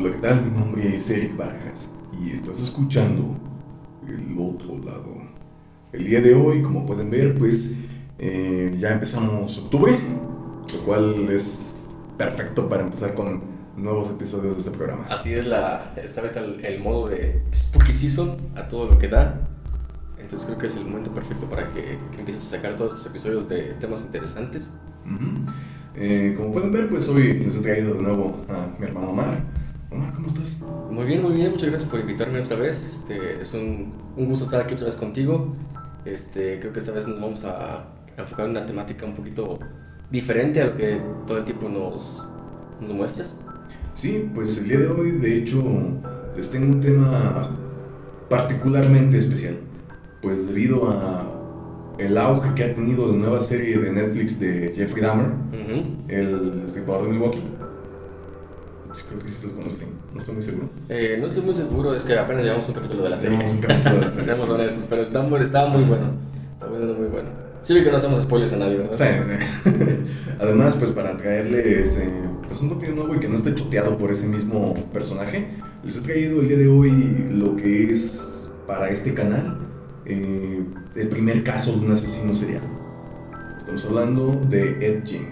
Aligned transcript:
Hola, 0.00 0.12
¿qué 0.12 0.18
tal? 0.18 0.44
Mi 0.44 0.56
nombre 0.56 0.96
es 0.96 1.10
Eric 1.10 1.36
Barajas 1.36 1.90
y 2.22 2.30
estás 2.30 2.62
escuchando 2.62 3.36
El 4.06 4.38
Otro 4.38 4.78
Lado. 4.78 5.16
El 5.92 6.04
día 6.04 6.20
de 6.20 6.36
hoy, 6.36 6.62
como 6.62 6.86
pueden 6.86 7.10
ver, 7.10 7.36
pues 7.36 7.76
eh, 8.16 8.76
ya 8.78 8.92
empezamos 8.92 9.58
octubre, 9.58 9.98
lo 10.72 10.80
cual 10.84 11.28
es 11.32 11.96
perfecto 12.16 12.68
para 12.68 12.84
empezar 12.84 13.14
con 13.14 13.42
nuevos 13.76 14.12
episodios 14.12 14.54
de 14.54 14.60
este 14.60 14.70
programa. 14.70 15.04
Así 15.10 15.34
es 15.34 15.44
la, 15.44 15.92
esta 15.96 16.20
vez 16.20 16.36
el, 16.36 16.64
el 16.64 16.78
modo 16.78 17.08
de 17.08 17.42
Spooky 17.52 17.92
Season 17.92 18.36
a 18.54 18.68
todo 18.68 18.88
lo 18.88 19.00
que 19.00 19.08
da. 19.08 19.48
Entonces 20.16 20.46
creo 20.46 20.58
que 20.58 20.66
es 20.68 20.76
el 20.76 20.84
momento 20.84 21.10
perfecto 21.10 21.50
para 21.50 21.72
que, 21.72 21.98
empieces 22.16 22.46
a 22.46 22.56
sacar 22.56 22.76
todos 22.76 22.94
estos 22.94 23.10
episodios 23.10 23.48
de 23.48 23.74
temas 23.80 24.02
interesantes. 24.02 24.70
Ujú. 25.04 25.50
Eh, 25.96 26.34
como 26.36 26.52
pueden 26.52 26.70
ver, 26.70 26.88
pues 26.88 27.08
hoy 27.08 27.32
les 27.32 27.56
he 27.56 27.62
traído 27.62 27.94
de 27.94 28.02
nuevo 28.02 28.44
a 28.48 28.78
mi 28.78 28.86
hermano 28.86 29.10
Omar. 29.10 29.47
Muy 30.98 31.06
bien, 31.06 31.22
muy 31.22 31.32
bien, 31.34 31.52
muchas 31.52 31.70
gracias 31.70 31.88
por 31.88 32.00
invitarme 32.00 32.40
otra 32.40 32.56
vez. 32.56 32.84
Este, 32.84 33.40
es 33.40 33.54
un, 33.54 33.92
un 34.16 34.26
gusto 34.26 34.46
estar 34.46 34.62
aquí 34.62 34.74
otra 34.74 34.86
vez 34.86 34.96
contigo. 34.96 35.54
Este, 36.04 36.58
creo 36.58 36.72
que 36.72 36.80
esta 36.80 36.90
vez 36.90 37.06
nos 37.06 37.20
vamos 37.20 37.44
a 37.44 37.84
enfocar 38.16 38.46
en 38.46 38.50
una 38.50 38.66
temática 38.66 39.06
un 39.06 39.14
poquito 39.14 39.60
diferente 40.10 40.60
a 40.60 40.66
lo 40.66 40.76
que 40.76 41.00
todo 41.24 41.38
el 41.38 41.44
tiempo 41.44 41.68
nos, 41.68 42.28
nos 42.80 42.92
muestras. 42.92 43.38
Sí, 43.94 44.28
pues 44.34 44.58
el 44.58 44.68
día 44.70 44.80
de 44.80 44.88
hoy, 44.88 45.12
de 45.12 45.36
hecho, 45.36 45.62
les 46.36 46.50
tengo 46.50 46.66
un 46.66 46.80
tema 46.80 47.48
particularmente 48.28 49.18
especial. 49.18 49.54
Pues 50.20 50.48
debido 50.48 50.90
a 50.90 51.24
el 52.00 52.18
auge 52.18 52.54
que 52.56 52.64
ha 52.64 52.74
tenido 52.74 53.06
la 53.06 53.16
nueva 53.18 53.38
serie 53.38 53.78
de 53.78 53.92
Netflix 53.92 54.40
de 54.40 54.72
Jeffrey 54.74 55.04
Dahmer, 55.04 55.26
Ujú. 55.28 55.84
el 56.08 56.62
destripador 56.62 57.04
de 57.04 57.10
Milwaukee. 57.12 57.42
Sí, 58.92 59.04
creo 59.08 59.20
que 59.20 59.28
sí 59.28 59.46
lo 59.46 59.54
conoces, 59.54 59.78
sí. 59.80 59.86
No 60.12 60.18
estoy 60.18 60.34
muy 60.34 60.42
seguro. 60.42 60.68
Eh, 60.88 61.18
no 61.20 61.26
estoy 61.26 61.42
muy 61.42 61.54
seguro, 61.54 61.94
es 61.94 62.04
que 62.04 62.18
apenas 62.18 62.44
llevamos 62.44 62.68
un 62.68 62.74
capítulo 62.74 63.02
de 63.02 63.10
la 63.10 63.18
serie. 63.18 63.36
Llevamos 63.36 63.54
un 63.54 63.60
capítulo 63.60 63.94
de 63.96 64.00
la 64.00 64.10
serie, 64.10 64.24
Seamos 64.34 64.48
honestos, 64.48 64.84
pero 64.88 65.02
está 65.02 65.22
muy, 65.22 65.40
estaba 65.40 65.68
muy 65.68 65.84
bueno. 65.84 66.12
Está 66.54 66.66
bueno, 66.66 66.94
muy 66.94 67.06
bueno. 67.08 67.28
Sí, 67.62 67.74
vi 67.74 67.84
que 67.84 67.90
no 67.90 67.96
hacemos 67.96 68.22
spoilers 68.22 68.52
a 68.52 68.56
nadie, 68.56 68.76
¿verdad? 68.78 68.94
Sí, 68.94 69.30
sí. 69.64 69.70
Además, 70.40 70.76
pues 70.76 70.90
para 70.92 71.16
traerles 71.16 71.98
eh, 71.98 72.10
pues 72.46 72.60
un 72.60 72.70
contenido 72.70 72.96
nuevo 72.96 73.14
y 73.14 73.20
que 73.20 73.28
no 73.28 73.36
esté 73.36 73.54
choteado 73.54 73.98
por 73.98 74.10
ese 74.10 74.26
mismo 74.26 74.74
personaje, 74.92 75.48
les 75.84 75.96
he 75.96 76.00
traído 76.00 76.40
el 76.40 76.48
día 76.48 76.58
de 76.58 76.68
hoy 76.68 77.28
lo 77.30 77.56
que 77.56 77.92
es 77.92 78.50
para 78.66 78.90
este 78.90 79.12
canal 79.12 79.58
eh, 80.06 80.64
el 80.94 81.08
primer 81.08 81.44
caso 81.44 81.72
de 81.72 81.84
un 81.84 81.92
asesino 81.92 82.34
serial. 82.34 82.62
Estamos 83.58 83.84
hablando 83.84 84.32
de 84.48 84.70
Ed 84.80 85.02
Gein, 85.04 85.28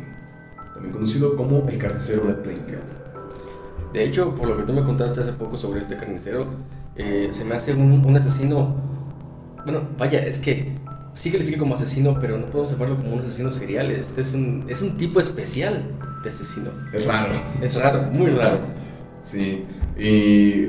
también 0.75 0.93
conocido 0.93 1.37
como 1.37 1.67
el 1.69 1.79
carnicero 1.79 2.27
de 2.27 2.35
Plainfield. 2.35 2.96
De 3.93 4.05
hecho, 4.05 4.35
por 4.35 4.49
lo 4.49 4.57
que 4.57 4.65
tú 4.65 4.73
me 4.73 4.83
contaste 4.83 5.21
hace 5.21 5.33
poco 5.33 5.57
sobre 5.57 5.81
este 5.81 5.97
carnicero, 5.97 6.47
eh, 6.97 7.29
se 7.31 7.45
me 7.45 7.55
hace 7.55 7.75
un, 7.75 8.05
un 8.05 8.17
asesino. 8.17 8.75
Bueno, 9.65 9.83
vaya, 9.99 10.21
es 10.21 10.39
que 10.39 10.77
sí 11.17 11.33
califica 11.33 11.59
como 11.59 11.75
asesino, 11.75 12.19
pero 12.21 12.39
no 12.39 12.47
podemos 12.47 12.73
llamarlo 12.73 12.97
como 12.97 13.15
un 13.15 13.21
asesino 13.21 13.51
serial. 13.51 13.91
Este 13.91 14.21
es 14.21 14.35
un, 14.35 14.65
es 14.69 14.83
un 14.83 14.97
tipo 14.97 15.19
especial 15.21 15.83
de 16.23 16.29
asesino. 16.29 16.71
Es 16.93 17.07
raro. 17.07 17.35
Es 17.63 17.81
raro, 17.81 18.03
muy 18.13 18.31
raro. 18.31 18.61
Sí, 19.25 19.65
y 19.99 20.69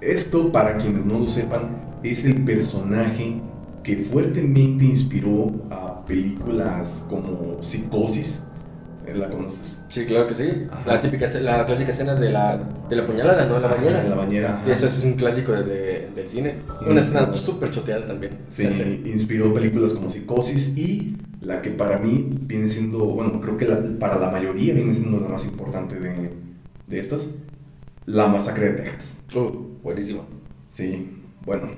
esto, 0.00 0.50
para 0.52 0.78
quienes 0.78 1.04
no 1.04 1.18
lo 1.18 1.28
sepan, 1.28 1.98
es 2.02 2.24
el 2.24 2.44
personaje 2.44 3.40
que 3.82 3.96
fuertemente 3.96 4.84
inspiró 4.84 5.52
a 5.70 6.04
películas 6.06 7.06
como 7.10 7.62
Psicosis. 7.62 8.47
¿La 9.14 9.28
conoces? 9.30 9.84
Sí, 9.88 10.04
claro 10.06 10.26
que 10.26 10.34
sí. 10.34 10.66
Ajá. 10.70 10.82
La 10.86 11.00
típica, 11.00 11.26
la 11.40 11.64
clásica 11.66 11.90
escena 11.90 12.14
de 12.14 12.30
la, 12.30 12.56
de 12.88 12.96
la 12.96 13.06
puñalada, 13.06 13.46
¿no? 13.46 13.58
La 13.58 13.68
bañera. 13.68 13.98
Ajá, 14.00 14.08
La 14.08 14.14
bañera. 14.16 14.60
Sí, 14.62 14.70
eso 14.70 14.86
es 14.86 15.04
un 15.04 15.14
clásico 15.14 15.52
de- 15.52 15.64
de- 15.64 16.10
del 16.14 16.28
cine. 16.28 16.54
Una 16.86 17.00
escena 17.00 17.36
súper 17.36 17.70
choteada 17.70 18.06
también. 18.06 18.32
Sí, 18.50 18.64
inspiró 19.06 19.52
películas 19.54 19.94
como 19.94 20.10
Psicosis 20.10 20.76
y 20.76 21.16
la 21.40 21.62
que 21.62 21.70
para 21.70 21.98
mí 21.98 22.28
viene 22.42 22.68
siendo, 22.68 22.98
bueno, 23.06 23.40
creo 23.40 23.56
que 23.56 23.66
la- 23.66 23.80
para 23.98 24.18
la 24.18 24.30
mayoría 24.30 24.74
viene 24.74 24.92
siendo 24.92 25.20
la 25.20 25.28
más 25.28 25.44
importante 25.44 25.98
de, 25.98 26.30
de 26.86 27.00
estas, 27.00 27.30
La 28.06 28.26
Masacre 28.28 28.72
de 28.72 28.82
Texas. 28.82 29.22
Uh, 29.34 29.82
buenísimo. 29.82 30.24
Sí, 30.70 31.10
bueno, 31.44 31.68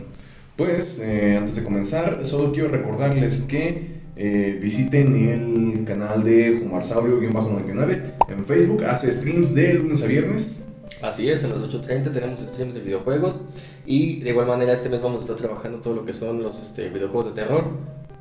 pues 0.57 1.01
eh, 1.01 1.37
antes 1.37 1.57
de 1.57 1.65
comenzar, 1.65 2.21
solo 2.25 2.53
quiero 2.53 2.69
recordarles 2.71 3.43
que 3.43 4.00
eh, 4.23 4.59
visiten 4.61 5.17
el 5.17 5.85
canal 5.87 6.23
de 6.23 6.61
Jumarsaurio-99 6.61 8.03
en 8.29 8.45
Facebook, 8.45 8.85
hace 8.85 9.11
streams 9.15 9.55
de 9.55 9.73
lunes 9.73 10.03
a 10.03 10.07
viernes. 10.07 10.69
Así 11.01 11.31
es, 11.31 11.43
a 11.45 11.49
las 11.49 11.63
8.30 11.63 12.13
tenemos 12.13 12.41
streams 12.41 12.75
de 12.75 12.81
videojuegos 12.81 13.41
y 13.87 14.21
de 14.21 14.29
igual 14.29 14.47
manera 14.47 14.75
este 14.75 14.91
mes 14.91 15.01
vamos 15.01 15.21
a 15.21 15.23
estar 15.23 15.37
trabajando 15.37 15.81
todo 15.81 15.95
lo 15.95 16.05
que 16.05 16.13
son 16.13 16.43
los 16.43 16.63
este, 16.63 16.91
videojuegos 16.91 17.35
de 17.35 17.43
terror. 17.43 17.65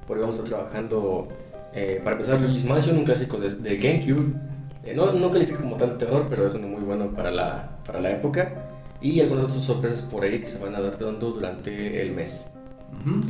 Porque 0.08 0.22
vamos 0.22 0.40
a 0.40 0.44
estar 0.44 0.58
trabajando, 0.58 1.28
eh, 1.74 2.00
para 2.02 2.14
empezar, 2.14 2.40
Luigi's 2.40 2.64
Mansion, 2.64 2.98
un 2.98 3.04
clásico 3.04 3.36
de, 3.36 3.54
de 3.54 3.76
GameCube. 3.76 4.34
Eh, 4.86 4.94
no, 4.96 5.12
no 5.12 5.32
califica 5.32 5.60
como 5.60 5.76
tal 5.76 5.90
de 5.90 5.96
terror, 5.98 6.28
pero 6.30 6.48
es 6.48 6.54
uno 6.54 6.70
muy 6.70 6.82
bueno 6.82 7.12
para 7.12 7.30
la, 7.30 7.78
para 7.86 8.00
la 8.00 8.12
época. 8.12 8.72
Y 9.02 9.20
algunas 9.20 9.48
otras 9.48 9.64
sorpresas 9.66 10.02
por 10.04 10.24
ahí 10.24 10.40
que 10.40 10.48
se 10.48 10.64
van 10.64 10.76
a 10.76 10.80
dar 10.80 10.98
dando 10.98 11.32
durante 11.32 12.02
el 12.02 12.12
mes. 12.12 12.50
Ujú. 13.02 13.22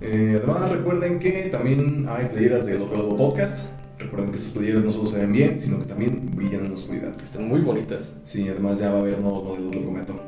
Eh, 0.00 0.40
además, 0.42 0.70
recuerden 0.70 1.18
que 1.18 1.48
también 1.50 2.06
hay 2.08 2.26
playeras 2.26 2.66
del 2.66 2.82
otro 2.82 2.96
lado 2.96 3.16
podcast. 3.16 3.60
Recuerden 3.98 4.30
que 4.30 4.36
estas 4.36 4.52
playeras 4.52 4.84
no 4.84 4.92
solo 4.92 5.06
se 5.06 5.18
ven 5.18 5.32
bien, 5.32 5.58
sino 5.58 5.78
que 5.78 5.86
también 5.86 6.30
brillan 6.34 6.64
en 6.64 6.68
la 6.68 6.74
oscuridad. 6.74 7.12
Están 7.22 7.48
muy 7.48 7.60
bonitas. 7.60 8.20
Sí, 8.24 8.48
además 8.48 8.78
ya 8.78 8.90
va 8.90 8.98
a 8.98 9.00
haber 9.00 9.18
nuevos 9.18 9.44
modelos, 9.44 9.74
lo 9.74 9.82
prometo. 9.82 10.20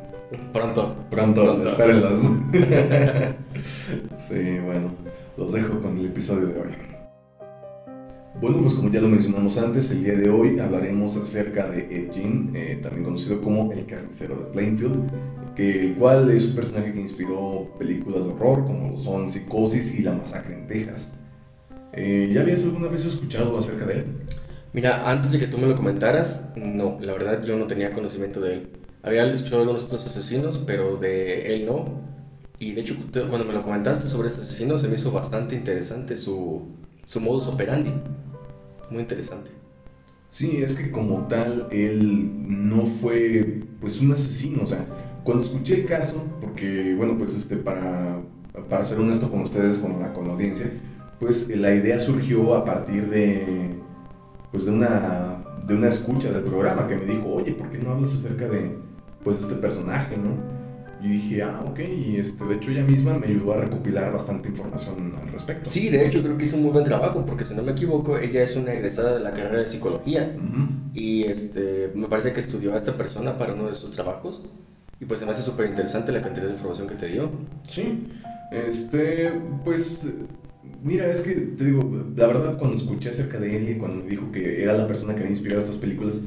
Pronto. 0.53 0.97
Pronto, 1.11 1.45
Pronto. 1.45 1.67
espérenlos. 1.69 2.19
sí, 4.17 4.59
bueno, 4.65 4.91
los 5.37 5.53
dejo 5.53 5.81
con 5.81 5.99
el 5.99 6.07
episodio 6.07 6.47
de 6.47 6.61
hoy. 6.61 6.87
Bueno, 8.41 8.59
pues 8.61 8.75
como 8.75 8.91
ya 8.91 9.01
lo 9.01 9.09
mencionamos 9.09 9.57
antes, 9.57 9.91
el 9.93 10.05
día 10.05 10.15
de 10.15 10.29
hoy 10.29 10.59
hablaremos 10.59 11.17
acerca 11.17 11.69
de 11.69 11.87
Ed 11.91 12.13
Gein, 12.13 12.53
eh, 12.55 12.79
también 12.83 13.05
conocido 13.05 13.41
como 13.41 13.73
el 13.73 13.87
carnicero 13.87 14.37
de 14.37 14.45
Plainfield, 14.47 15.11
que, 15.57 15.87
el 15.87 15.95
cual 15.95 16.31
es 16.31 16.51
un 16.51 16.57
personaje 16.57 16.93
que 16.93 17.01
inspiró 17.01 17.75
películas 17.79 18.27
de 18.27 18.33
horror 18.33 18.65
como 18.65 18.97
son 18.97 19.31
Psicosis 19.31 19.99
y 19.99 20.03
La 20.03 20.13
Masacre 20.13 20.55
en 20.55 20.67
Texas. 20.67 21.21
Eh, 21.93 22.31
¿Ya 22.33 22.43
habías 22.43 22.65
alguna 22.65 22.89
vez 22.89 23.07
escuchado 23.07 23.59
acerca 23.59 23.87
de 23.87 23.95
él? 23.95 24.05
Mira, 24.73 25.11
antes 25.11 25.33
de 25.33 25.39
que 25.39 25.47
tú 25.47 25.57
me 25.57 25.67
lo 25.67 25.75
comentaras, 25.75 26.53
no, 26.55 26.99
la 27.01 27.15
verdad 27.15 27.43
yo 27.43 27.57
no 27.57 27.67
tenía 27.67 27.93
conocimiento 27.93 28.41
de 28.41 28.55
él. 28.55 28.69
Había 29.03 29.25
escuchado 29.33 29.63
algunos 29.63 29.85
otros 29.85 30.05
asesinos, 30.05 30.63
pero 30.67 30.99
de 30.99 31.55
él 31.55 31.65
no. 31.65 32.03
Y 32.59 32.73
de 32.73 32.83
hecho, 32.83 32.97
cuando 33.13 33.45
me 33.45 33.53
lo 33.53 33.63
comentaste 33.63 34.09
sobre 34.09 34.29
este 34.29 34.43
asesino, 34.43 34.79
se 34.79 34.89
me 34.89 34.97
hizo 34.97 35.13
bastante 35.13 35.55
interesante 35.55 36.17
su, 36.17 36.63
su 37.05 37.21
modus 37.21 37.47
operandi. 37.47 37.93
Muy 38.91 39.01
interesante. 39.01 39.51
Sí, 40.29 40.63
es 40.63 40.75
que 40.75 40.91
como 40.91 41.27
tal, 41.29 41.69
él 41.71 42.31
no 42.47 42.85
fue 42.85 43.63
pues 43.81 44.01
un 44.01 44.13
asesino, 44.13 44.65
o 44.65 44.67
sea, 44.67 44.87
cuando 45.27 45.43
escuché 45.43 45.81
el 45.81 45.87
caso, 45.87 46.25
porque 46.41 46.95
bueno, 46.95 47.19
pues 47.19 47.37
este, 47.37 47.57
para, 47.57 48.21
para 48.71 48.85
ser 48.85 49.01
honesto 49.01 49.29
con 49.29 49.41
ustedes, 49.41 49.79
con 49.79 50.01
la, 50.01 50.15
con 50.15 50.29
la 50.29 50.35
audiencia, 50.35 50.71
pues 51.19 51.49
la 51.55 51.75
idea 51.75 51.99
surgió 51.99 52.55
a 52.55 52.65
partir 52.65 53.11
de, 53.11 53.75
pues 54.53 54.67
de 54.67 54.71
una, 54.71 55.43
de 55.67 55.75
una 55.75 55.89
escucha 55.89 56.31
del 56.31 56.45
programa 56.45 56.87
que 56.87 56.95
me 56.95 57.05
dijo, 57.07 57.29
oye, 57.29 57.53
¿por 57.53 57.69
qué 57.71 57.79
no 57.79 57.91
hablas 57.91 58.15
acerca 58.15 58.47
de, 58.47 58.71
pues, 59.25 59.41
este 59.41 59.57
personaje, 59.57 60.17
no? 60.17 60.55
Y 61.05 61.09
dije, 61.15 61.43
ah, 61.43 61.61
ok, 61.67 61.81
y 61.81 62.19
este, 62.19 62.45
de 62.45 62.55
hecho 62.55 62.71
ella 62.71 62.85
misma 62.85 63.19
me 63.19 63.27
ayudó 63.27 63.55
a 63.55 63.57
recopilar 63.57 64.13
bastante 64.13 64.49
información 64.49 65.13
al 65.21 65.33
respecto. 65.33 65.69
Sí, 65.69 65.89
de 65.89 66.07
hecho 66.07 66.23
creo 66.23 66.39
que 66.39 66.45
hizo 66.45 66.57
un 66.57 66.63
muy 66.63 66.71
buen 66.71 66.85
trabajo, 66.85 67.27
porque 67.27 67.45
si 67.45 67.53
no 67.57 67.65
me 67.65 67.73
equivoco, 67.73 68.17
ella 68.17 68.45
es 68.45 68.55
una 68.55 68.73
egresada 68.73 69.15
de 69.15 69.21
la 69.21 69.33
carrera 69.33 69.59
de 69.59 69.67
psicología. 69.67 70.37
Ujú. 70.37 70.69
Y 70.95 71.25
este, 71.25 71.91
me 71.97 72.07
parece 72.07 72.33
que 72.33 72.39
estudió 72.39 72.75
a 72.75 72.77
esta 72.77 72.97
persona 72.97 73.37
para 73.37 73.55
uno 73.55 73.67
de 73.67 73.75
sus 73.75 73.91
trabajos. 73.91 74.45
Y 75.01 75.05
pues 75.05 75.21
se 75.21 75.27
me 75.27 75.33
hace 75.33 75.43
súper 75.43 75.67
interesante 75.69 76.11
la 76.13 76.23
cantidad 76.23 76.47
de 76.47 76.53
información 76.53 76.89
que 76.89 76.95
te 76.95 77.07
dio. 77.09 77.31
Sí, 77.67 78.09
este, 78.51 79.33
pues, 79.65 80.15
mira, 80.83 81.11
es 81.11 81.21
que 81.23 81.35
te 81.35 81.65
digo, 81.65 81.83
la 82.17 82.27
verdad 82.27 82.57
cuando 82.59 82.77
escuché 82.77 83.11
acerca 83.11 83.39
de 83.39 83.57
él 83.57 83.71
y 83.71 83.77
cuando 83.77 84.05
me 84.05 84.11
dijo 84.11 84.31
que 84.33 84.63
era 84.63 84.73
la 84.73 84.87
persona 84.87 85.15
que 85.15 85.21
había 85.21 85.33
inspirado 85.33 85.61
estas 85.61 85.77
películas, 85.77 86.23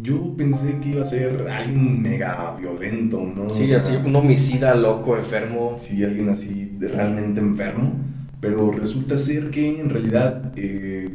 yo 0.00 0.34
pensé 0.36 0.78
que 0.80 0.90
iba 0.90 1.02
a 1.02 1.04
ser 1.04 1.48
alguien 1.48 2.02
mega 2.02 2.56
violento, 2.56 3.20
¿no? 3.20 3.50
Sí, 3.50 3.72
así 3.72 3.96
un 4.04 4.14
homicida 4.14 4.74
loco, 4.74 5.16
enfermo. 5.16 5.76
Sí, 5.78 6.02
alguien 6.02 6.28
así 6.28 6.76
realmente 6.80 7.40
enfermo, 7.40 7.94
pero 8.40 8.72
resulta 8.72 9.18
ser 9.18 9.50
que 9.50 9.80
en 9.80 9.90
realidad, 9.90 10.52
eh, 10.56 11.08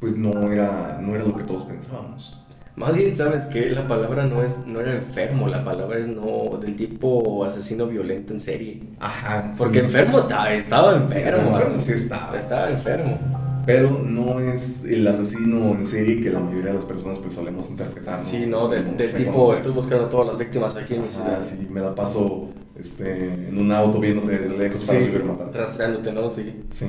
pues 0.00 0.16
no 0.16 0.50
era, 0.50 1.00
no 1.02 1.14
era 1.14 1.24
lo 1.24 1.36
que 1.36 1.44
todos 1.44 1.64
pensábamos. 1.64 2.45
Más 2.76 2.94
bien, 2.94 3.14
¿sabes 3.14 3.46
que 3.46 3.70
La 3.70 3.88
palabra 3.88 4.26
no 4.26 4.42
es 4.42 4.66
no 4.66 4.80
era 4.80 4.92
enfermo, 4.94 5.48
la 5.48 5.64
palabra 5.64 5.98
es 5.98 6.08
no 6.08 6.58
del 6.60 6.76
tipo 6.76 7.44
asesino 7.44 7.86
violento 7.86 8.34
en 8.34 8.40
serie. 8.40 8.80
Ajá, 9.00 9.52
Porque 9.56 9.78
enfermo 9.78 10.18
estaba, 10.18 10.52
estaba 10.52 10.94
enfermo. 10.96 11.56
enfermo 11.56 11.80
sí 11.80 11.92
estaba. 11.92 12.38
Estaba 12.38 12.70
enfermo. 12.70 13.18
pero 13.64 13.90
no 14.02 14.40
es 14.40 14.84
el 14.84 15.06
asesino 15.08 15.70
en 15.72 15.86
serie 15.86 16.22
que 16.22 16.30
la 16.30 16.38
mayoría 16.40 16.66
de 16.72 16.74
las 16.74 16.84
personas 16.84 17.18
pues 17.18 17.34
solemos 17.34 17.70
interpretar. 17.70 18.18
Sí, 18.20 18.44
no, 18.46 18.68
del, 18.68 18.94
del 18.96 19.14
tipo, 19.14 19.54
estoy 19.54 19.72
buscando 19.72 20.04
a 20.04 20.10
todas 20.10 20.26
las 20.28 20.38
víctimas 20.38 20.76
aquí 20.76 20.94
en 20.94 21.02
mi 21.04 21.08
ciudad. 21.08 21.40
sí, 21.40 21.66
me 21.70 21.80
la 21.80 21.94
paso 21.94 22.50
este, 22.78 23.24
en 23.48 23.58
un 23.58 23.72
auto 23.72 23.98
viéndote 24.00 24.38
desde 24.38 24.56
lejos 24.58 24.84
para 24.84 24.98
Sí, 24.98 25.04
volver 25.06 25.22
a 25.22 25.24
matar. 25.24 25.50
rastreándote, 25.54 26.12
¿no? 26.12 26.28
Sí. 26.28 26.62
Sí. 26.70 26.86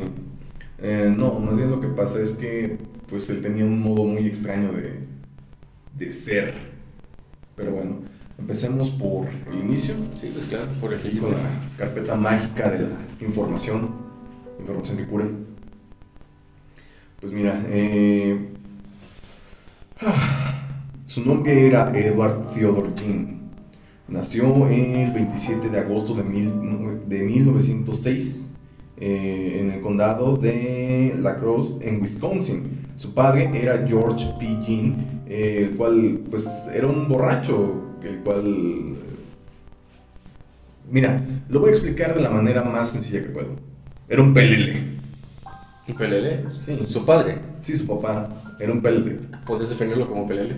Eh, 0.79 1.11
no, 1.17 1.39
más 1.39 1.57
bien 1.57 1.71
lo 1.71 1.79
que 1.79 1.87
pasa 1.87 2.21
es 2.21 2.31
que 2.35 2.77
pues 3.09 3.29
él 3.29 3.41
tenía 3.41 3.63
un 3.63 3.81
modo 3.81 4.03
muy 4.03 4.27
extraño 4.27 4.71
de, 4.73 4.99
de 5.97 6.11
ser. 6.11 6.53
Pero 7.55 7.71
bueno, 7.71 7.99
empecemos 8.37 8.89
por 8.91 9.27
el 9.27 9.59
inicio. 9.59 9.95
Sí, 10.19 10.31
pues 10.33 10.45
claro, 10.45 10.67
por 10.79 10.93
el 10.93 10.99
físico. 10.99 11.27
con 11.27 11.35
la 11.35 11.39
carpeta 11.77 12.15
mágica 12.15 12.69
de 12.69 12.79
la 12.79 13.25
información, 13.25 13.89
información 14.59 14.97
que 14.97 15.05
cura. 15.05 15.25
Pues 17.19 17.33
mira, 17.33 17.59
eh, 17.67 18.49
su 21.05 21.25
nombre 21.25 21.65
era 21.65 21.97
Edward 21.97 22.51
Theodore 22.53 22.91
Jean. 22.95 23.37
Nació 24.07 24.67
el 24.69 25.11
27 25.11 25.69
de 25.69 25.79
agosto 25.79 26.13
de, 26.13 26.23
mil, 26.23 26.51
de 27.07 27.23
1906 27.23 28.46
eh, 28.99 29.59
en 29.61 29.71
el 29.71 29.81
condado 29.81 30.37
de 30.37 31.15
La 31.19 31.37
Crosse, 31.37 31.87
en 31.87 32.01
Wisconsin. 32.01 32.87
Su 32.95 33.13
padre 33.13 33.49
era 33.53 33.85
George 33.87 34.25
P. 34.39 34.57
Jean, 34.61 35.23
eh, 35.27 35.67
el 35.69 35.77
cual 35.77 36.21
pues 36.29 36.47
era 36.73 36.87
un 36.87 37.07
borracho, 37.07 37.95
el 38.03 38.17
cual 38.19 38.97
Mira, 40.89 41.21
lo 41.49 41.59
voy 41.59 41.69
a 41.69 41.73
explicar 41.73 42.15
de 42.15 42.21
la 42.21 42.29
manera 42.29 42.63
más 42.63 42.91
sencilla 42.91 43.21
que 43.21 43.29
puedo. 43.29 43.49
Era 44.07 44.21
un 44.21 44.33
pelele. 44.33 44.83
¿Un 45.87 45.95
pelele? 45.95 46.49
Sí. 46.49 46.79
Su 46.83 47.05
padre. 47.05 47.39
Sí, 47.59 47.75
su 47.75 47.87
papá 47.87 48.55
era 48.59 48.71
un 48.71 48.81
pelele. 48.81 49.19
¿Puedes 49.45 49.69
definirlo 49.69 50.07
como 50.07 50.25
pelele? 50.25 50.55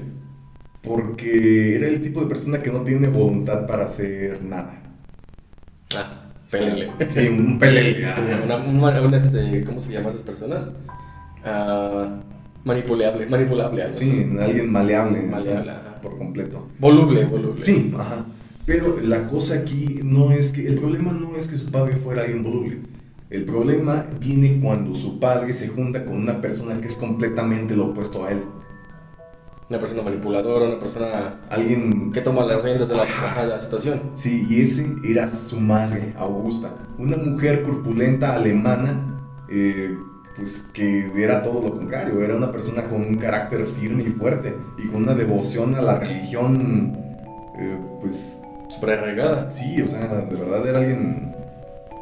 Porque 0.84 1.76
era 1.76 1.88
el 1.88 2.02
tipo 2.02 2.22
de 2.22 2.28
persona 2.28 2.62
que 2.62 2.72
no 2.72 2.82
tiene 2.82 3.08
voluntad 3.08 3.66
para 3.66 3.86
hacer 3.86 4.42
nada. 4.44 4.82
Ah, 5.96 6.29
pelele. 6.52 6.92
Sí, 7.08 7.28
un 7.28 7.60
pelele. 7.60 8.06
Sí, 8.06 8.22
una, 8.46 8.56
una- 8.58 9.02
una, 9.02 9.18
este, 9.18 9.64
¿Cómo 9.64 9.80
se 9.80 9.94
llaman 9.94 10.10
esas 10.14 10.22
personas? 10.24 10.72
Ah, 11.46 12.20
manipulable, 12.64 13.26
manipulable. 13.28 13.84
algo 13.84 13.96
Sí, 13.96 14.10
así. 14.30 14.38
alguien 14.42 14.72
maleable. 14.72 15.22
Maleable, 15.22 15.72
ajá, 15.72 15.80
ajá. 15.82 16.02
Por 16.02 16.18
completo. 16.18 16.68
Voluble, 16.80 17.26
voluble. 17.26 17.64
Sí, 17.64 17.94
ajá. 17.98 18.26
Pero 18.66 18.98
la 19.02 19.28
cosa 19.28 19.56
aquí 19.60 20.00
no 20.04 20.32
es 20.32 20.50
que. 20.52 20.68
El 20.68 20.76
problema 20.76 21.12
no 21.12 21.36
es 21.38 21.48
que 21.48 21.58
su 21.58 21.72
padre 21.72 21.96
fuera 21.96 22.22
alguien 22.22 22.44
voluble. 22.44 22.78
El 23.30 23.46
problema 23.46 24.06
viene 24.20 24.60
cuando 24.62 24.96
su 24.96 25.20
padre 25.20 25.54
se 25.54 25.68
junta 25.68 26.04
con 26.04 26.16
una 26.16 26.42
persona 26.42 26.80
que 26.82 26.88
es 26.88 26.96
completamente 26.96 27.76
lo 27.76 27.88
opuesto 27.88 28.26
a 28.26 28.32
él. 28.32 28.40
Una 29.70 29.80
persona 29.80 30.02
manipuladora, 30.02 30.66
una 30.66 30.80
persona 30.80 31.42
Alguien 31.50 32.12
que 32.12 32.22
toma 32.22 32.44
las 32.44 32.64
riendas 32.64 32.90
de 32.90 32.96
la, 32.96 33.06
de 33.06 33.48
la 33.48 33.60
situación. 33.60 34.02
Sí, 34.16 34.48
y 34.50 34.62
ese 34.62 34.96
era 35.04 35.28
su 35.28 35.60
madre, 35.60 36.14
Augusta, 36.18 36.72
una 36.98 37.18
mujer 37.18 37.62
corpulenta 37.62 38.34
alemana, 38.34 39.22
eh, 39.48 39.96
pues 40.36 40.72
que 40.74 41.12
era 41.16 41.44
todo 41.44 41.62
lo 41.62 41.78
contrario, 41.78 42.24
era 42.24 42.36
una 42.36 42.52
persona 42.52 42.86
con 42.86 43.02
un 43.02 43.16
carácter 43.16 43.68
firme 43.68 44.04
y 44.04 44.08
fuerte 44.12 44.56
y 44.78 44.88
con 44.88 45.04
una 45.04 45.14
devoción 45.14 45.76
a 45.76 45.82
la 45.82 46.00
religión, 46.00 46.98
eh, 47.60 47.78
pues 48.02 48.42
Súper 48.70 48.98
arraigada. 49.00 49.52
sí, 49.52 49.82
o 49.84 49.88
sea, 49.88 50.00
de 50.00 50.36
verdad 50.36 50.68
era 50.68 50.80
alguien 50.80 51.36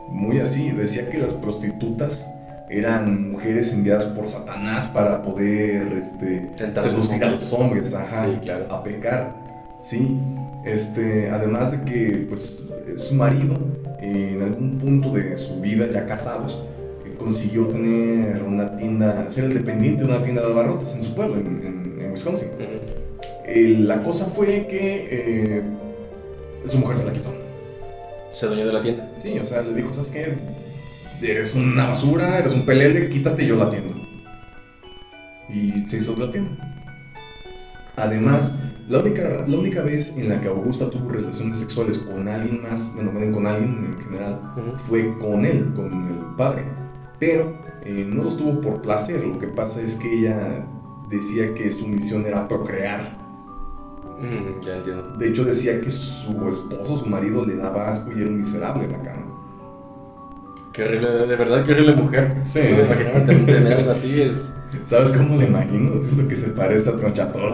muy 0.07 0.39
así, 0.39 0.71
decía 0.71 1.09
que 1.09 1.17
las 1.17 1.33
prostitutas 1.33 2.31
eran 2.69 3.31
mujeres 3.31 3.73
enviadas 3.73 4.05
por 4.05 4.27
Satanás 4.27 4.87
para 4.87 5.21
poder 5.21 5.93
este, 5.93 6.49
seducir 6.81 7.23
a 7.23 7.29
los 7.31 7.53
hombres, 7.53 7.93
ajá, 7.93 8.25
Sí, 8.27 8.37
claro. 8.41 8.71
a 8.73 8.83
pecar. 8.83 9.35
Sí, 9.81 10.19
este, 10.65 11.29
además 11.29 11.71
de 11.71 11.81
que 11.89 12.25
pues 12.27 12.69
su 12.97 13.15
marido 13.15 13.55
eh, 14.01 14.33
en 14.35 14.41
algún 14.43 14.77
punto 14.77 15.11
de 15.11 15.37
su 15.37 15.61
vida 15.61 15.87
ya 15.91 16.05
casados 16.05 16.63
eh, 17.05 17.15
consiguió 17.17 17.67
tener 17.67 18.43
una 18.43 18.75
tienda, 18.75 19.29
ser 19.29 19.45
el 19.45 19.53
dependiente 19.53 20.03
de 20.03 20.09
una 20.09 20.21
tienda 20.23 20.41
de 20.45 20.51
abarrotes 20.51 20.93
en 20.95 21.03
su 21.03 21.13
pueblo, 21.15 21.35
en, 21.35 21.47
en- 21.65 22.01
en 22.01 22.11
Wisconsin. 22.11 22.49
Eh, 23.45 23.75
la 23.79 24.03
cosa 24.03 24.25
fue 24.25 24.67
que 24.67 25.07
eh, 25.09 25.61
su 26.65 26.79
mujer 26.79 26.97
se 26.97 27.05
la 27.05 27.13
quitó. 27.13 27.33
Se 28.31 28.45
dueñó 28.47 28.67
de 28.67 28.73
la 28.73 28.81
tienda. 28.81 29.09
Sí, 29.17 29.39
o 29.39 29.45
sea, 29.45 29.61
le 29.61 29.73
dijo, 29.73 29.93
¿sabes 29.93 30.09
qué? 30.09 30.33
Eres 31.21 31.55
una 31.55 31.87
basura, 31.87 32.37
eres 32.37 32.53
un 32.53 32.65
pelele, 32.65 33.09
quítate 33.09 33.43
y 33.43 33.47
yo 33.47 33.55
la 33.55 33.65
atiendo. 33.65 33.95
Y 35.49 35.71
se 35.87 35.97
hizo 35.97 36.15
la 36.17 36.29
tienda. 36.29 36.77
Además, 37.95 38.59
la 38.87 38.99
única, 38.99 39.43
la 39.47 39.57
única 39.57 39.81
vez 39.81 40.15
en 40.15 40.29
la 40.29 40.39
que 40.39 40.47
Augusta 40.47 40.89
tuvo 40.89 41.09
relaciones 41.09 41.57
sexuales 41.57 41.97
con 41.97 42.27
alguien 42.27 42.61
más, 42.61 42.93
bueno, 42.93 43.11
con 43.33 43.47
alguien 43.47 43.97
en 43.97 44.05
general, 44.05 44.39
fue 44.87 45.17
con 45.17 45.45
él, 45.45 45.73
con 45.75 45.87
el 45.87 46.35
padre. 46.37 46.63
Pero 47.19 47.57
eh, 47.83 48.05
no 48.07 48.23
los 48.23 48.37
tuvo 48.37 48.61
por 48.61 48.81
placer, 48.81 49.25
lo 49.25 49.39
que 49.39 49.47
pasa 49.47 49.81
es 49.81 49.95
que 49.95 50.19
ella 50.19 50.65
decía 51.09 51.53
que 51.55 51.71
su 51.71 51.87
misión 51.87 52.25
era 52.25 52.47
procrear. 52.47 53.17
Mm, 54.19 54.61
ya 54.61 54.77
entiendo. 54.77 55.17
De 55.17 55.29
hecho, 55.29 55.43
decía 55.43 55.81
que 55.81 55.89
su 55.89 56.49
esposo, 56.49 56.97
su 56.97 57.05
marido, 57.05 57.45
le 57.45 57.55
daba 57.55 57.89
asco 57.89 58.11
y 58.11 58.21
era 58.21 58.29
un 58.29 58.37
miserable 58.37 58.85
en 58.85 58.91
la 58.91 59.01
cama. 59.01 59.26
Qué 60.77 60.83
horrible, 60.83 61.09
de 61.27 61.35
verdad, 61.35 61.65
qué 61.65 61.71
horrible 61.73 61.93
mujer. 61.95 62.35
Sí. 62.43 62.59
Tener- 62.61 63.45
tener 63.47 63.73
algo 63.73 63.91
así 63.91 64.21
es 64.21 64.53
¿Sabes 64.83 65.11
cómo 65.11 65.35
le 65.37 65.45
imagino? 65.47 65.99
Siento 66.01 66.27
que 66.27 66.35
se 66.35 66.49
parece 66.49 66.89
a 66.91 66.95
Tronchator. 66.97 67.53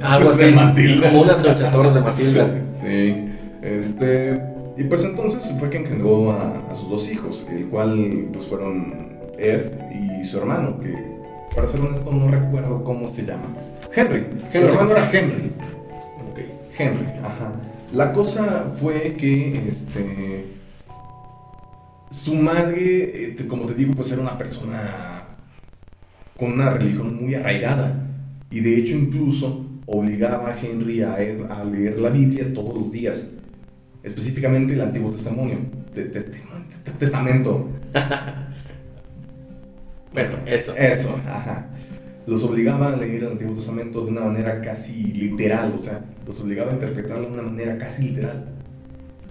algo 0.00 0.30
así. 0.32 0.44
De 0.44 0.52
Matilda. 0.52 1.08
Como 1.10 1.22
una 1.22 1.36
tronchatora 1.36 1.90
de 1.90 2.00
Matilda. 2.00 2.62
Sí, 2.70 3.28
este... 3.62 4.40
Y 4.78 4.84
pues 4.84 5.04
entonces 5.04 5.54
fue 5.58 5.68
que 5.68 5.78
engendró 5.78 6.30
a, 6.32 6.54
a 6.70 6.74
sus 6.74 6.88
dos 6.88 7.10
hijos, 7.10 7.46
el 7.50 7.66
cual 7.66 8.28
pues 8.32 8.46
fueron 8.46 9.18
Ed 9.38 9.72
y 9.92 10.24
su 10.24 10.38
hermano, 10.38 10.78
que 10.80 10.94
para 11.54 11.66
ser 11.66 11.80
honesto 11.82 12.10
no 12.10 12.30
recuerdo 12.30 12.82
cómo 12.84 13.06
se 13.06 13.26
llama. 13.26 13.48
Henry. 13.94 14.24
Su 14.50 14.56
Henry. 14.56 14.68
hermano 14.70 14.90
era 14.92 15.10
Henry. 15.12 15.52
Ok. 16.30 16.38
Henry, 16.78 17.06
ajá. 17.22 17.52
La 17.92 18.12
cosa 18.14 18.72
fue 18.74 19.14
que, 19.18 19.68
este, 19.68 20.46
su 22.12 22.34
madre, 22.36 23.30
eh, 23.30 23.36
como 23.48 23.66
te 23.66 23.74
digo, 23.74 23.92
pues 23.94 24.12
era 24.12 24.20
una 24.22 24.36
persona 24.38 25.24
con 26.36 26.52
una 26.52 26.70
religión 26.70 27.16
muy 27.22 27.34
arraigada. 27.34 28.06
Y 28.50 28.60
de 28.60 28.76
hecho 28.76 28.94
incluso 28.94 29.66
obligaba 29.86 30.50
a 30.50 30.60
Henry 30.60 31.02
a, 31.02 31.16
él 31.16 31.46
a 31.48 31.64
leer 31.64 31.98
la 31.98 32.10
Biblia 32.10 32.52
todos 32.52 32.76
los 32.78 32.92
días. 32.92 33.30
Específicamente 34.02 34.74
el 34.74 34.80
Antiguo 34.82 35.10
Testimonio. 35.10 35.58
Te- 35.94 36.04
te- 36.04 36.20
te- 36.22 36.42
te- 36.84 36.90
Testamento. 36.98 37.68
Bueno, 40.12 40.36
eso. 40.44 40.74
Eso, 40.76 41.18
ajá. 41.26 41.68
Los 42.26 42.44
obligaba 42.44 42.92
a 42.92 42.96
leer 42.96 43.24
el 43.24 43.30
Antiguo 43.32 43.54
Testamento 43.54 44.04
de 44.04 44.10
una 44.10 44.20
manera 44.20 44.60
casi 44.60 45.04
literal, 45.04 45.74
o 45.76 45.80
sea, 45.80 46.04
los 46.26 46.38
obligaba 46.42 46.70
a 46.70 46.74
interpretarlo 46.74 47.28
de 47.28 47.32
una 47.32 47.42
manera 47.42 47.78
casi 47.78 48.08
literal. 48.10 48.44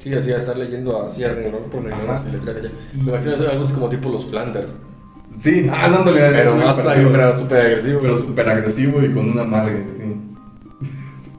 Sí, 0.02 0.12
así 0.16 0.32
a 0.32 0.38
estar 0.38 0.58
leyendo 0.58 1.06
así 1.06 1.24
a 1.24 1.32
renglón 1.32 1.66
por 1.70 1.84
renglón, 1.84 2.10
Ajá. 2.10 2.22
así 2.22 2.32
letra 2.32 2.54
de 2.54 2.62
ella. 2.62 2.72
Me 2.96 3.12
imagino 3.12 3.34
algo 3.36 3.64
así 3.64 3.74
como 3.74 3.88
tipo 3.88 4.10
los 4.10 4.26
Flanders. 4.26 4.80
Sí, 5.38 5.70
ah, 5.72 5.90
dándole 5.90 6.20
Pero 6.20 6.52
sí, 6.54 6.58
más 6.58 6.76
sí, 6.78 6.84
pero 7.12 7.38
súper 7.38 7.62
agresivo. 7.62 8.00
pero 8.02 8.18
súper 8.18 8.50
agresivo 8.50 9.04
y 9.04 9.14
con 9.14 9.30
una 9.30 9.44
madre, 9.44 9.86
sí. 9.96 10.06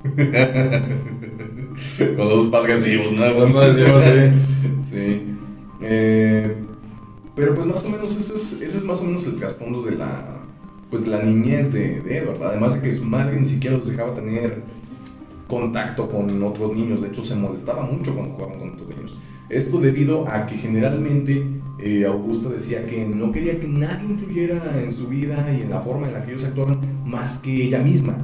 con 2.17 2.29
dos 2.29 2.49
padres 2.49 2.83
vivos, 2.85 3.13
¿no? 3.13 3.27
Los 3.29 3.53
padres 3.53 3.77
vivos, 3.77 4.03
Sí. 4.83 5.37
Eh, 5.81 6.55
pero 7.35 7.55
pues 7.55 7.67
más 7.67 7.83
o 7.85 7.89
menos 7.91 8.17
eso 8.17 8.35
es, 8.37 8.61
eso 8.63 8.79
es 8.79 8.85
más 8.85 9.01
o 9.01 9.05
menos 9.05 9.25
el 9.27 9.37
trasfondo 9.37 9.83
de 9.83 9.93
la 9.97 10.39
pues 10.91 11.05
de 11.05 11.11
la 11.11 11.23
niñez 11.23 11.73
de, 11.73 12.01
de 12.03 12.19
Edward. 12.19 12.43
Además 12.45 12.75
de 12.75 12.83
que 12.83 12.93
su 12.93 13.03
madre 13.05 13.41
ni 13.41 13.47
siquiera 13.47 13.79
los 13.79 13.89
dejaba 13.89 14.15
tener 14.15 14.63
contacto 15.53 16.09
con 16.09 16.43
otros 16.43 16.75
niños. 16.75 17.03
De 17.03 17.09
hecho, 17.09 17.25
se 17.25 17.37
molestaba 17.37 17.83
mucho 17.83 18.15
cuando 18.15 18.35
jugaban 18.35 18.59
con 18.59 18.71
otros 18.71 18.89
niños. 18.89 19.19
Esto 19.51 19.79
debido 19.81 20.27
a 20.27 20.47
que 20.47 20.57
generalmente 20.57 21.47
eh, 21.79 22.07
Augusta 22.07 22.49
decía 22.49 22.87
que 22.87 23.05
no 23.05 23.31
quería 23.33 23.61
que 23.61 23.69
nadie 23.69 24.07
influyera 24.09 24.83
en 24.83 24.91
su 24.91 25.09
vida 25.09 25.47
y 25.53 25.63
en 25.63 25.71
la 25.71 25.81
forma 25.81 26.07
en 26.09 26.15
la 26.15 26.25
que 26.25 26.33
ellos 26.33 26.45
actuaban 26.45 26.81
más 27.05 27.39
que 27.39 27.65
ella 27.65 27.81
misma. 27.81 28.17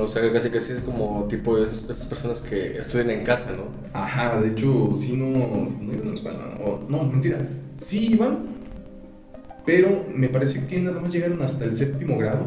O 0.00 0.08
sea, 0.08 0.32
casi 0.32 0.50
que 0.50 0.60
sí 0.60 0.72
es 0.72 0.80
como 0.80 1.26
tipo 1.28 1.56
de 1.56 1.66
esas, 1.66 2.06
personas 2.06 2.40
que 2.40 2.78
estudian 2.78 3.10
en 3.10 3.24
casa, 3.24 3.52
¿no? 3.56 3.64
Ajá, 3.92 4.40
de 4.40 4.48
hecho, 4.48 4.90
sí 4.96 5.16
no, 5.16 5.26
no 5.26 5.92
iban 5.92 6.06
a 6.06 6.10
la 6.10 6.14
escuela. 6.14 6.38
no, 6.88 7.04
mentira. 7.04 7.38
Sí 7.76 8.12
iban, 8.12 8.38
pero 9.66 10.06
me 10.14 10.28
parece 10.28 10.66
que 10.66 10.78
nada 10.80 11.00
más 11.00 11.12
llegaron 11.12 11.42
hasta 11.42 11.64
el 11.64 11.74
séptimo 11.74 12.16
grado, 12.16 12.46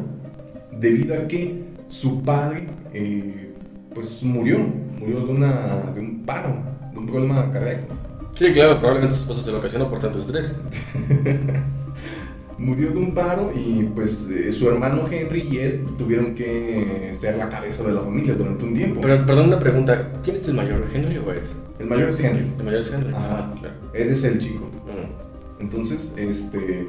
debido 0.80 1.16
a 1.16 1.28
que 1.28 1.64
su 1.88 2.22
padre, 2.24 2.68
eh, 2.94 3.55
pues 3.96 4.22
murió, 4.22 4.60
murió 5.00 5.26
de, 5.26 5.32
una, 5.32 5.92
de 5.96 6.00
un 6.02 6.24
paro, 6.26 6.54
de 6.92 7.00
un 7.00 7.08
problema 7.08 7.52
cardíaco. 7.52 7.88
Sí, 8.36 8.52
claro, 8.52 8.78
probablemente 8.78 9.16
su 9.16 9.22
esposo 9.22 9.42
se 9.42 9.52
lo 9.52 9.60
ocasionó 9.60 9.90
por 9.90 10.00
tanto 10.00 10.20
estrés. 10.20 10.56
murió 12.58 12.92
de 12.92 12.98
un 12.98 13.14
paro 13.14 13.52
y 13.56 13.84
pues 13.84 14.30
eh, 14.30 14.52
su 14.54 14.70
hermano 14.70 15.08
Henry 15.10 15.48
y 15.52 15.58
Ed 15.60 15.80
tuvieron 15.98 16.36
que 16.36 17.12
ser 17.14 17.38
la 17.38 17.50
cabeza 17.50 17.86
de 17.88 17.94
la 17.94 18.02
familia 18.02 18.36
durante 18.36 18.66
un 18.66 18.74
tiempo. 18.74 19.02
Pero, 19.02 19.26
perdón, 19.26 19.48
una 19.48 19.60
pregunta. 19.60 20.12
¿Quién 20.24 20.36
es 20.36 20.48
el 20.48 20.54
mayor, 20.56 20.86
Henry 20.94 21.18
o 21.18 21.32
Ed? 21.32 21.44
el 21.80 21.88
mayor 21.88 22.10
es 22.10 22.20
Henry. 22.20 22.52
El 22.58 22.64
mayor 22.64 22.82
es 22.82 22.94
Henry. 22.94 23.14
Ajá. 23.14 23.50
Ah, 23.52 23.56
claro. 23.60 23.76
Ed 23.94 24.10
es 24.10 24.24
el 24.24 24.40
chico. 24.40 24.66
Mm. 24.66 25.62
Entonces, 25.62 26.16
este, 26.18 26.88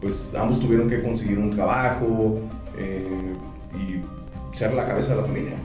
pues 0.00 0.34
ambos 0.34 0.60
tuvieron 0.60 0.88
que 0.88 1.00
conseguir 1.02 1.38
un 1.38 1.50
trabajo 1.50 2.40
eh, 2.78 3.06
y 3.74 4.56
ser 4.56 4.74
la 4.74 4.86
cabeza 4.86 5.10
de 5.14 5.16
la 5.16 5.24
familia. 5.24 5.56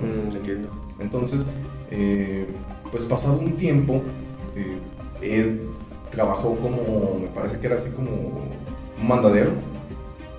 Mm, 0.00 0.36
entiendo. 0.36 0.68
Entonces, 0.98 1.46
eh, 1.90 2.46
pues 2.90 3.04
pasado 3.04 3.38
un 3.38 3.56
tiempo, 3.56 4.02
eh, 4.56 4.78
Ed 5.20 5.58
trabajó 6.10 6.54
como, 6.56 7.18
me 7.20 7.28
parece 7.28 7.58
que 7.58 7.66
era 7.66 7.76
así 7.76 7.90
como 7.90 8.10
un 8.10 9.06
mandadero. 9.06 9.52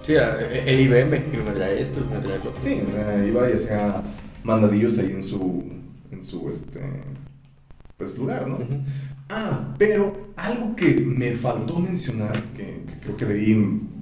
Sí, 0.03 0.13
era 0.13 0.39
el 0.39 0.79
IBM. 0.79 1.17
Y 1.33 1.37
me 1.37 1.51
trae 1.51 1.81
esto, 1.81 1.99
y 1.99 2.13
me 2.13 2.19
trae 2.19 2.37
lo 2.39 2.49
otro. 2.49 2.61
Sí, 2.61 2.81
o 2.85 2.89
sea, 2.89 3.25
iba 3.25 3.49
y 3.49 3.53
hacía 3.53 4.03
mandadillos 4.43 4.97
ahí 4.99 5.11
en 5.11 5.23
su, 5.23 5.63
en 6.11 6.23
su, 6.23 6.49
este, 6.49 6.79
pues 7.97 8.17
lugar, 8.17 8.47
¿no? 8.47 8.59
Ah, 9.29 9.73
pero 9.77 10.13
algo 10.35 10.75
que 10.75 10.95
me 11.01 11.31
faltó 11.31 11.79
mencionar, 11.79 12.39
que, 12.55 12.83
que 12.85 12.99
creo 13.01 13.17
que 13.17 13.25
debería, 13.25 13.55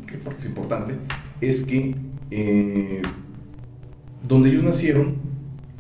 que 0.06 0.18
porque 0.18 0.40
es 0.40 0.46
importante, 0.48 0.96
es 1.40 1.66
que 1.66 1.96
eh, 2.30 3.02
donde 4.28 4.50
ellos 4.50 4.64
nacieron, 4.64 5.16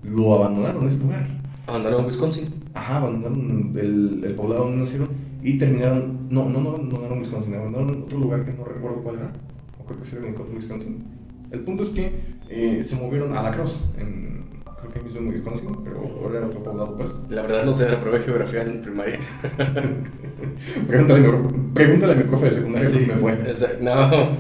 lo 0.04 0.34
abandonaron 0.34 0.88
ese 0.88 1.00
lugar. 1.00 1.28
Abandonaron 1.68 2.06
Wisconsin. 2.06 2.54
Ajá, 2.74 2.98
abandonaron 2.98 3.74
el, 3.78 4.24
el 4.24 4.36
poblado 4.36 4.64
donde 4.66 4.80
nacieron 4.80 5.10
y 5.44 5.58
terminaron, 5.58 6.28
no, 6.30 6.50
no, 6.50 6.60
no 6.62 6.70
abandonaron 6.70 7.20
Wisconsin, 7.20 7.56
abandonaron 7.56 8.04
otro 8.04 8.18
lugar 8.20 8.44
que 8.44 8.54
no 8.54 8.64
recuerdo 8.66 8.98
cuál 9.04 9.16
era, 9.18 9.32
o 9.80 9.86
creo 9.86 10.00
que 10.00 10.06
sí 10.06 10.16
era 10.18 10.28
en 10.28 10.36
Wisconsin. 10.56 11.04
El 11.52 11.60
punto 11.62 11.84
es 11.84 11.90
que 11.90 12.12
eh, 12.50 12.84
se 12.84 12.96
movieron 13.02 13.36
a 13.38 13.44
La 13.44 13.52
Crosse, 13.52 13.80
en, 13.98 14.46
creo 14.82 14.92
que 14.92 15.02
mismo 15.02 15.20
en 15.20 15.28
Wisconsin, 15.28 15.70
pero 15.84 16.00
ahora 16.00 16.40
era 16.40 16.48
otro 16.48 16.64
poblado 16.64 16.98
pues. 16.98 17.26
La 17.30 17.42
verdad 17.44 17.64
no 17.66 17.74
sé, 17.74 17.88
reprobé 17.88 18.20
geografía 18.22 18.62
en 18.64 18.82
primaria. 18.82 19.20
Pregúntale, 20.88 21.30
pregúntale 21.74 22.14
a 22.14 22.16
mi 22.16 22.24
profe 22.24 22.46
de 22.46 22.52
secundaria 22.52 22.90
Sí, 22.90 23.00
me 23.08 23.14
fue. 23.16 23.52
esa- 23.52 23.74
no. 23.80 24.36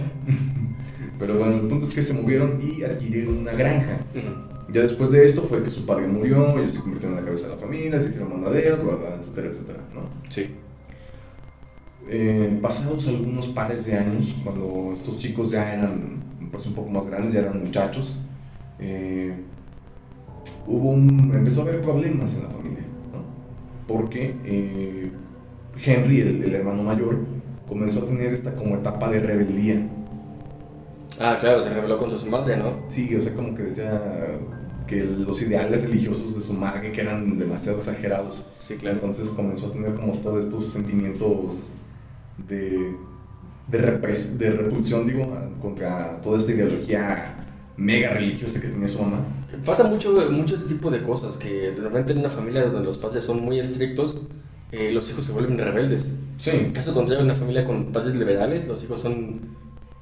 Pero 1.19 1.37
bueno, 1.37 1.53
el 1.55 1.61
punto 1.67 1.85
es 1.85 1.93
que 1.93 2.01
se 2.01 2.13
movieron 2.19 2.59
y 2.61 2.83
adquirieron 2.83 3.37
una 3.39 3.53
granja. 3.53 3.99
Ujú. 4.13 4.52
Ya 4.73 4.81
después 4.81 5.11
de 5.11 5.23
esto 5.23 5.43
fue 5.43 5.61
que 5.61 5.69
su 5.69 5.85
padre 5.85 6.07
murió, 6.07 6.57
ellos 6.57 6.73
se 6.73 6.79
convirtieron 6.79 7.15
en 7.15 7.23
la 7.23 7.27
cabeza 7.27 7.47
de 7.47 7.53
la 7.53 7.59
familia, 7.59 8.01
se 8.01 8.09
hicieron 8.09 8.31
mandaderos, 8.31 8.79
etcétera, 9.19 9.47
etcétera, 9.49 9.79
¿no? 9.93 10.01
Sí. 10.29 10.49
Eh, 12.09 12.57
pasados 12.59 13.07
algunos 13.07 13.47
pares 13.49 13.85
de 13.85 13.95
años, 13.95 14.35
cuando 14.43 14.91
estos 14.91 15.17
chicos 15.17 15.51
ya 15.51 15.73
eran 15.73 16.23
pues, 16.51 16.65
un 16.65 16.73
poco 16.73 16.89
más 16.89 17.05
grandes, 17.05 17.33
ya 17.33 17.41
eran 17.41 17.63
muchachos, 17.63 18.15
eh, 18.79 19.35
hubo 20.65 20.89
un, 20.89 21.31
empezó 21.35 21.61
a 21.61 21.65
haber 21.65 21.81
problemas 21.81 22.35
en 22.35 22.43
la 22.43 22.49
familia, 22.49 22.83
¿no? 23.13 23.23
Porque 23.87 24.35
eh, 24.43 25.11
Henry, 25.85 26.21
el, 26.21 26.43
el 26.45 26.55
hermano 26.55 26.81
mayor, 26.81 27.19
comenzó 27.69 28.05
a 28.05 28.07
tener 28.07 28.33
esta 28.33 28.55
como 28.55 28.75
etapa 28.75 29.11
de 29.11 29.19
rebeldía. 29.19 29.87
Ah, 31.19 31.37
claro, 31.39 31.61
se 31.61 31.69
rebeló 31.69 31.99
contra 31.99 32.17
su 32.17 32.25
madre, 32.25 32.57
¿no? 32.57 32.79
Sí, 32.87 33.15
o 33.15 33.21
sea, 33.21 33.35
como 33.35 33.53
que 33.53 33.63
decía 33.63 34.01
que 34.87 35.03
los 35.03 35.41
ideales 35.41 35.81
religiosos 35.81 36.35
de 36.35 36.41
su 36.41 36.53
madre 36.53 36.91
que 36.91 37.01
eran 37.01 37.37
demasiado 37.37 37.79
exagerados. 37.79 38.43
Sí, 38.59 38.75
claro. 38.75 38.95
Entonces 38.95 39.29
comenzó 39.31 39.67
a 39.67 39.71
tener 39.73 39.93
como 39.95 40.13
todos 40.13 40.45
estos 40.45 40.65
sentimientos 40.65 41.75
de, 42.47 42.95
de, 43.67 43.79
repres- 44.01 44.37
de 44.37 44.51
repulsión, 44.51 45.07
digo, 45.07 45.25
contra 45.61 46.21
toda 46.21 46.37
esta 46.37 46.51
ideología 46.51 47.45
mega 47.77 48.09
religiosa 48.11 48.61
que 48.61 48.67
tenía 48.67 48.87
su 48.87 49.01
mamá. 49.01 49.19
Pasa 49.65 49.83
mucho, 49.85 50.13
mucho 50.31 50.55
ese 50.55 50.65
tipo 50.65 50.89
de 50.89 51.03
cosas, 51.03 51.37
que 51.37 51.71
de 51.71 51.81
repente 51.81 52.11
en 52.13 52.19
una 52.19 52.29
familia 52.29 52.63
donde 52.65 52.85
los 52.85 52.97
padres 52.97 53.23
son 53.23 53.41
muy 53.43 53.59
estrictos, 53.59 54.21
eh, 54.71 54.91
los 54.91 55.09
hijos 55.09 55.25
se 55.25 55.31
vuelven 55.33 55.57
rebeldes. 55.57 56.17
En 56.33 56.39
Sí, 56.39 56.71
caso 56.73 56.93
contrario, 56.93 57.19
en 57.23 57.25
una 57.29 57.35
familia 57.35 57.63
con 57.65 57.91
padres 57.91 58.15
liberales, 58.15 58.67
los 58.67 58.83
hijos 58.83 58.99
son 58.99 59.41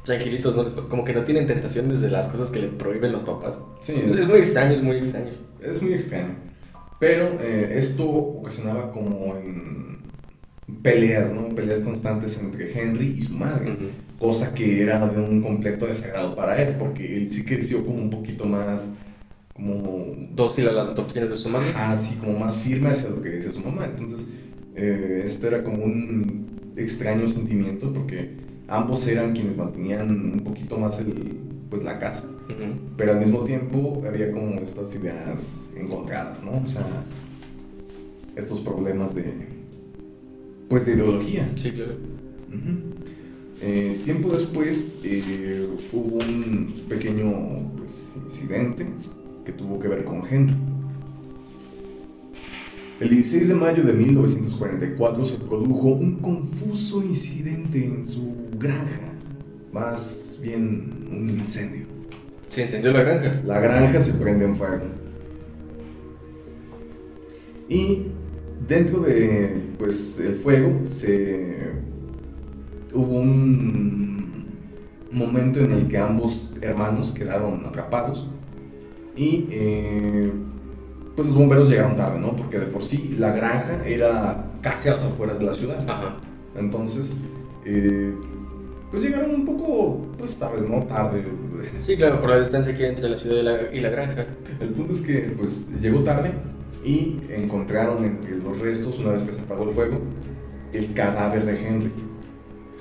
tranquilitos, 0.04 0.56
¿no? 0.56 0.90
Como 0.90 1.04
que 1.04 1.14
no 1.14 1.24
tienen 1.24 1.46
tentaciones 1.48 2.02
de 2.02 2.10
las 2.10 2.28
cosas 2.28 2.50
que 2.50 2.60
le 2.60 2.68
prohíben 2.70 3.12
los 3.12 3.24
papás. 3.24 3.60
sí, 3.82 3.94
Es, 4.04 4.14
es 4.14 4.28
muy 4.28 4.40
extraño, 4.40 4.74
es 4.74 4.84
muy 4.84 4.98
extraño. 4.98 5.30
es 5.62 5.82
muy 5.84 5.94
extraño. 5.94 6.36
Pero 7.00 7.40
eh, 7.42 7.74
esto 7.78 8.08
ocasionaba 8.10 8.92
como 8.92 9.36
en 9.38 9.98
peleas, 10.84 11.32
¿no? 11.34 11.50
Peleas 11.50 11.80
constantes 11.80 12.40
entre 12.40 12.72
Henry 12.80 13.16
y 13.18 13.22
su 13.22 13.34
madre. 13.34 13.72
Ujú. 13.72 13.86
cosa 14.20 14.54
que 14.54 14.82
era 14.84 15.06
de 15.08 15.20
un 15.20 15.42
completo 15.42 15.88
desagrado 15.88 16.36
para 16.36 16.62
él, 16.62 16.76
porque 16.78 17.18
él 17.18 17.30
sí 17.32 17.44
creció 17.44 17.84
como 17.86 17.98
un 17.98 18.10
poquito 18.12 18.46
más, 18.46 18.94
como, 19.56 20.16
Dócil 20.34 20.68
a 20.68 20.72
las 20.72 20.96
doctrinas 20.96 21.30
de 21.32 21.36
su 21.38 21.50
madre. 21.50 21.72
así, 21.76 22.16
como 22.16 22.38
más 22.38 22.56
firme 22.56 22.90
hacia 22.90 23.10
lo 23.10 23.22
que 23.22 23.30
decía 23.30 23.52
su 23.52 23.62
mamá. 23.62 23.86
Entonces, 23.86 24.30
eh, 24.76 25.24
este 25.26 25.48
era 25.48 25.64
como 25.64 25.84
un 25.84 26.72
extraño 26.78 27.28
sentimiento, 27.28 27.92
porque 27.92 28.30
ambos 28.72 29.06
eran 29.08 29.34
quienes 29.34 29.58
mantenían 29.58 30.10
un 30.10 30.40
poquito 30.40 30.78
más 30.78 31.00
el, 31.02 31.38
pues, 31.70 31.84
la 31.84 32.00
casa, 32.00 32.30
pero 32.98 33.12
al 33.12 33.20
mismo 33.20 33.44
tiempo 33.44 34.02
había 34.08 34.32
como 34.32 34.56
estas 34.62 34.96
ideas 34.96 35.70
encontradas, 35.76 36.44
¿no? 36.44 36.64
O 36.66 36.70
sea, 36.70 36.86
estos 38.36 38.62
problemas 38.62 39.14
de, 39.14 39.26
pues, 40.70 40.86
de 40.86 40.94
ideología. 40.94 41.52
Sí, 41.56 41.72
claro. 41.72 41.96
Eh, 43.62 44.02
tiempo 44.06 44.30
después 44.30 45.00
eh, 45.04 45.68
hubo 45.92 46.18
un 46.18 46.74
pequeño 46.90 47.74
pues, 47.78 48.16
incidente 48.24 48.88
que 49.46 49.52
tuvo 49.52 49.80
que 49.80 49.88
ver 49.88 50.04
con 50.06 50.24
Henry. 50.28 50.56
El 53.02 53.10
16 53.10 53.48
de 53.50 53.56
mayo 53.56 53.84
de 53.84 53.94
1944 53.94 55.26
se 55.26 55.38
produjo 55.40 55.88
un 55.88 56.18
confuso 56.18 57.04
incidente 57.04 57.84
en 57.84 58.08
su 58.08 58.51
granja, 58.62 59.14
más 59.72 60.40
bien 60.42 61.08
un 61.12 61.30
incendio. 61.30 61.86
Se 62.50 62.64
encendió 62.64 62.92
la 62.92 63.02
granja. 63.02 63.42
La 63.46 63.60
granja 63.60 64.00
se 64.00 64.14
prende 64.14 64.46
en 64.46 64.56
fuego. 64.56 64.84
Y 67.70 68.08
dentro 68.68 69.00
de 69.00 69.72
pues, 69.78 70.20
el 70.20 70.36
fuego 70.36 70.86
se 70.86 71.72
hubo 72.94 73.20
un 73.20 74.46
momento 75.12 75.60
en 75.62 75.72
el 75.72 75.88
que 75.88 75.98
ambos 75.98 76.58
hermanos 76.62 77.12
quedaron 77.12 77.66
atrapados 77.66 78.30
y 79.16 79.48
eh, 79.52 80.32
pues 81.16 81.28
los 81.28 81.38
bomberos 81.38 81.70
llegaron 81.70 81.96
tarde, 81.96 82.20
¿no? 82.20 82.36
Porque 82.36 82.60
de 82.60 82.66
por 82.66 82.84
sí 82.84 83.16
la 83.18 83.32
granja 83.32 83.86
era 83.86 84.52
casi 84.62 84.90
a 84.90 84.94
las 84.94 85.06
afueras 85.06 85.40
de 85.40 85.46
la 85.46 85.54
ciudad. 85.54 85.90
Ajá. 85.90 86.18
Entonces, 86.56 87.22
eh, 87.66 88.14
pues 88.92 89.04
llegaron 89.04 89.32
un 89.32 89.46
poco, 89.46 90.08
pues 90.18 90.32
sabes, 90.32 90.68
¿no? 90.68 90.84
Tarde. 90.84 91.24
Sí, 91.80 91.96
claro, 91.96 92.20
por 92.20 92.30
la 92.30 92.40
distancia 92.40 92.76
que 92.76 92.84
hay 92.84 92.90
entre 92.90 93.10
la 93.10 93.16
ciudad 93.16 93.38
y 93.38 93.44
la, 93.44 93.74
y 93.74 93.80
la 93.80 93.90
granja. 93.90 94.26
El 94.60 94.70
punto 94.70 94.92
es 94.92 95.02
que 95.02 95.34
pues 95.38 95.70
llegó 95.82 96.02
tarde 96.02 96.32
y 96.84 97.20
encontraron 97.30 98.04
entre 98.04 98.38
los 98.38 98.60
restos, 98.60 99.00
una 99.00 99.14
vez 99.14 99.24
que 99.24 99.34
se 99.34 99.42
apagó 99.42 99.64
el 99.64 99.70
fuego, 99.70 100.00
el 100.74 100.94
cadáver 100.94 101.46
de 101.46 101.68
Henry. 101.68 101.92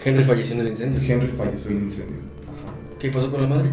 Henry 0.04 0.24
falleció 0.24 0.54
en 0.56 0.62
el 0.62 0.68
incendio. 0.68 1.00
Henry 1.00 1.28
falleció 1.28 1.70
en 1.70 1.76
el 1.76 1.82
incendio. 1.84 2.16
Ajá. 2.48 2.74
¿Qué 2.98 3.10
pasó 3.10 3.30
con 3.30 3.42
la 3.42 3.48
madre? 3.48 3.68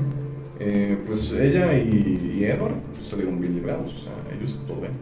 Eh, 0.59 0.97
pues 1.05 1.31
ella 1.33 1.77
y, 1.77 2.35
y 2.35 2.43
Edward 2.43 2.75
pues, 2.95 3.07
salieron 3.07 3.39
bien 3.39 3.55
librados, 3.55 3.93
o 3.93 3.97
sea, 3.97 4.13
ellos 4.37 4.59
todo 4.67 4.81
bien. 4.81 4.93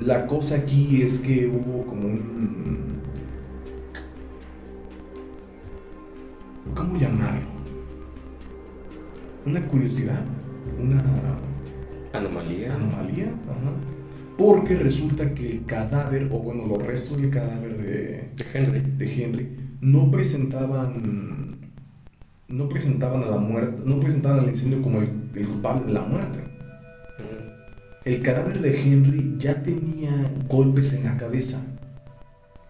La 0.00 0.26
cosa 0.26 0.56
aquí 0.56 1.02
es 1.02 1.18
que 1.18 1.46
hubo 1.46 1.84
como 1.84 2.06
un... 2.06 2.93
¿Cómo 6.74 6.96
llamarlo? 6.98 7.46
Una 9.46 9.64
curiosidad, 9.66 10.20
una 10.80 11.02
Anomalía. 12.12 12.74
anomalía, 12.74 13.26
ajá. 13.26 13.72
Porque 14.38 14.76
resulta 14.76 15.32
que 15.34 15.52
el 15.52 15.64
cadáver, 15.66 16.28
o 16.32 16.38
bueno, 16.38 16.66
los 16.66 16.84
restos 16.84 17.20
del 17.20 17.30
cadáver 17.30 17.76
de, 17.76 18.30
De 18.34 18.44
Henry. 18.52 18.80
de 18.80 19.24
Henry 19.24 19.56
no 19.80 20.10
presentaban 20.10 21.54
no 22.48 22.68
presentaban 22.68 23.22
a 23.22 23.26
la 23.26 23.36
muerte 23.38 23.82
no 23.84 23.98
presentaban 24.00 24.40
al 24.40 24.48
incendio 24.48 24.80
como 24.82 25.00
el, 25.00 25.08
el 25.34 25.46
culpable 25.48 25.86
de 25.86 25.92
la 25.92 26.02
muerte 26.02 26.38
Ujú. 27.18 28.04
el 28.04 28.22
cadáver 28.22 28.60
de 28.60 28.80
Henry 28.82 29.34
ya 29.38 29.62
tenía 29.62 30.10
golpes 30.48 30.92
en 30.94 31.04
la 31.04 31.16
cabeza 31.16 31.64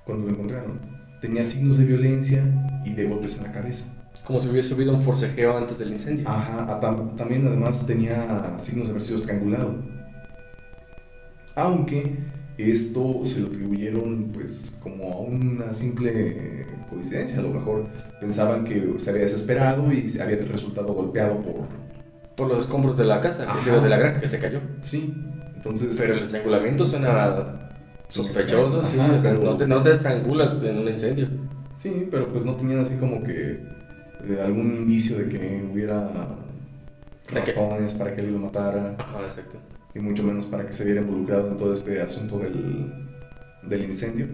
cuando 0.05 0.27
lo 0.27 0.33
encontraron 0.33 0.81
tenía 1.25 1.43
signos 1.43 1.79
de 1.79 1.87
violencia 1.87 2.43
y 2.85 2.93
de 2.93 3.07
golpes 3.09 3.39
en 3.39 3.45
la 3.45 3.53
cabeza 3.53 3.87
Como 4.27 4.39
si 4.41 4.49
hubiese 4.51 4.69
subido 4.69 4.93
un 4.93 5.01
forcejeo 5.01 5.57
antes 5.57 5.79
del 5.79 5.91
incendio. 5.93 6.29
Ajá, 6.29 6.79
tam- 6.83 7.17
también 7.17 7.47
además 7.47 7.87
tenía 7.87 8.55
signos 8.59 8.89
de 8.89 8.93
haber 8.93 9.03
sido 9.05 9.21
estrangulado. 9.21 9.75
Aunque 11.55 12.19
esto 12.59 13.21
se 13.25 13.41
lo 13.41 13.47
atribuyeron 13.47 14.31
pues 14.35 14.79
como 14.83 15.13
a 15.15 15.21
una 15.21 15.73
simple 15.73 16.67
coincidencia. 16.91 17.39
A 17.39 17.43
lo 17.43 17.51
mejor 17.51 17.87
pensaban 18.21 18.65
que 18.65 18.95
se 18.99 19.11
había 19.11 19.23
desesperado 19.23 19.91
y 19.93 20.07
se 20.09 20.23
había 20.23 20.37
resultado 20.37 20.93
golpeado 20.93 21.41
por... 21.41 21.67
Por 22.37 22.49
los 22.49 22.65
escombros 22.65 22.99
de 22.99 23.05
la 23.05 23.21
casa, 23.23 23.47
de 23.65 23.89
la 23.89 23.97
granja 23.97 24.21
que 24.21 24.27
se 24.29 24.39
cayó. 24.41 24.61
Sí, 24.83 25.15
entonces... 25.55 25.97
Pero 25.99 26.15
el 26.15 26.23
estrangulamiento 26.25 26.85
suena 26.85 27.71
sospechoso, 28.15 28.83
sí. 28.83 28.97
no, 28.97 29.57
te, 29.57 29.67
no 29.67 29.83
te 29.83 29.93
estrangulas 29.93 30.63
en 30.63 30.79
un 30.79 30.89
incendio. 30.89 31.29
Sí, 31.77 32.09
pero 32.11 32.29
pues 32.29 32.45
no 32.45 32.55
tenían 32.55 32.81
así 32.81 32.97
como 32.97 33.23
que 33.23 33.61
eh, 34.29 34.41
algún 34.43 34.75
indicio 34.75 35.19
de 35.19 35.29
que 35.29 35.69
hubiera 35.73 36.11
razones 37.29 37.95
para 37.95 38.15
que 38.15 38.21
él 38.21 38.33
lo 38.33 38.39
matara. 38.39 38.95
Ajá, 38.99 39.23
exacto 39.23 39.59
y 39.95 40.01
mucho 40.01 40.25
menos 40.25 40.47
para 40.47 40.67
que 40.67 40.73
se 40.73 40.85
viera 40.85 41.01
involucrado 41.01 41.49
en 41.49 41.57
todo 41.57 41.73
este 41.73 42.01
asunto 42.01 42.39
del, 42.39 42.93
del 43.63 43.85
incendio. 43.85 44.27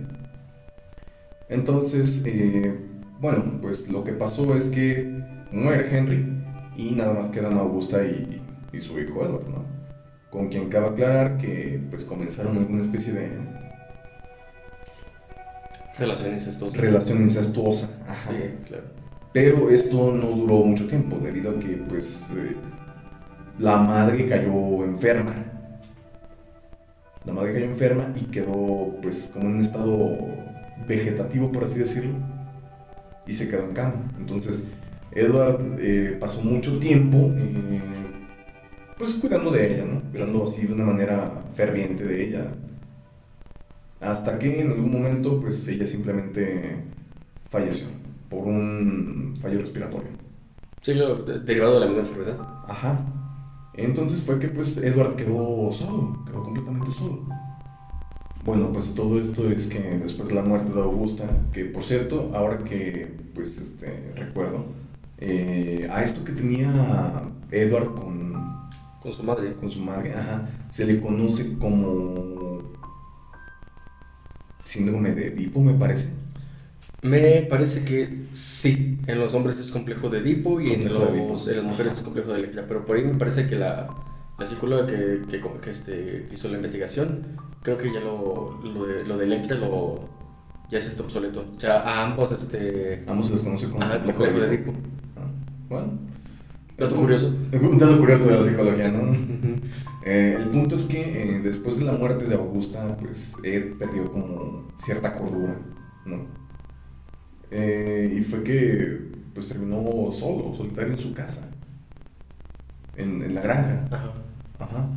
Entonces, 1.49 2.23
eh, 2.27 2.75
bueno, 3.21 3.59
pues 3.61 3.91
lo 3.91 4.03
que 4.03 4.13
pasó 4.13 4.57
es 4.57 4.69
que 4.69 5.23
muere 5.53 5.97
Henry 5.97 6.25
y 6.77 6.93
nada 6.93 7.13
más 7.13 7.31
quedan 7.31 7.59
Augusta 7.59 8.05
y, 8.05 8.41
y 8.73 8.81
su 8.81 8.99
hijo 8.99 9.25
Edward, 9.25 9.49
¿no? 9.49 9.65
Con 10.31 10.49
quien 10.49 10.71
cabe 10.71 10.89
aclarar 10.89 11.37
que 11.39 11.81
pues 11.91 12.05
comenzaron 12.05 12.57
alguna 12.57 12.83
especie 12.83 13.13
de... 13.13 13.50
Relación 15.99 16.35
incestuosa. 16.35 16.77
Relación 16.77 17.23
incestuosa, 17.23 17.91
ajá. 18.09 18.31
Sí, 18.31 18.37
claro. 18.67 18.85
Pero 19.33 19.71
esto 19.71 20.13
no 20.13 20.29
duró 20.29 20.65
mucho 20.65 20.87
tiempo, 20.89 21.19
debido 21.23 21.53
a 21.53 21.59
que 21.59 21.85
pues... 21.89 22.35
Eh, 22.37 22.57
la 23.61 23.77
madre 23.77 24.27
cayó 24.27 24.85
enferma. 24.85 25.35
La 27.27 27.33
madre 27.35 27.53
cayó 27.53 27.67
enferma 27.67 28.11
y 28.17 28.25
quedó 28.25 28.97
pues 29.03 29.31
como 29.35 29.49
en 29.49 29.55
un 29.57 29.61
estado 29.61 30.17
vegetativo, 30.89 31.53
por 31.53 31.65
así 31.65 31.79
decirlo, 31.79 32.15
y 33.27 33.35
se 33.35 33.51
quedó 33.51 33.65
en 33.65 33.75
cama. 33.75 34.11
Entonces, 34.19 34.73
Edward 35.13 35.77
eh, 35.79 36.17
pasó 36.19 36.41
mucho 36.43 36.79
tiempo 36.79 37.31
eh, 37.37 37.83
pues 38.97 39.15
cuidando 39.17 39.51
de 39.51 39.75
ella, 39.75 39.85
¿no? 39.85 40.01
Cuidando 40.11 40.45
así 40.45 40.67
de 40.67 40.73
una 40.73 40.85
manera 40.85 41.31
ferviente 41.55 42.05
de 42.05 42.25
ella. 42.25 42.47
Hasta 44.01 44.39
que 44.39 44.61
en 44.61 44.71
algún 44.71 44.91
momento 44.91 45.41
pues 45.41 45.67
ella 45.69 45.87
simplemente 45.87 46.85
falleció 47.49 47.89
por 48.29 48.47
un 48.47 49.37
fallo 49.41 49.61
respiratorio. 49.61 50.09
Sí, 50.81 50.95
derivado 51.45 51.75
de 51.75 51.81
la 51.81 51.87
misma 51.87 52.03
enfermedad. 52.03 52.39
Ajá. 52.67 53.01
Entonces 53.75 54.23
fue 54.23 54.39
que 54.39 54.49
pues 54.49 54.79
Edward 54.79 55.17
quedó 55.17 55.71
solo, 55.73 56.25
quedó 56.27 56.43
completamente 56.43 56.91
solo. 56.91 57.25
Bueno, 58.45 58.73
pues 58.73 58.95
todo 58.95 59.21
esto 59.21 59.51
es 59.51 59.67
que 59.67 59.79
después 59.99 60.29
de 60.29 60.35
la 60.35 60.43
muerte 60.43 60.73
de 60.73 60.81
Augusta, 60.81 61.25
que 61.53 61.67
por 61.67 61.85
cierto, 61.85 62.31
ahora 62.35 62.59
que 62.59 63.15
pues 63.35 63.61
este 63.61 64.13
recuerdo, 64.17 64.65
eh, 65.19 65.87
a 65.93 66.03
esto 66.03 66.25
que 66.25 66.33
tenía 66.33 67.23
Edward 67.51 67.95
con, 67.95 68.35
con 69.03 69.13
su 69.13 69.23
madre, 69.23 69.53
con 69.55 69.71
su 69.71 69.81
madre, 69.81 70.15
ajá, 70.15 70.49
se 70.71 70.87
le 70.87 71.01
conoce 71.01 71.59
como 71.59 72.70
síndrome 74.63 75.13
de 75.13 75.29
Edipo, 75.29 75.61
me 75.61 75.75
parece. 75.75 76.11
Me 77.03 77.43
parece 77.49 77.85
que 77.85 78.27
sí, 78.33 78.99
en 79.07 79.19
los 79.19 79.33
hombres 79.35 79.59
es 79.59 79.71
complejo 79.71 80.11
de 80.11 80.19
Edipo 80.19 80.61
y 80.61 80.73
en, 80.73 80.93
los, 80.93 81.49
en, 81.49 81.57
las 81.57 81.65
mujeres 81.65 81.95
es 81.95 82.03
complejo 82.03 82.33
de 82.33 82.41
Electra, 82.41 82.65
pero 82.69 82.85
por 82.85 82.97
ahí 82.97 83.05
me 83.05 83.15
parece 83.15 83.49
que 83.49 83.57
la, 83.57 83.89
la 84.39 84.47
psicóloga 84.47 84.87
que, 84.87 85.23
que, 85.31 85.41
que 85.63 85.71
este, 85.71 86.29
hizo 86.31 86.49
la 86.49 86.57
investigación, 86.57 87.39
creo 87.63 87.79
que 87.79 87.93
ya 87.93 88.01
lo, 88.01 88.61
lo, 88.63 88.87
de, 88.87 89.05
lo 89.07 89.17
de 89.17 89.25
Electra 89.25 89.57
lo, 89.57 90.11
ya 90.71 90.79
es 90.79 91.01
obsoleto. 91.01 91.45
Sea, 91.59 91.81
a 91.81 92.05
ambos, 92.05 92.33
este... 92.33 93.03
Ambos 93.07 93.27
se 93.27 93.33
les 93.33 93.43
conoce 93.43 93.71
como 93.71 93.89
complejo, 93.89 94.41
de 94.41 94.47
Edipo. 94.47 94.73
Ah, 95.17 95.27
bueno. 95.69 95.99
Dato 96.77 96.97
curioso. 96.97 97.29
Un 97.53 97.79
dato 97.79 97.99
curioso 97.99 98.29
de 98.29 98.37
la 98.37 98.43
psicología, 98.43 98.91
¿no? 98.91 99.11
Eh, 100.05 100.37
el 100.39 100.49
punto 100.49 100.77
es 100.77 100.87
que 100.87 101.01
eh, 101.01 101.41
después 101.41 101.79
de 101.79 101.85
la 101.85 101.93
muerte 101.93 102.25
de 102.25 102.35
Augusta, 102.35 102.97
pues 102.97 103.37
Ed 103.43 103.75
perdió 103.79 104.11
como 104.11 104.69
cierta 104.79 105.15
cordura, 105.15 105.57
¿no? 106.07 106.27
Eh, 107.51 108.17
y 108.19 108.23
fue 108.23 108.43
que 108.43 109.11
pues 109.35 109.49
terminó 109.49 110.11
solo, 110.13 110.55
solitario 110.55 110.93
en 110.93 110.99
su 110.99 111.13
casa, 111.13 111.51
en, 112.97 113.35
la 113.35 113.41
granja. 113.41 114.17
Ajá. 114.59 114.89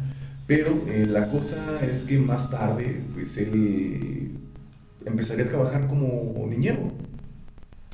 Pero 0.47 0.83
eh, 0.87 1.05
la 1.05 1.29
cosa 1.29 1.79
es 1.85 2.03
que 2.03 2.19
más 2.19 2.49
tarde, 2.49 3.01
pues 3.13 3.37
él 3.37 4.37
empezaría 5.05 5.45
a 5.45 5.47
trabajar 5.47 5.87
como 5.87 6.45
niñero. 6.47 6.91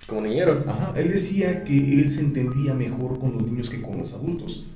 Como 0.08 0.22
niñero. 0.22 0.64
Ajá. 0.68 0.94
Él 0.96 1.10
decía 1.10 1.64
que 1.64 2.02
él 2.02 2.10
se 2.10 2.22
entendía 2.22 2.74
mejor 2.74 3.20
con 3.20 3.34
los 3.34 3.44
niños 3.44 3.70
que 3.70 3.82
con 3.82 3.98
los 3.98 4.14
adultos. 4.14 4.68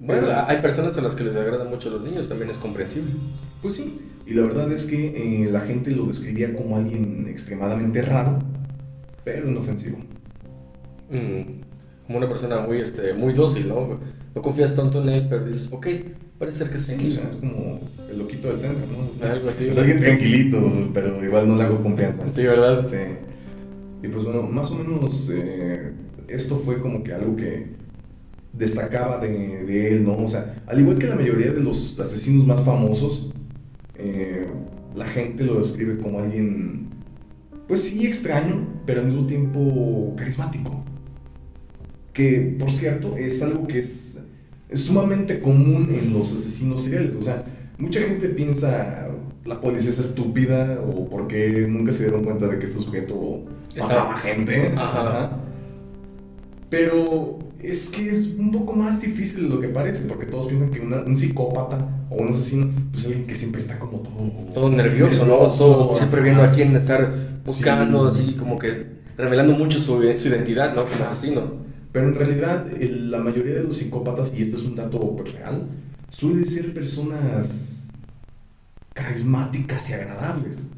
Bueno, 0.00 0.28
hay 0.46 0.62
personas 0.62 0.96
a 0.96 1.02
las 1.02 1.14
que 1.14 1.24
les 1.24 1.36
agradan 1.36 1.68
mucho 1.68 1.90
los 1.90 2.02
niños, 2.02 2.26
también 2.26 2.50
es 2.50 2.56
comprensible. 2.56 3.12
Pues 3.60 3.74
sí, 3.74 4.00
y 4.26 4.32
la 4.32 4.42
verdad 4.42 4.72
es 4.72 4.86
que 4.86 5.08
eh, 5.44 5.50
la 5.50 5.60
gente 5.60 5.90
lo 5.90 6.06
describía 6.06 6.54
como 6.54 6.78
alguien 6.78 7.26
extremadamente 7.28 8.00
raro, 8.00 8.38
pero 9.24 9.50
inofensivo. 9.50 9.98
Mm, 11.10 11.60
como 12.06 12.18
una 12.18 12.28
persona 12.28 12.60
muy, 12.60 12.78
este, 12.78 13.12
muy 13.12 13.34
dócil, 13.34 13.68
¿no? 13.68 14.00
No 14.34 14.42
confías 14.42 14.74
tanto 14.74 15.02
en 15.02 15.10
él, 15.10 15.26
pero 15.28 15.44
dices, 15.44 15.68
ok, 15.70 15.86
parece 16.38 16.58
ser 16.58 16.70
que 16.70 16.76
es 16.78 16.86
tranquilo. 16.86 17.20
es 17.30 17.36
como 17.36 17.80
el 18.08 18.18
loquito 18.18 18.48
del 18.48 18.58
centro, 18.58 18.86
¿no? 18.86 19.26
Algo 19.30 19.50
así. 19.50 19.68
Es 19.68 19.76
alguien 19.76 20.00
tranquilito, 20.00 20.90
pero 20.94 21.22
igual 21.22 21.46
no 21.46 21.56
le 21.56 21.64
hago 21.64 21.82
confianza. 21.82 22.26
Sí, 22.30 22.44
¿verdad? 22.44 22.86
Sí. 22.88 22.96
Y 24.02 24.08
pues 24.08 24.24
bueno, 24.24 24.42
más 24.44 24.70
o 24.70 24.76
menos 24.76 25.30
eh, 25.30 25.92
esto 26.28 26.56
fue 26.56 26.80
como 26.80 27.02
que 27.02 27.12
algo 27.12 27.36
que 27.36 27.79
destacaba 28.52 29.18
de, 29.18 29.64
de, 29.64 29.92
él, 29.92 30.04
¿no? 30.04 30.16
O 30.16 30.28
sea, 30.28 30.62
al 30.66 30.80
igual 30.80 30.98
que 30.98 31.06
la 31.06 31.14
mayoría 31.14 31.52
de 31.52 31.60
los 31.60 31.98
asesinos 31.98 32.46
más 32.46 32.62
famosos, 32.62 33.32
eh, 33.96 34.46
la 34.94 35.06
gente 35.06 35.44
lo 35.44 35.60
describe 35.60 35.98
como 35.98 36.20
alguien, 36.20 36.88
pues 37.68 37.84
sí, 37.84 38.06
extraño, 38.06 38.66
pero 38.86 39.00
al 39.00 39.06
mismo 39.06 39.26
tiempo 39.26 40.14
carismático. 40.16 40.84
Que, 42.12 42.56
por 42.58 42.70
cierto, 42.70 43.16
es 43.16 43.42
algo 43.42 43.66
que 43.66 43.78
es, 43.78 44.24
es 44.68 44.80
sumamente 44.82 45.40
común 45.40 45.88
en 45.90 46.12
los 46.12 46.34
asesinos 46.34 46.82
seriales. 46.82 47.14
O 47.14 47.22
sea, 47.22 47.44
mucha 47.78 48.00
gente 48.00 48.28
piensa, 48.30 49.08
la 49.44 49.60
policía 49.60 49.90
es 49.90 49.98
estúpida 49.98 50.80
o 50.84 51.08
porque 51.08 51.66
nunca 51.68 51.92
se 51.92 52.04
dieron 52.04 52.24
cuenta 52.24 52.48
de 52.48 52.58
que 52.58 52.66
este 52.66 52.80
sujeto 52.80 53.44
mataba 53.78 54.16
gente. 54.16 54.74
Pero 56.68 57.38
es 57.62 57.90
que 57.90 58.10
es 58.10 58.34
un 58.38 58.50
poco 58.50 58.74
más 58.74 59.00
difícil 59.00 59.44
de 59.44 59.54
lo 59.54 59.60
que 59.60 59.68
parece, 59.68 60.06
porque 60.06 60.26
todos 60.26 60.46
piensan 60.46 60.70
que 60.70 60.80
un 60.80 61.16
psicópata 61.16 61.78
o 62.08 62.16
un 62.16 62.28
asesino 62.28 62.70
pues 62.90 63.04
es 63.04 63.08
alguien 63.08 63.26
que 63.26 63.34
siempre 63.34 63.60
está 63.60 63.78
como 63.78 63.98
todo... 63.98 64.30
Todo 64.54 64.70
nervioso, 64.70 65.26
¿no? 65.26 65.36
Todo, 65.50 65.92
siempre 65.92 66.22
viendo 66.22 66.42
a 66.42 66.50
quién 66.50 66.74
estar 66.74 67.40
buscando, 67.44 68.06
así 68.06 68.34
como 68.34 68.58
que 68.58 69.00
revelando 69.16 69.54
mucho 69.54 69.78
su, 69.78 70.02
su 70.16 70.28
identidad, 70.28 70.74
¿no? 70.74 70.86
Como 70.86 71.04
asesino. 71.04 71.60
Pero 71.92 72.08
en 72.08 72.14
realidad 72.14 72.66
la 72.78 73.18
mayoría 73.18 73.54
de 73.54 73.64
los 73.64 73.76
psicópatas, 73.76 74.32
y 74.36 74.42
este 74.42 74.56
es 74.56 74.64
un 74.64 74.76
dato 74.76 75.16
pues, 75.16 75.32
real, 75.32 75.66
suelen 76.10 76.46
ser 76.46 76.72
personas 76.72 77.90
carismáticas 78.94 79.90
y 79.90 79.92
agradables. 79.94 80.70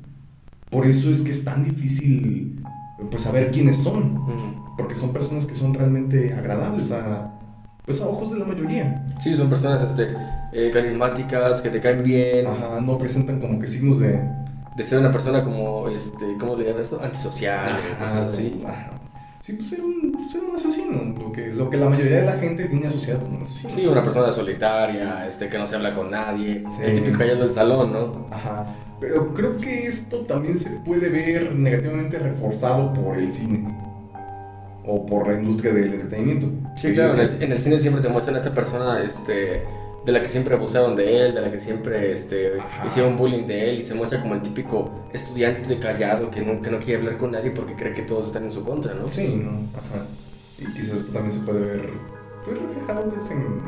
Por 0.71 0.87
eso 0.87 1.11
es 1.11 1.21
que 1.21 1.31
es 1.31 1.45
tan 1.45 1.65
difícil 1.65 2.62
pues 3.11 3.23
saber 3.23 3.51
quiénes 3.51 3.77
son 3.79 4.63
porque 4.77 4.95
son 4.95 5.13
personas 5.13 5.47
que 5.47 5.55
son 5.55 5.75
realmente 5.75 6.33
agradables 6.33 6.93
a, 6.93 7.33
pues 7.85 8.01
a 8.01 8.09
ojos 8.09 8.33
de 8.33 8.39
la 8.39 8.45
mayoría. 8.45 9.07
Sí, 9.23 9.35
son 9.37 9.49
personas 9.49 9.83
este, 9.83 10.15
eh, 10.53 10.71
carismáticas, 10.73 11.61
que 11.61 11.71
te 11.71 11.81
caen 11.81 12.03
bien. 12.03 12.47
Ajá, 12.47 12.81
no 12.81 12.99
presentan 12.99 13.41
como 13.41 13.59
que 13.59 13.67
signos 13.67 13.99
de... 13.99 14.21
De 14.77 14.85
ser 14.85 15.01
una 15.01 15.13
persona 15.13 15.45
como, 15.45 15.87
este, 15.89 16.25
¿cómo 16.41 16.57
le 16.57 16.65
llaman 16.65 16.81
esto? 16.81 16.99
Antisocial, 17.03 17.79
cosas 17.99 18.21
así. 18.21 18.59
Sí, 19.43 19.53
pues 19.53 19.69
ser 19.69 19.83
un, 19.83 20.27
ser 20.31 20.43
un 20.45 20.57
asesino, 20.57 21.15
lo 21.15 21.31
que, 21.31 21.49
lo 21.49 21.69
que 21.69 21.77
la 21.77 21.91
mayoría 21.91 22.21
de 22.21 22.27
la 22.27 22.39
gente 22.39 22.67
tiene 22.69 22.87
asociado 22.87 23.21
como 23.21 23.37
un 23.37 23.43
asesino. 23.43 23.75
Sí, 23.75 23.87
una 23.87 24.03
persona 24.03 24.33
solitaria, 24.33 25.27
este, 25.27 25.51
que 25.51 25.59
no 25.59 25.67
se 25.67 25.77
habla 25.77 25.95
con 25.95 26.11
nadie, 26.11 26.65
el 26.83 26.95
típico 26.95 27.23
allá 27.23 27.35
del 27.35 27.51
salón, 27.51 27.93
¿no? 27.93 28.27
Ajá, 28.31 28.65
pero 29.03 29.35
creo 29.35 29.59
que 29.59 29.89
esto 29.89 30.19
también 30.19 30.57
se 30.57 30.71
puede 30.71 31.09
ver 31.09 31.53
negativamente 31.57 32.21
reforzado 32.21 32.95
por 32.95 33.19
el 33.19 33.33
cine 33.33 33.77
o 34.87 35.05
por 35.05 35.27
la 35.27 35.41
industria 35.41 35.73
del 35.73 35.95
entretenimiento. 35.95 36.47
Sí, 36.77 36.93
claro, 36.93 37.21
en 37.21 37.53
el, 37.53 37.59
cine 37.59 37.81
siempre 37.81 38.01
te 38.01 38.09
muestran 38.09 38.37
a 38.37 38.39
esta 38.39 38.55
persona 38.55 39.03
este, 39.03 39.65
de 40.07 40.13
la 40.13 40.23
que 40.23 40.29
siempre 40.29 40.55
abusaron 40.55 40.95
de 40.95 41.27
él, 41.27 41.35
de 41.35 41.41
la 41.41 41.51
que 41.51 41.59
siempre 41.59 42.13
este, 42.13 42.53
hicieron 42.87 43.17
bullying 43.17 43.49
de 43.49 43.71
él 43.71 43.79
y 43.81 43.83
se 43.83 43.95
muestra 43.95 44.23
como 44.23 44.35
el 44.35 44.43
típico 44.43 45.09
estudiante 45.13 45.81
callado 45.81 46.31
que 46.31 46.41
no, 46.41 46.63
que 46.63 46.71
no 46.71 46.79
quiere 46.79 47.01
hablar 47.01 47.19
con 47.19 47.33
nadie 47.33 47.51
porque 47.51 47.75
cree 47.75 47.93
que 47.93 48.03
todos 48.03 48.27
están 48.27 48.45
en 48.45 48.53
su 48.53 48.65
contra, 48.65 48.95
¿no? 48.95 49.09
Sí, 49.09 49.43
¿no? 49.45 49.69
Ajá. 49.77 50.07
Y 50.61 50.67
quizás 50.75 50.99
esto 50.99 51.13
también 51.13 51.35
se 51.35 51.41
puede 51.41 51.61
ver 51.61 51.91
pues, 52.45 52.57
reflejado 52.57 53.11
pues, 53.11 53.31
en, 53.33 53.61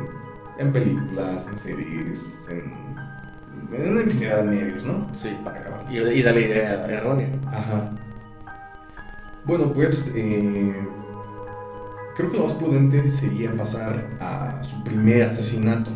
en 0.60 0.72
películas, 0.72 1.48
en 1.48 1.58
series, 1.58 2.38
en 2.48 2.83
una 3.70 4.00
infinidad 4.02 4.38
de 4.38 4.44
medios, 4.44 4.84
¿no? 4.84 5.08
Sí. 5.12 5.36
Para 5.44 5.60
acabar. 5.60 5.86
Y, 5.90 5.98
y 5.98 6.22
da 6.22 6.32
la 6.32 6.40
idea 6.40 6.86
errónea. 6.86 7.28
Ajá. 7.46 7.90
Bueno, 9.44 9.72
pues 9.72 10.14
eh, 10.16 10.74
creo 12.16 12.30
que 12.30 12.38
lo 12.38 12.44
más 12.44 12.54
prudente 12.54 13.10
sería 13.10 13.54
pasar 13.54 14.02
a 14.20 14.62
su 14.62 14.82
primer 14.82 15.24
asesinato. 15.24 15.90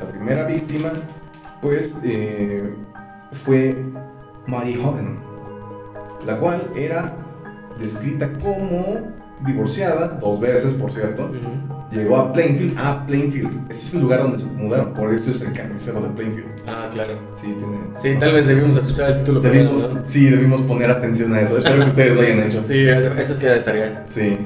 La 0.00 0.08
primera 0.08 0.44
víctima, 0.46 0.90
pues, 1.60 2.00
eh, 2.02 2.74
fue 3.32 3.76
Mary 4.46 4.76
Hogan, 4.76 5.18
la 6.26 6.38
cual 6.38 6.70
era 6.74 7.14
descrita 7.78 8.32
como 8.38 9.12
divorciada, 9.46 10.08
dos 10.20 10.40
veces, 10.40 10.74
por 10.74 10.92
cierto. 10.92 11.30
Llegó 11.90 12.16
a 12.16 12.32
Plainfield. 12.32 12.74
Ah, 12.78 13.04
Plainfield. 13.06 13.70
Ese 13.70 13.86
es 13.86 13.94
el 13.94 14.00
lugar 14.00 14.20
donde 14.22 14.38
se 14.38 14.46
mudaron, 14.46 14.94
por 14.94 15.12
eso 15.12 15.30
es 15.30 15.42
el 15.42 15.52
carnicero 15.52 16.00
de 16.00 16.08
Plainfield. 16.08 16.48
Ah, 16.66 16.88
claro. 16.90 17.18
Sí, 17.34 17.54
tiene. 17.58 17.78
Sí, 17.96 18.18
tal 18.18 18.32
vez 18.32 18.46
debimos 18.46 18.76
escuchar 18.78 19.10
el 19.10 19.18
título 19.18 19.40
primero, 19.40 19.64
Debimos, 19.64 19.94
¿no? 19.94 20.02
sí, 20.06 20.30
debimos 20.30 20.60
poner 20.62 20.90
atención 20.90 21.34
a 21.34 21.40
eso. 21.42 21.58
Espero 21.58 21.80
que 21.82 21.88
ustedes 21.88 22.14
lo 22.14 22.22
hayan 22.22 22.40
hecho. 22.44 22.62
Sí, 22.62 22.86
eso 22.86 23.38
queda 23.38 23.52
de 23.52 23.60
tarea. 23.60 24.06
Sí. 24.08 24.38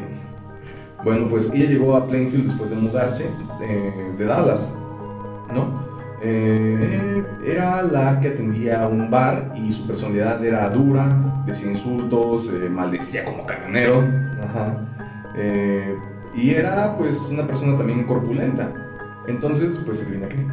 Bueno, 1.04 1.28
pues 1.28 1.52
ella 1.52 1.66
llegó 1.66 1.94
a 1.94 2.08
Plainfield 2.08 2.46
después 2.46 2.70
de 2.70 2.76
mudarse 2.76 3.26
eh, 3.62 3.92
de 4.18 4.24
Dallas, 4.24 4.76
¿no? 5.54 5.85
Eh, 6.28 7.24
era 7.44 7.82
la 7.82 8.18
que 8.18 8.28
atendía 8.28 8.82
a 8.82 8.88
un 8.88 9.08
bar 9.08 9.52
y 9.54 9.72
su 9.72 9.86
personalidad 9.86 10.44
era 10.44 10.68
dura, 10.70 11.06
decía 11.46 11.70
insultos, 11.70 12.52
eh, 12.52 12.68
maldecía 12.68 13.24
como 13.24 13.46
camionero. 13.46 14.02
Ajá. 14.42 14.76
Eh, 15.36 15.94
y 16.34 16.50
era 16.50 16.96
pues 16.96 17.28
una 17.30 17.46
persona 17.46 17.76
también 17.76 18.02
corpulenta. 18.04 18.72
Entonces, 19.28 19.80
pues 19.86 20.04
adivina 20.04 20.28
qué. 20.28 20.46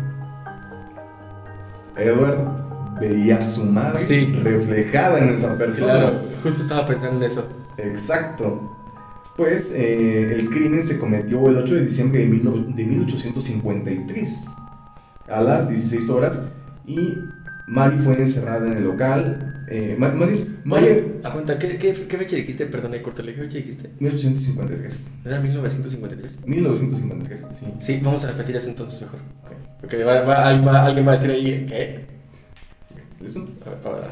Edward 1.96 3.00
veía 3.00 3.38
a 3.38 3.42
su 3.42 3.66
madre 3.66 3.98
Sí. 3.98 4.26
reflejada 4.44 5.20
en 5.20 5.30
esa 5.30 5.58
persona. 5.58 5.94
Claro, 5.94 6.20
justo 6.44 6.62
estaba 6.62 6.86
pensando 6.86 7.18
en 7.18 7.24
eso. 7.24 7.48
Exacto. 7.78 8.70
Pues 9.36 9.74
el 9.74 10.48
crimen 10.52 10.84
se 10.84 11.00
cometió 11.00 11.50
el 11.50 11.58
8 11.58 11.76
de 11.76 11.86
diciembre 11.86 12.20
de, 12.20 12.28
mil 12.28 12.76
de 12.76 12.84
1853 12.84 14.58
a 15.28 15.42
las 15.42 15.70
16 15.70 16.10
horas 16.10 16.44
y 16.86 17.14
Mary 17.68 17.98
fue 18.00 18.20
encerrada 18.20 18.68
en 18.72 18.78
el 18.78 18.84
local. 18.84 19.50
Eh, 19.70 19.96
ma- 19.98 20.10
Mary, 20.12 20.46
Oye, 20.70 21.16
aguanta, 21.24 21.58
¿qué, 21.58 21.78
qué, 21.78 21.94
qué 21.94 22.18
fecha 22.18 22.36
dijiste? 22.36 22.66
Perdón, 22.66 22.94
corté, 23.02 23.24
¿qué 23.24 23.34
fecha 23.34 23.58
dijiste? 23.58 23.90
1853. 24.00 25.14
¿Era 25.26 25.40
1953? 25.40 26.40
1953, 26.46 27.46
sí. 27.54 27.66
Sí, 27.80 28.00
vamos 28.04 28.26
a 28.26 28.32
repetir 28.32 28.58
eso 28.58 28.70
entonces 28.70 29.02
mejor. 29.02 29.20
Porque 29.80 30.04
va, 30.04 30.22
va- 30.22 30.48
alguien, 30.48 30.68
va, 30.68 30.86
alguien 30.86 31.08
va 31.08 31.12
a 31.14 31.16
decir 31.16 31.32
ahí, 31.32 31.66
¿qué? 31.68 32.06
¿Listo? 33.22 33.48
Ahora. 33.86 34.10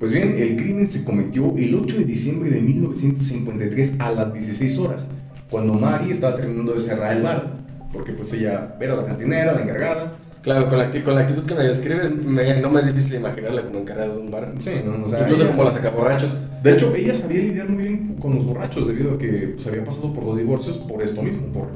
Pues 0.00 0.12
bien, 0.12 0.34
el 0.38 0.56
crimen 0.56 0.86
se 0.86 1.04
cometió 1.04 1.54
el 1.56 1.74
8 1.74 1.98
de 1.98 2.04
diciembre 2.04 2.50
de 2.50 2.60
1953 2.62 4.00
a 4.00 4.10
las 4.12 4.32
16 4.32 4.78
horas, 4.78 5.10
cuando 5.50 5.74
Mary 5.74 6.10
estaba 6.10 6.34
terminando 6.36 6.72
de 6.72 6.80
cerrar 6.80 7.16
el 7.16 7.22
bar, 7.22 7.58
porque 7.92 8.12
pues 8.12 8.32
ella 8.34 8.74
era 8.80 8.96
la 8.96 9.04
cantinera, 9.06 9.52
la 9.54 9.62
encargada. 9.62 10.12
Claro, 10.42 10.68
con 10.70 10.78
la, 10.78 10.90
acti- 10.90 11.02
con 11.02 11.14
la 11.14 11.20
actitud 11.20 11.44
que 11.44 11.54
me 11.54 11.64
describes, 11.64 12.10
me, 12.14 12.60
no 12.62 12.70
me 12.70 12.80
es 12.80 12.86
difícil 12.86 13.16
imaginarla 13.16 13.62
como 13.62 13.80
encargada 13.80 14.08
de 14.14 14.18
un 14.20 14.30
bar. 14.30 14.52
Sí, 14.60 14.70
no, 14.84 15.04
o 15.04 15.08
sea, 15.08 15.20
Incluso 15.20 15.42
ella- 15.42 15.50
como 15.50 15.64
la 15.64 15.72
sacaborrachos. 15.72 16.38
De 16.62 16.72
hecho, 16.72 16.94
ella 16.94 17.14
sabía 17.14 17.40
lidiar 17.40 17.68
muy 17.68 17.82
bien 17.84 18.16
con 18.18 18.34
los 18.34 18.44
borrachos 18.46 18.86
debido 18.86 19.14
a 19.14 19.18
que 19.18 19.52
pues, 19.54 19.66
había 19.66 19.84
pasado 19.84 20.12
por 20.14 20.24
dos 20.24 20.38
divorcios 20.38 20.78
por 20.78 21.02
esto 21.02 21.22
mismo, 21.22 21.46
por, 21.52 21.68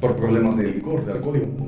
por 0.00 0.16
problemas 0.16 0.56
de 0.58 0.64
licor, 0.64 1.06
de 1.06 1.12
alcoholismo. 1.12 1.66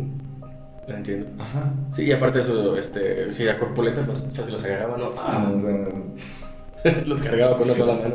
La 0.89 0.97
entiendo. 0.99 1.27
Ajá. 1.39 1.73
Sí, 1.91 2.03
y 2.05 2.13
aparte 2.13 2.39
de 2.41 2.45
eso, 2.45 2.77
este, 2.77 3.33
si 3.33 3.45
era 3.45 3.59
corpulenta, 3.59 4.05
pues 4.05 4.31
fácil 4.35 4.53
los 4.53 4.65
agarraba, 4.65 4.99
¿no? 4.99 5.09
Ah, 5.21 5.53
o 5.57 5.61
sea, 5.61 5.71
los 7.07 7.23
cargaba 7.23 7.57
con 7.59 7.65
una 7.69 7.75
sola 7.77 7.95
mano. 7.95 8.15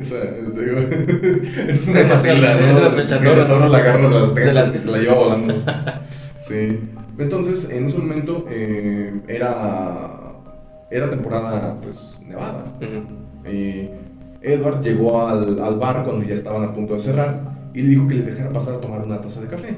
o 0.00 0.04
sea, 0.04 0.20
te 0.22 0.64
digo, 0.64 0.78
es 1.68 1.88
una 1.88 2.02
Matilda, 2.04 2.54
¿no? 2.60 2.66
es 2.66 2.76
una 2.76 2.90
flechadora. 2.90 3.68
La 3.68 3.78
agarra 3.78 4.08
de 4.08 4.14
las 4.20 4.34
De 4.34 4.52
las- 4.52 4.72
trepas 4.72 4.74
y 4.74 4.78
se 4.86 4.90
la 4.90 4.98
lleva 4.98 5.14
volando. 5.14 5.54
Sí. 6.38 6.80
Entonces, 7.18 7.70
en 7.70 7.86
ese 7.86 7.98
momento 7.98 8.44
eh, 8.50 9.22
era, 9.28 10.34
era 10.90 11.08
temporada, 11.10 11.78
pues, 11.82 12.20
nevada. 12.26 12.64
Ujú. 12.80 13.50
Y 13.50 13.90
Edward 14.42 14.82
llegó 14.82 15.26
al, 15.26 15.58
al 15.62 15.78
bar 15.78 16.04
cuando 16.04 16.24
ya 16.26 16.34
estaban 16.34 16.62
a 16.64 16.74
punto 16.74 16.94
de 16.94 17.00
cerrar 17.00 17.40
y 17.72 17.82
le 17.82 17.88
dijo 17.90 18.06
que 18.08 18.14
le 18.14 18.22
dejara 18.22 18.50
pasar 18.52 18.74
a 18.74 18.80
tomar 18.80 19.00
una 19.02 19.20
taza 19.20 19.40
de 19.40 19.48
café. 19.48 19.76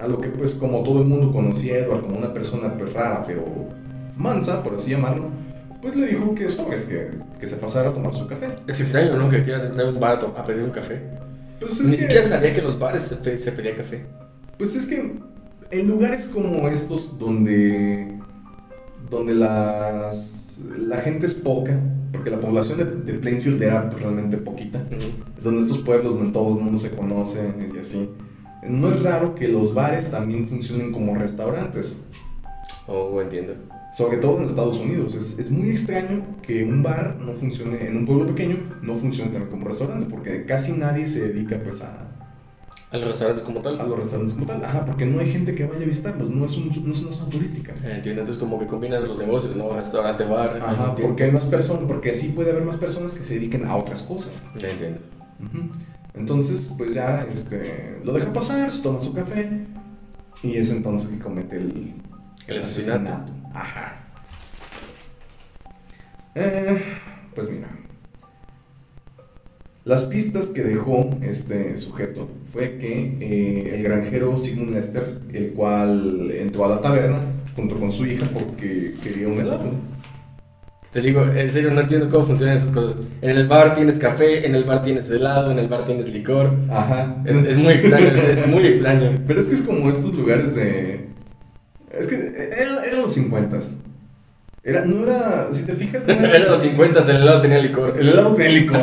A 0.00 0.08
lo 0.08 0.18
que 0.20 0.28
pues 0.30 0.54
como 0.54 0.82
todo 0.82 1.00
el 1.02 1.06
mundo 1.08 1.30
conocía 1.32 1.74
a 1.74 1.78
Edward 1.78 2.00
como 2.02 2.16
una 2.18 2.32
persona 2.32 2.72
pues 2.76 2.92
rara 2.94 3.22
pero 3.26 3.44
mansa, 4.16 4.62
por 4.62 4.74
así 4.74 4.90
llamarlo, 4.90 5.24
pues 5.82 5.96
le 5.96 6.06
dijo 6.08 6.34
que 6.34 6.48
sobres, 6.48 6.84
que, 6.84 7.10
que 7.38 7.46
se 7.46 7.56
pasara 7.56 7.90
a 7.90 7.92
tomar 7.94 8.12
su 8.14 8.26
café. 8.26 8.48
Es 8.66 8.80
extraño, 8.80 9.16
¿no? 9.16 9.28
Que 9.28 9.42
quieras 9.42 9.64
entrar 9.64 9.86
a 9.86 9.90
un 9.90 10.00
bar 10.00 10.18
a 10.36 10.44
pedir 10.44 10.62
un 10.62 10.70
café. 10.70 11.00
Pues 11.58 11.80
es, 11.80 11.86
Ni 11.86 11.96
que, 11.96 12.02
siquiera 12.02 12.22
sabía 12.26 12.52
que 12.52 12.58
en 12.60 12.64
los 12.66 12.78
bares 12.78 13.02
se, 13.02 13.38
se 13.38 13.52
pedía 13.52 13.74
café. 13.76 14.04
pues 14.58 14.74
es 14.76 14.86
que 14.86 15.14
en 15.70 15.88
lugares 15.88 16.26
como 16.28 16.68
estos 16.68 17.18
donde, 17.18 18.18
donde 19.10 19.34
las, 19.34 20.62
la 20.78 20.98
gente 20.98 21.26
es 21.26 21.34
poca, 21.34 21.78
porque 22.12 22.30
la 22.30 22.40
población 22.40 22.78
de, 22.78 22.84
de 23.12 23.18
Plainfield 23.18 23.62
era 23.62 23.88
pues, 23.88 24.02
realmente 24.02 24.36
poquita, 24.38 24.78
Ujú. 24.90 25.42
donde 25.42 25.60
estos 25.62 25.78
pueblos 25.78 26.16
donde 26.18 26.32
todo 26.32 26.56
el 26.58 26.64
mundo 26.64 26.78
se 26.78 26.90
conoce 26.90 27.52
y 27.74 27.78
así. 27.78 28.10
No 28.66 28.92
es 28.92 29.02
raro 29.02 29.34
que 29.34 29.48
los 29.48 29.72
bares 29.72 30.10
también 30.10 30.46
funcionen 30.48 30.92
como 30.92 31.14
restaurantes, 31.14 32.06
Oh, 32.86 33.20
entiendo. 33.20 33.54
Sobre 33.92 34.18
todo 34.18 34.38
en 34.38 34.44
Estados 34.44 34.78
Unidos. 34.80 35.14
Es, 35.14 35.38
es 35.38 35.50
muy 35.50 35.70
extraño 35.70 36.24
que 36.42 36.64
un 36.64 36.82
bar 36.82 37.16
no 37.20 37.32
funcione, 37.34 37.86
en 37.88 37.96
un 37.96 38.06
pueblo 38.06 38.26
pequeño, 38.26 38.56
no 38.82 38.94
funcione 38.94 39.30
también 39.30 39.50
como 39.50 39.66
restaurante, 39.66 40.06
porque 40.10 40.44
casi 40.46 40.72
nadie 40.72 41.06
se 41.06 41.28
dedica 41.28 41.58
pues 41.62 41.82
a, 41.82 42.06
A 42.92 42.96
los 42.98 43.08
restaurantes 43.10 43.44
como 43.44 43.60
tal. 43.60 43.80
a 43.80 43.84
los 43.84 43.98
restaurantes 43.98 44.34
como 44.34 44.46
tal. 44.46 44.64
Ajá, 44.64 44.84
porque 44.84 45.06
no 45.06 45.20
hay 45.20 45.30
gente 45.30 45.54
que 45.54 45.64
vaya 45.66 45.82
a 45.82 45.86
visitarlos, 45.88 46.30
no 46.30 46.44
es, 46.46 46.56
un, 46.56 46.68
no 46.86 46.92
es 46.92 47.02
una 47.02 47.12
zona 47.12 47.30
turística. 47.30 47.72
Eh, 47.84 47.94
Entiendo, 47.96 48.20
entonces 48.22 48.38
como 48.38 48.58
que 48.58 48.66
combinas 48.66 49.02
los 49.06 49.18
negocios, 49.18 49.56
¿no? 49.56 49.74
Restaurante, 49.76 50.24
bar. 50.24 50.58
Ajá, 50.62 50.86
entiendo. 50.90 51.02
porque 51.08 51.24
hay 51.24 51.32
más 51.32 51.46
personas, 51.46 51.84
porque 51.86 52.10
así 52.10 52.28
puede 52.30 52.50
haber 52.50 52.64
más 52.64 52.76
personas 52.76 53.12
que 53.18 53.24
se 53.24 53.34
dediquen 53.34 53.64
a 53.66 53.76
otras 53.76 54.02
cosas. 54.02 54.50
Ya 54.56 54.68
entiendo. 54.70 55.00
Entonces, 56.14 56.74
pues 56.76 56.92
ya 56.94 57.26
este, 57.30 58.00
lo 58.04 58.12
deja 58.12 58.32
pasar, 58.32 58.72
se 58.72 58.82
toma 58.82 59.00
su 59.00 59.12
café 59.14 59.48
y 60.42 60.56
es 60.56 60.70
entonces 60.72 61.10
que 61.10 61.18
comete 61.22 61.56
el, 61.56 61.94
El 62.46 62.58
asesinato. 62.58 63.32
Ajá. 63.54 64.04
Eh, 66.34 66.80
pues 67.34 67.50
mira. 67.50 67.68
Las 69.84 70.04
pistas 70.04 70.48
que 70.48 70.62
dejó 70.62 71.10
este 71.22 71.78
sujeto 71.78 72.28
fue 72.52 72.76
que 72.78 73.16
eh, 73.20 73.74
el 73.74 73.82
granjero 73.82 74.36
Sigmund 74.36 74.74
Lester, 74.74 75.20
el 75.32 75.52
cual 75.52 76.30
entró 76.32 76.66
a 76.66 76.68
la 76.68 76.80
taberna 76.80 77.18
junto 77.56 77.80
con 77.80 77.90
su 77.90 78.06
hija 78.06 78.26
porque 78.32 78.94
quería 79.02 79.28
un 79.28 79.40
helado. 79.40 79.72
Te 80.92 81.00
digo, 81.00 81.22
en 81.24 81.50
serio, 81.50 81.70
no 81.70 81.80
entiendo 81.80 82.10
cómo 82.10 82.26
funcionan 82.26 82.56
esas 82.56 82.70
cosas. 82.72 82.98
En 83.22 83.30
el 83.30 83.48
bar 83.48 83.74
tienes 83.74 83.98
café, 83.98 84.44
en 84.44 84.54
el 84.54 84.64
bar 84.64 84.82
tienes 84.82 85.08
helado, 85.10 85.50
en 85.50 85.58
el 85.58 85.68
bar 85.68 85.84
tienes 85.84 86.12
licor. 86.12 86.52
Ajá. 86.68 87.22
Es, 87.24 87.36
es 87.44 87.58
muy 87.58 87.74
extraño, 87.74 88.08
es, 88.08 88.38
es 88.38 88.46
muy 88.48 88.66
extraño. 88.66 89.12
Pero 89.26 89.40
es 89.40 89.46
que 89.46 89.54
es 89.54 89.62
como 89.62 89.88
estos 89.88 90.12
lugares 90.14 90.54
de. 90.54 91.08
Es 91.92 92.06
que 92.06 92.16
los 93.10 93.14
50 93.14 93.58
Era, 94.62 94.84
no 94.84 95.04
era. 95.04 95.48
Si 95.52 95.64
te 95.66 95.72
fijas. 95.74 96.06
no 96.06 96.12
Era 96.24 96.38
los 96.50 96.60
50, 96.60 97.00
el 97.00 97.16
helado 97.16 97.40
tenía 97.40 97.58
licor. 97.58 97.96
El 97.98 98.08
helado 98.10 98.34
tenía 98.34 98.60
licor. 98.60 98.82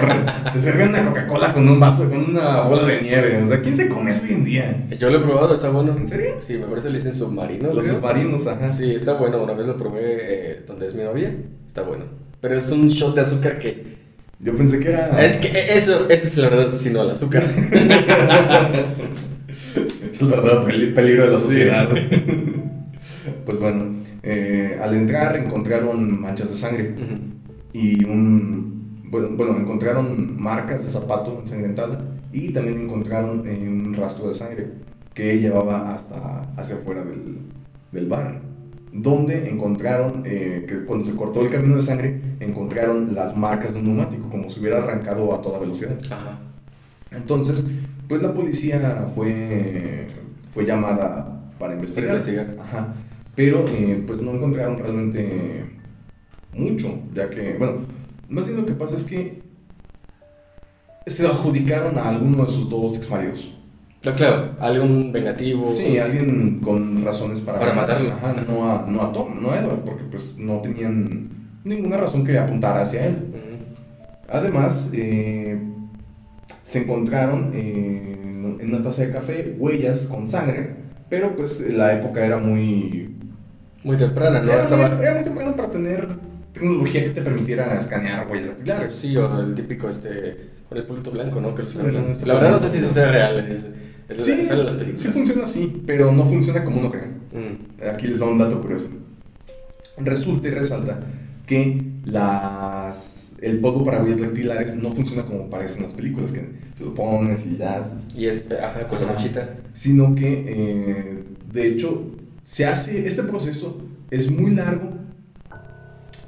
Te 0.54 0.60
servían 0.60 0.90
una 0.90 1.06
Coca-Cola 1.06 1.54
con 1.54 1.70
un 1.70 1.80
vaso, 1.80 2.10
con 2.10 2.32
una 2.32 2.62
bola 2.62 2.86
de 2.88 3.02
nieve. 3.02 3.40
O 3.42 3.46
sea, 3.46 3.62
¿quién 3.62 3.78
se 3.78 3.88
come 3.88 4.10
eso 4.12 4.26
hoy 4.26 4.34
en 4.34 4.44
día? 4.46 4.88
Yo 5.00 5.10
lo 5.12 5.20
he 5.20 5.22
probado, 5.22 5.54
está 5.54 5.70
bueno. 5.70 5.96
¿En 5.96 6.08
serio? 6.08 6.36
Sí, 6.40 6.54
me 6.58 6.66
parece 6.66 6.88
que 6.88 6.94
le 6.94 6.98
dicen 7.00 7.14
submarino. 7.14 7.72
Los 7.74 7.86
submarinos, 7.88 8.48
ajá. 8.48 8.70
Sí, 8.70 8.96
está 8.96 9.14
bueno. 9.14 9.42
Una 9.44 9.54
vez 9.54 9.68
lo 9.68 9.78
probé 9.78 10.02
eh, 10.04 10.64
donde 10.68 10.88
es 10.88 10.96
mi 10.96 11.04
novia. 11.04 11.34
Está 11.66 11.84
bueno. 11.84 12.06
Pero 12.42 12.58
es 12.58 12.72
un 12.72 12.88
shot 12.88 13.14
de 13.16 13.22
azúcar 13.22 13.60
que. 13.60 13.98
Yo 14.40 14.56
pensé 14.56 14.80
que 14.80 14.90
era. 14.90 15.40
que 15.40 15.74
eso, 15.76 16.08
eso 16.10 16.28
es 16.28 16.38
la 16.38 16.50
verdad, 16.50 16.70
sino 16.70 17.02
el 17.04 17.12
azúcar. 17.12 17.44
Es 20.12 20.22
el 20.22 20.30
verdadero 20.30 20.66
peli- 20.66 20.88
peligro 20.94 21.26
de 21.26 21.32
la 21.32 21.38
Sí. 21.38 21.44
sociedad. 21.44 21.88
pues 23.46 23.60
bueno, 23.60 23.96
eh, 24.30 24.78
al 24.82 24.94
entrar 24.94 25.38
encontraron 25.38 26.22
manchas 26.22 26.50
de 26.50 26.58
sangre. 26.58 26.96
Y 27.72 28.04
un 28.04 29.06
bueno, 29.10 29.30
bueno, 29.38 29.58
encontraron 29.58 30.42
marcas 30.42 30.84
de 30.84 30.90
zapato 30.90 31.40
ensangrentada 31.40 32.00
y 32.34 32.50
también 32.50 32.82
encontraron 32.82 33.48
eh, 33.48 33.68
un 33.70 33.94
rastro 33.94 34.28
de 34.28 34.36
sangre 34.36 34.68
que 35.14 35.40
llevaba 35.40 35.94
hasta 35.94 36.42
hacia 36.58 36.76
afuera 36.76 37.06
del, 37.06 37.38
del 37.94 38.08
bar 38.08 38.42
donde 38.92 39.50
encontraron 39.50 40.24
eh, 40.26 40.66
que 40.68 40.84
cuando 40.84 41.06
se 41.06 41.16
cortó 41.16 41.42
el 41.42 41.50
camino 41.50 41.76
de 41.76 41.82
sangre 41.82 42.20
encontraron 42.42 43.16
las 43.16 43.38
marcas 43.38 43.74
de 43.74 43.80
un 43.80 43.86
neumático 43.86 44.30
como 44.30 44.50
si 44.50 44.60
hubiera 44.60 44.80
arrancado 44.80 45.34
a 45.34 45.42
toda 45.42 45.60
velocidad 45.60 45.98
Ajá. 46.10 46.40
entonces 47.12 47.66
pues 48.10 48.22
la 48.22 48.34
policía 48.34 49.08
fue 49.16 50.08
fue 50.54 50.66
llamada 50.66 51.38
para 51.60 51.74
investigar, 51.74 52.12
investigar. 52.12 52.56
Ajá. 52.60 52.94
Pero 53.38 53.64
eh, 53.70 54.04
pues 54.08 54.24
no 54.24 54.32
encontraron 54.32 54.80
realmente 54.80 55.64
mucho, 56.54 57.00
ya 57.14 57.30
que, 57.30 57.56
bueno, 57.60 57.82
más 58.30 58.48
bien 58.48 58.60
lo 58.60 58.66
que 58.66 58.74
pasa 58.74 58.96
es 58.96 59.04
que 59.04 59.44
se 61.06 61.26
adjudicaron 61.26 62.00
a 62.00 62.10
alguno 62.10 62.44
de 62.44 62.52
sus 62.52 62.68
dos 62.68 62.98
exmaridos. 62.98 63.56
No, 64.04 64.16
claro, 64.16 64.56
algún 64.60 65.12
vengativo. 65.12 65.70
Sí, 65.70 66.00
alguien 66.00 66.62
con 66.62 67.06
razones 67.06 67.42
para, 67.42 67.60
Para 67.60 67.74
matarlo. 67.74 68.12
Ajá, 68.12 68.34
no 68.48 68.72
a, 68.72 68.88
no 68.88 69.02
a 69.04 69.14
Tom, 69.14 69.40
no 69.40 69.52
a 69.52 69.60
Edward, 69.60 69.82
porque 69.86 70.04
pues 70.10 70.36
no 70.40 70.62
tenían 70.62 71.30
ninguna 71.64 71.98
razón 71.98 72.26
que 72.26 72.40
apuntar 72.40 72.76
hacia 72.80 73.06
él. 73.06 73.18
Además, 74.30 74.90
eh, 74.96 75.62
se 76.64 76.80
encontraron 76.80 77.52
eh, 77.54 78.58
en 78.60 78.70
una 78.74 78.82
taza 78.82 79.04
de 79.04 79.12
café 79.12 79.56
huellas 79.60 80.08
con 80.08 80.28
sangre, 80.28 80.76
pero 81.08 81.36
pues 81.36 81.62
la 81.72 81.94
época 81.94 82.26
era 82.26 82.38
muy... 82.40 83.14
Muy 83.88 83.96
temprana, 83.98 84.42
¿no? 84.42 84.52
Era, 84.52 84.62
Estaba... 84.64 84.90
muy, 84.90 85.02
era 85.06 85.14
muy 85.16 85.24
temprano 85.24 85.56
para 85.56 85.72
tener 85.72 86.08
tecnología 86.52 87.04
que 87.06 87.10
te 87.12 87.22
permitiera 87.22 87.78
escanear 87.78 88.28
huellas 88.30 88.50
dactilares. 88.50 88.94
Sí, 88.94 89.16
o 89.16 89.40
el 89.40 89.56
típico 89.56 89.88
este 89.90 90.50
con 90.68 90.78
el 90.78 90.84
pulito 90.84 91.12
blanco, 91.12 91.40
¿no? 91.40 91.56
Que 91.56 91.66
Sí, 91.66 91.80
no, 91.82 92.12
está 92.12 92.26
la 92.26 92.34
verdad 92.34 92.52
no 92.52 92.60
sé 92.60 92.68
si 92.70 92.78
eso 92.80 92.92
sea 92.92 93.10
real. 93.10 93.50
Es, 93.50 93.66
es 94.10 94.26
Sí, 94.26 94.44
sale 94.44 94.66
las 94.66 94.74
películas. 94.74 95.02
sí 95.02 95.08
funciona 95.08 95.44
así, 95.44 95.84
pero 95.86 96.12
no 96.12 96.26
funciona 96.26 96.64
como 96.66 96.80
uno 96.82 96.92
cree. 96.92 97.06
Mm. 97.32 97.90
Aquí 97.94 98.08
les 98.08 98.22
va 98.22 98.26
un 98.30 98.38
dato 98.40 98.62
curioso. 98.62 98.90
Resulta 99.98 100.50
y 100.50 100.52
resalta 100.52 101.00
que 101.46 101.82
las, 102.06 103.38
el 103.42 103.60
polvo 103.62 103.86
para 103.86 104.04
huellas 104.04 104.20
dactilares 104.20 104.76
no 104.76 104.92
funciona 104.92 105.24
como 105.24 105.50
parece 105.50 105.78
en 105.78 105.84
las 105.86 105.94
películas, 105.94 106.34
que 106.34 106.46
se 106.76 106.84
lo 106.84 106.94
pones 106.94 107.46
y 107.46 107.56
ya. 107.56 107.82
Y 108.16 108.26
es, 108.28 108.46
ajá, 108.52 108.88
con 108.90 109.00
la 109.00 109.06
Ajá. 109.06 109.14
mochita. 109.14 109.50
Sino 109.74 110.14
que, 110.14 110.44
eh, 110.48 111.24
de 111.54 111.68
hecho, 111.68 112.12
se 112.48 112.66
hace, 112.66 113.06
este 113.06 113.24
proceso 113.24 113.78
es 114.10 114.32
muy 114.32 114.56
largo 114.56 114.92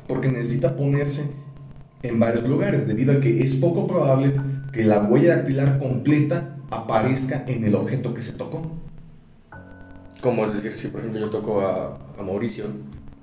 porque 0.06 0.28
necesita 0.28 0.76
ponerse 0.76 1.32
en 2.04 2.20
varios 2.20 2.46
lugares, 2.46 2.88
debido 2.88 3.14
a 3.14 3.22
que 3.22 3.42
es 3.42 3.56
poco 3.56 3.88
probable 3.88 4.34
que 4.74 4.84
la 4.84 5.02
huella 5.02 5.38
dactilar 5.38 5.80
completa 5.80 6.58
aparezca 6.72 7.46
en 7.48 7.64
el 7.64 7.74
objeto 7.74 8.14
que 8.14 8.22
se 8.22 8.34
tocó. 8.34 8.70
Como 10.22 10.44
es 10.44 10.54
decir, 10.54 10.74
si 10.74 10.90
por 10.90 11.00
ejemplo 11.00 11.22
yo 11.22 11.30
toco 11.30 11.62
a, 11.62 11.98
a 12.18 12.22
Mauricio, 12.22 12.66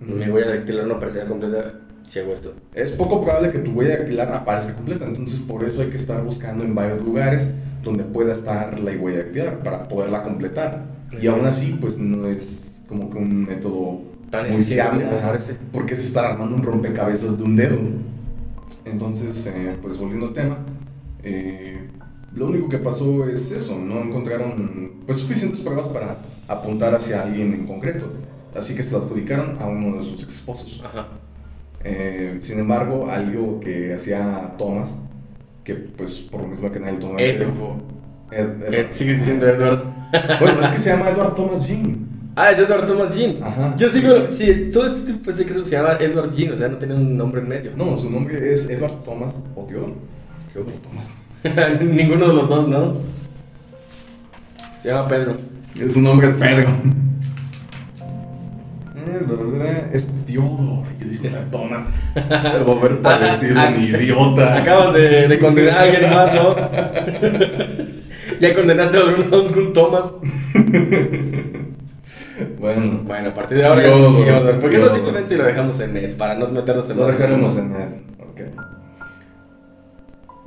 Ujú. 0.00 0.12
mi 0.14 0.28
huella 0.30 0.56
dactilar 0.56 0.86
no 0.86 0.94
aparecería 0.94 1.28
completa 1.28 1.74
si 2.06 2.20
hago 2.20 2.32
esto. 2.32 2.54
Es 2.74 2.92
poco 2.92 3.22
probable 3.22 3.52
que 3.52 3.58
tu 3.58 3.72
huella 3.72 3.98
dactilar 3.98 4.32
aparezca 4.32 4.74
completa, 4.74 5.04
entonces 5.04 5.40
por 5.40 5.64
eso 5.64 5.82
hay 5.82 5.90
que 5.90 5.98
estar 5.98 6.24
buscando 6.24 6.64
en 6.64 6.74
varios 6.74 7.04
lugares 7.04 7.54
donde 7.82 8.04
pueda 8.04 8.32
estar 8.32 8.80
la 8.80 8.92
huella 8.92 9.18
dactilar 9.18 9.58
para 9.62 9.86
poderla 9.86 10.22
completar. 10.22 10.82
Y 11.20 11.26
aún 11.26 11.44
así, 11.44 11.76
pues 11.78 11.98
no 11.98 12.26
es 12.26 12.75
como 12.88 13.10
que 13.10 13.18
un 13.18 13.44
método 13.44 14.00
Tan 14.30 14.50
muy 14.50 14.62
fiable, 14.62 15.04
porque 15.72 15.94
es 15.94 16.04
estar 16.04 16.24
armando 16.24 16.56
un 16.56 16.62
rompecabezas 16.62 17.38
de 17.38 17.44
un 17.44 17.56
dedo. 17.56 17.78
Entonces, 18.84 19.46
eh, 19.54 19.76
pues 19.82 19.98
volviendo 19.98 20.26
al 20.28 20.32
tema, 20.34 20.58
eh, 21.22 21.88
lo 22.34 22.46
único 22.46 22.68
que 22.68 22.78
pasó 22.78 23.28
es 23.28 23.50
eso, 23.52 23.78
no 23.78 24.00
encontraron 24.00 24.92
pues 25.06 25.18
suficientes 25.18 25.60
pruebas 25.60 25.88
para 25.88 26.18
apuntar 26.48 26.94
hacia 26.94 27.22
alguien 27.22 27.52
en 27.54 27.66
concreto, 27.66 28.06
así 28.56 28.74
que 28.74 28.82
se 28.82 28.92
lo 28.92 28.98
adjudicaron 29.04 29.58
a 29.60 29.66
uno 29.66 29.96
de 29.96 30.04
sus 30.04 30.22
ex 30.24 30.34
esposos. 30.34 30.82
Ajá. 30.84 31.06
Eh, 31.84 32.38
sin 32.40 32.58
embargo, 32.58 33.08
algo 33.10 33.60
que 33.60 33.94
hacía 33.94 34.54
Thomas, 34.58 35.02
que 35.64 35.74
pues 35.74 36.14
por 36.18 36.42
lo 36.42 36.48
mismo 36.48 36.70
que 36.70 36.80
nadie 36.80 36.98
serio- 37.00 37.48
Edward. 37.48 37.80
Ed- 38.30 38.62
Ed- 38.66 38.74
Ed, 38.74 38.86
sigue 38.90 39.14
diciendo 39.14 39.46
Edward. 39.48 39.84
Bueno, 40.40 40.60
es 40.62 40.68
que 40.68 40.78
se 40.78 40.90
llama 40.90 41.10
Edward 41.10 41.34
Thomas 41.34 41.66
Jean. 41.66 42.06
Ah, 42.38 42.50
es 42.50 42.58
Edward 42.58 42.86
Thomas 42.86 43.16
Jean. 43.16 43.36
Ajá. 43.42 43.74
Yo 43.78 43.88
sigo, 43.88 44.30
sí, 44.30 44.50
es- 44.50 44.70
todo 44.70 44.84
este 44.86 45.00
tiempo 45.06 45.24
pensé 45.24 45.46
que 45.46 45.52
eso 45.52 45.64
se 45.64 45.74
llamaba 45.76 45.96
Edward 45.98 46.30
Jean, 46.30 46.52
o 46.52 46.56
sea, 46.56 46.68
no 46.68 46.76
tenía 46.76 46.94
un 46.94 47.16
nombre 47.16 47.40
en 47.40 47.48
medio. 47.48 47.72
No, 47.76 47.96
su 47.96 48.10
nombre 48.10 48.52
es 48.52 48.68
Edward 48.68 49.02
Thomas 49.04 49.46
o 49.54 49.64
Theodore. 49.64 49.94
Es 50.36 50.44
Theodore 50.46 50.76
Thomas. 50.82 51.14
Ninguno 51.82 52.28
de 52.28 52.34
los 52.34 52.48
dos, 52.48 52.68
¿no? 52.68 52.94
Se 54.78 54.90
llama 54.90 55.08
Pedro. 55.08 55.36
Su 55.88 56.00
nombre 56.02 56.28
es 56.28 56.34
Pedro. 56.34 56.68
Es 59.92 60.10
Theodore. 60.26 60.88
Yo 61.00 61.06
dije, 61.08 61.28
Es- 61.28 61.50
Thomas. 61.50 61.84
Debo 62.14 62.72
haber 62.78 62.98
parecido 63.02 63.54
Ah, 63.58 63.68
un 63.68 63.74
ah, 63.74 63.78
idiota. 63.78 64.56
Acabas 64.62 64.92
de, 64.92 65.28
de 65.28 65.38
condenar 65.38 65.78
a 65.78 65.82
alguien 65.82 66.10
más, 66.10 66.34
¿no? 66.34 66.54
ya 68.40 68.54
condenaste 68.54 68.98
a 68.98 69.00
algún, 69.00 69.32
a 69.32 69.36
algún 69.36 69.72
Thomas. 69.72 70.12
Bueno, 72.58 73.00
Bueno, 73.04 73.30
a 73.30 73.34
partir 73.34 73.58
de 73.58 73.64
ahora 73.64 73.82
ya 73.82 73.88
Theodore, 73.88 74.18
es 74.20 74.26
Theodore. 74.26 74.58
¿Por 74.58 74.70
qué 74.70 74.78
no 74.78 74.82
Theodore. 74.84 74.94
simplemente 74.94 75.36
lo 75.36 75.44
dejamos 75.44 75.80
en 75.80 75.94
net 75.94 76.16
para 76.16 76.34
no 76.34 76.48
meternos 76.48 76.90
en 76.90 76.96
lo 76.96 77.06
dejaremos 77.06 77.58
en 77.58 77.72
él. 77.72 77.88
Ok. 78.20 78.40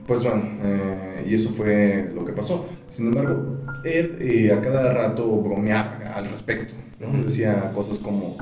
Pues 0.07 0.23
bueno, 0.23 0.43
eh, 0.63 1.25
y 1.27 1.35
eso 1.35 1.51
fue 1.51 2.11
lo 2.13 2.25
que 2.25 2.33
pasó. 2.33 2.67
Sin 2.89 3.07
embargo, 3.07 3.59
Ed 3.83 4.21
eh, 4.21 4.51
a 4.51 4.61
cada 4.61 4.91
rato 4.93 5.27
bromeaba 5.41 5.99
al 6.15 6.25
respecto. 6.25 6.73
¿no? 6.99 7.23
Decía 7.23 7.71
cosas 7.73 7.99
como: 7.99 8.35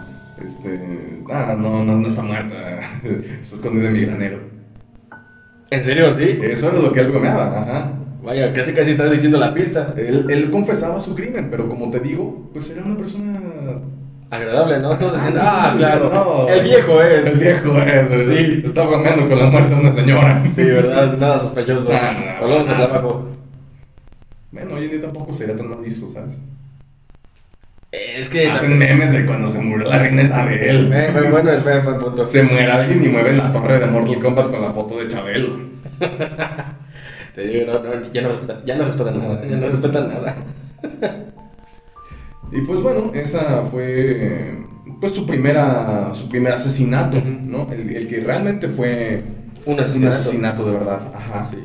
este, 0.43 0.79
Ah, 1.29 1.55
no, 1.57 1.83
no, 1.83 1.97
no 1.97 2.07
está 2.07 2.21
muerta. 2.21 2.79
está 3.41 3.55
escondida 3.57 3.87
en 3.87 3.93
mi 3.93 4.01
granero. 4.01 4.39
¿En 5.69 5.83
serio, 5.83 6.11
sí? 6.11 6.39
Eso 6.41 6.69
era 6.69 6.79
lo 6.79 6.93
que 6.93 7.01
él 7.01 7.09
bromeaba. 7.11 7.61
Ajá. 7.61 7.91
Vaya, 8.27 8.51
casi 8.51 8.73
casi 8.73 8.91
estás 8.91 9.09
diciendo 9.09 9.37
la 9.37 9.53
pista. 9.53 9.93
Él, 9.95 10.25
él 10.29 10.51
confesaba 10.51 10.99
su 10.99 11.15
crimen, 11.15 11.47
pero 11.49 11.69
como 11.69 11.89
te 11.89 12.01
digo, 12.01 12.49
pues 12.51 12.69
era 12.75 12.83
una 12.83 12.97
persona. 12.97 13.39
Agradable, 14.29 14.79
¿no? 14.79 14.97
Todos 14.97 15.13
diciendo, 15.13 15.39
Ah, 15.41 15.61
ah, 15.63 15.67
todos 15.69 15.79
claro. 15.79 16.11
no. 16.13 16.49
el 16.49 16.61
viejo, 16.61 17.01
El 17.01 17.27
¿eh? 17.27 17.31
viejo, 17.35 17.77
eh, 17.79 18.25
Sí. 18.27 18.63
Está 18.65 18.83
bromeando 18.85 19.29
con 19.29 19.39
la 19.39 19.45
muerte 19.45 19.73
de 19.73 19.79
una 19.79 19.93
señora. 19.93 20.43
Sí, 20.45 20.65
¿verdad? 20.65 21.17
Nada 21.17 21.39
sospechoso. 21.39 21.85
No, 21.85 21.89
no. 21.93 22.41
Volvemos 22.41 22.67
hasta 22.67 22.83
abajo. 22.83 23.29
Bueno, 24.51 24.75
hoy 24.75 24.83
en 24.83 24.91
día 24.91 25.01
tampoco 25.03 25.31
sería 25.31 25.55
tan 25.55 25.69
mal 25.69 25.79
visto, 25.79 26.09
¿sabes? 26.09 26.37
Es 27.93 28.27
que. 28.27 28.49
Hacen 28.49 28.77
memes 28.77 29.13
de 29.13 29.25
cuando 29.25 29.49
se 29.49 29.59
murió 29.61 29.87
la 29.87 29.99
reina 29.99 30.23
Isabel. 30.23 30.91
Eh, 30.93 31.09
bueno, 31.13 31.29
buen 31.31 31.99
punto. 31.99 32.27
Se 32.27 32.43
muere 32.43 32.69
alguien 32.69 33.01
y 33.05 33.07
mueven 33.07 33.37
la 33.37 33.53
torre 33.53 33.79
de 33.79 33.85
Mortal 33.85 34.19
Kombat 34.19 34.51
con 34.51 34.61
la 34.61 34.71
foto 34.71 34.99
de 34.99 35.07
Chabelo. 35.07 35.59
Te 37.37 37.45
digo, 37.45 37.71
no, 37.71 37.83
no, 37.83 38.11
ya 38.11 38.21
no 38.23 38.29
respetan, 38.29 38.65
ya 38.65 38.75
no 38.75 38.85
respetan 38.85 39.19
nada. 39.19 39.45
Ya 39.47 39.57
no 39.57 39.67
respetan 39.69 40.07
nada. 40.09 40.35
Y 42.51 42.61
pues 42.61 42.81
bueno, 42.81 43.11
esa 43.13 43.63
fue 43.65 44.57
pues 45.01 45.11
su 45.11 45.27
primera 45.27 46.11
su 46.13 46.29
primer 46.29 46.53
asesinato. 46.53 47.21
¿no? 47.21 47.67
El, 47.71 47.93
el 47.95 48.07
que 48.07 48.21
realmente 48.21 48.69
fue 48.69 49.21
Un 49.65 49.73
un 49.73 49.79
asesinato. 49.81 50.15
asesinato 50.15 50.65
de 50.65 50.77
verdad. 50.77 51.13
Ajá. 51.13 51.43
Sí. 51.45 51.57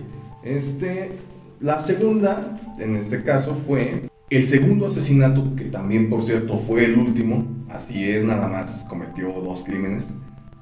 Este, 0.42 1.12
la 1.60 1.78
segunda, 1.78 2.58
en 2.78 2.96
este 2.96 3.22
caso, 3.22 3.54
fue 3.54 4.08
el 4.28 4.46
segundo 4.48 4.86
asesinato, 4.86 5.54
que 5.56 5.66
también, 5.66 6.10
por 6.10 6.22
cierto, 6.24 6.58
fue 6.58 6.84
el 6.84 6.98
último. 6.98 7.46
Así 7.70 8.10
es, 8.10 8.24
nada 8.24 8.48
más 8.48 8.84
cometió 8.90 9.32
dos 9.40 9.62
crímenes. 9.62 10.18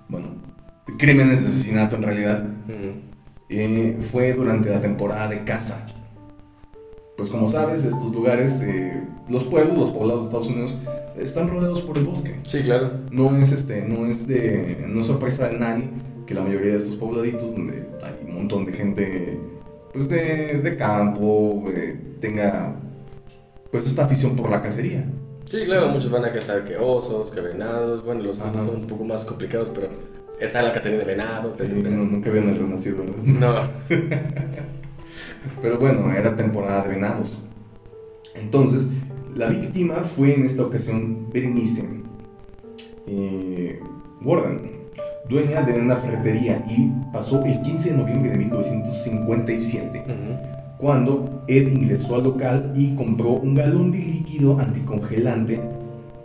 Bueno, 0.08 0.34
crímenes 0.98 1.40
de 1.40 1.46
asesinato 1.48 1.96
en 1.96 2.02
realidad. 2.02 2.44
Eh, 3.52 3.98
fue 4.00 4.32
durante 4.32 4.70
la 4.70 4.80
temporada 4.80 5.28
de 5.28 5.42
caza. 5.42 5.86
Pues 7.16 7.28
como 7.30 7.48
sabes, 7.48 7.84
estos 7.84 8.14
lugares, 8.14 8.62
eh, 8.62 9.02
los 9.28 9.44
pueblos, 9.44 9.76
los 9.76 9.90
poblados 9.90 10.20
de 10.20 10.26
Estados 10.26 10.48
Unidos, 10.48 10.78
están 11.18 11.50
rodeados 11.50 11.82
por 11.82 11.98
el 11.98 12.04
bosque. 12.04 12.36
Sí, 12.44 12.62
claro. 12.62 12.92
No 13.10 13.36
es 13.36 13.52
este, 13.52 13.82
no 13.82 14.06
es 14.06 14.26
de, 14.26 14.86
no 14.88 15.00
es 15.00 15.06
sorpresa 15.06 15.48
de 15.48 15.58
nadie 15.58 15.90
que 16.26 16.34
la 16.34 16.42
mayoría 16.42 16.70
de 16.70 16.76
estos 16.76 16.94
pobladitos 16.94 17.52
donde 17.52 17.88
hay 18.02 18.14
un 18.26 18.36
montón 18.36 18.64
de 18.64 18.72
gente, 18.72 19.40
pues 19.92 20.08
de, 20.08 20.60
de 20.62 20.76
campo, 20.76 21.64
eh, 21.74 21.98
tenga, 22.20 22.76
pues 23.72 23.86
esta 23.88 24.04
afición 24.04 24.36
por 24.36 24.48
la 24.48 24.62
cacería. 24.62 25.04
Sí, 25.46 25.64
claro, 25.64 25.88
muchos 25.88 26.12
van 26.12 26.24
a 26.24 26.32
cazar 26.32 26.64
que 26.64 26.76
osos, 26.76 27.32
que 27.32 27.40
venados. 27.40 28.04
Bueno, 28.04 28.22
los 28.22 28.38
osos 28.38 28.54
Ajá. 28.54 28.64
son 28.64 28.76
un 28.76 28.86
poco 28.86 29.02
más 29.02 29.24
complicados, 29.24 29.70
pero 29.74 29.88
está 30.40 30.62
la 30.62 30.72
cacería 30.72 30.98
de 30.98 31.04
venados, 31.04 31.56
Sí, 31.56 31.64
no, 31.82 31.90
nunca 32.04 32.30
vieron 32.30 32.50
el 32.50 32.58
renacido, 32.58 32.98
¿verdad? 32.98 33.16
No. 33.88 33.96
Pero 35.62 35.78
bueno, 35.78 36.12
era 36.12 36.34
temporada 36.36 36.82
de 36.82 36.94
venados. 36.94 37.38
Entonces, 38.34 38.88
la 39.34 39.48
víctima 39.48 39.96
fue 39.96 40.34
en 40.34 40.44
esta 40.44 40.62
ocasión 40.64 41.30
Berenice 41.32 41.86
eh, 43.06 43.80
Gordon, 44.20 44.60
dueña 45.28 45.62
de 45.62 45.80
una 45.80 45.96
ferretería 45.96 46.62
y 46.68 46.90
pasó 47.12 47.44
el 47.44 47.60
15 47.62 47.90
de 47.90 47.96
noviembre 47.96 48.30
de 48.30 48.38
1957 48.38 50.04
Ujú. 50.06 50.76
cuando 50.78 51.44
Ed 51.46 51.68
ingresó 51.68 52.16
al 52.16 52.24
local 52.24 52.72
y 52.76 52.94
compró 52.96 53.30
un 53.30 53.54
galón 53.54 53.92
de 53.92 53.98
líquido 53.98 54.58
anticongelante 54.58 55.60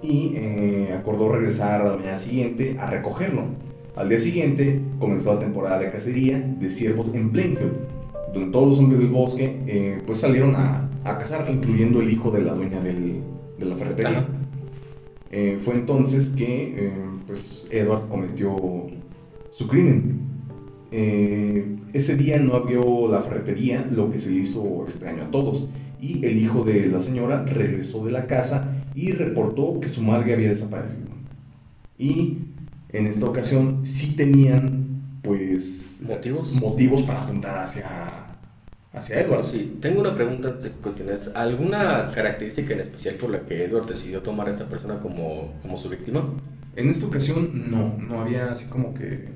y 0.02 0.34
eh, 0.36 0.96
acordó 1.00 1.32
regresar 1.32 1.82
a 1.82 1.90
la 1.92 1.98
mañana 1.98 2.18
siguiente 2.18 2.76
a 2.80 2.88
recogerlo. 2.88 3.44
Al 3.96 4.10
día 4.10 4.20
siguiente 4.20 4.82
comenzó 5.00 5.34
la 5.34 5.40
temporada 5.40 5.80
de 5.80 5.92
cacería 5.92 6.38
de 6.60 6.70
ciervos 6.70 7.14
en 7.14 7.30
Plainfield, 7.32 7.74
donde 8.34 8.52
todos 8.52 8.70
los 8.70 8.80
hombres 8.80 9.00
del 9.00 9.10
bosque 9.10 9.58
eh, 9.68 10.02
pues 10.06 10.20
salieron 10.20 10.54
a, 10.56 10.90
a 11.06 11.18
cazar, 11.18 11.48
incluyendo 11.50 12.02
el 12.02 12.12
hijo 12.12 12.30
de 12.32 12.42
la 12.42 12.54
dueña 12.54 12.82
del- 12.82 13.22
de 13.58 13.66
la 13.66 13.76
ferretería. 13.78 14.28
Eh, 15.32 15.58
fue 15.64 15.76
entonces 15.76 16.32
que 16.32 16.74
eh, 16.78 16.92
pues 17.26 17.68
Edward 17.72 18.08
cometió 18.10 18.88
su 19.52 19.68
crimen. 19.68 20.20
Ese 20.92 22.16
día 22.16 22.40
no 22.40 22.54
abrió 22.56 23.10
la 23.10 23.22
ferretería, 23.22 23.86
lo 23.92 24.12
que 24.12 24.20
se 24.20 24.32
le 24.32 24.42
hizo 24.42 24.84
extraño 24.84 25.24
a 25.24 25.32
todos, 25.32 25.70
y 26.00 26.26
el 26.26 26.38
hijo 26.38 26.64
de 26.64 26.86
la 26.88 27.02
señora 27.02 27.44
regresó 27.46 28.06
de 28.06 28.12
la 28.14 28.28
casa 28.28 28.84
y 28.94 29.12
reportó 29.12 29.80
que 29.82 29.90
su 29.90 30.02
madre 30.04 30.34
había 30.34 30.50
desaparecido. 30.50 31.08
Y 31.98 32.38
en 32.98 33.08
esta 33.08 33.26
ocasión 33.26 33.86
sí 33.86 34.16
tenían 34.16 35.20
pues 35.22 36.02
¿Motivos? 36.08 36.54
motivos 36.56 37.02
para 37.02 37.24
apuntar 37.24 37.64
hacia, 37.64 37.88
hacia 38.94 39.22
Edward. 39.22 39.44
Sí, 39.44 39.78
tengo 39.82 40.02
una 40.02 40.14
pregunta 40.14 40.50
antes 40.50 40.66
de 40.66 40.70
que 40.72 40.80
continúes. 40.80 41.32
¿Alguna 41.36 42.12
característica 42.14 42.74
en 42.74 42.82
especial 42.82 43.16
por 43.16 43.32
la 43.32 43.42
que 43.42 43.64
Edward 43.64 43.88
decidió 43.88 44.22
tomar 44.22 44.48
a 44.48 44.52
esta 44.52 44.66
persona 44.66 45.00
como, 45.00 45.54
como 45.62 45.78
su 45.78 45.90
víctima? 45.90 46.24
En 46.76 46.90
esta 46.90 47.08
ocasión 47.08 47.70
no, 47.72 47.96
no 47.98 48.22
había 48.22 48.52
así 48.52 48.66
como 48.68 48.94
que 48.94 49.34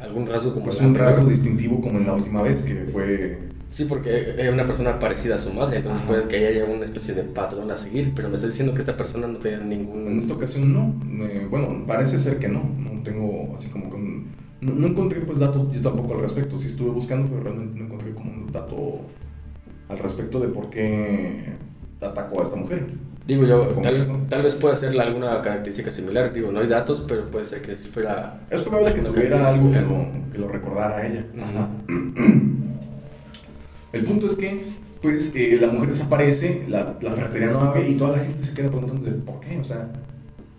¿Algún 0.00 0.26
rasgo 0.26 0.54
como 0.54 0.64
pues 0.64 0.80
un 0.80 0.94
rasgo 0.94 1.28
distintivo 1.28 1.80
como 1.80 1.98
en 1.98 2.06
la 2.06 2.14
última 2.14 2.40
vez 2.42 2.62
que 2.62 2.86
fue 2.90 3.38
Sí, 3.70 3.84
porque 3.84 4.34
era 4.36 4.52
una 4.52 4.66
persona 4.66 4.98
parecida 4.98 5.36
a 5.36 5.38
su 5.38 5.52
madre, 5.54 5.76
entonces 5.78 6.02
puede 6.04 6.26
que 6.26 6.44
haya 6.44 6.64
una 6.64 6.84
especie 6.84 7.14
de 7.14 7.22
patrón 7.22 7.70
a 7.70 7.76
seguir, 7.76 8.12
pero 8.16 8.28
me 8.28 8.34
estás 8.34 8.50
diciendo 8.50 8.74
que 8.74 8.80
esta 8.80 8.96
persona 8.96 9.28
no 9.28 9.38
tenía 9.38 9.58
ningún... 9.60 10.08
en 10.08 10.18
esta 10.18 10.34
ocasión 10.34 10.72
no, 10.72 11.24
Eh, 11.24 11.46
bueno 11.48 11.84
parece 11.86 12.18
ser 12.18 12.38
que 12.38 12.48
no, 12.48 12.62
no 12.78 13.00
tengo 13.04 13.54
así 13.54 13.68
como 13.68 13.88
que 13.88 13.96
un- 13.96 14.26
no, 14.60 14.74
no 14.74 14.86
encontré 14.88 15.20
pues 15.20 15.38
datos 15.38 15.72
yo 15.72 15.80
tampoco 15.80 16.14
al 16.14 16.20
respecto, 16.22 16.58
sí 16.58 16.66
estuve 16.66 16.90
buscando 16.90 17.28
pero 17.28 17.44
realmente 17.44 17.78
no 17.78 17.84
encontré 17.86 18.12
como 18.12 18.30
un 18.32 18.50
dato 18.52 19.02
al 19.88 19.98
respecto 19.98 20.40
de 20.40 20.48
por 20.48 20.68
qué 20.68 21.52
atacó 22.00 22.40
a 22.40 22.42
esta 22.44 22.56
mujer. 22.56 22.86
Digo 23.26 23.44
yo, 23.46 23.60
tal, 23.60 24.26
tal 24.28 24.42
vez 24.42 24.54
pueda 24.56 24.74
ser 24.74 24.98
alguna 25.00 25.40
característica 25.42 25.90
similar, 25.92 26.32
digo, 26.32 26.50
no 26.50 26.58
hay 26.60 26.66
datos, 26.66 27.04
pero 27.06 27.30
puede 27.30 27.46
ser 27.46 27.62
que 27.62 27.76
si 27.76 27.88
fuera... 27.88 28.40
Es 28.50 28.62
probable 28.62 28.94
que 28.94 29.02
tuviera 29.02 29.46
algo 29.48 29.70
que 29.70 29.80
lo, 29.80 30.06
que 30.32 30.38
lo 30.38 30.48
recordara 30.48 30.96
a 30.96 31.06
ella. 31.06 31.24
Ajá. 31.40 31.68
El 33.92 34.04
punto 34.04 34.26
es 34.26 34.36
que, 34.36 34.60
pues, 35.02 35.34
eh, 35.34 35.58
la 35.60 35.68
mujer 35.68 35.90
desaparece, 35.90 36.64
la, 36.68 36.98
la 37.00 37.12
ferretería 37.12 37.50
no 37.50 37.60
abre 37.60 37.88
y 37.88 37.94
toda 37.94 38.16
la 38.16 38.24
gente 38.24 38.44
se 38.44 38.54
queda 38.54 38.68
preguntándose 38.68 39.12
por 39.12 39.40
qué, 39.40 39.58
o 39.58 39.64
sea, 39.64 39.90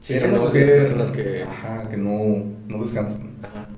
Sí, 0.02 0.16
era 0.16 0.28
no 0.28 0.34
una 0.34 0.52
de 0.52 0.62
mujer, 0.62 0.82
personas 0.82 1.12
que... 1.12 1.44
ajá, 1.44 1.88
que 1.88 1.96
no, 1.96 2.44
no 2.68 2.82
descansan. 2.82 3.36
Ajá. 3.44 3.70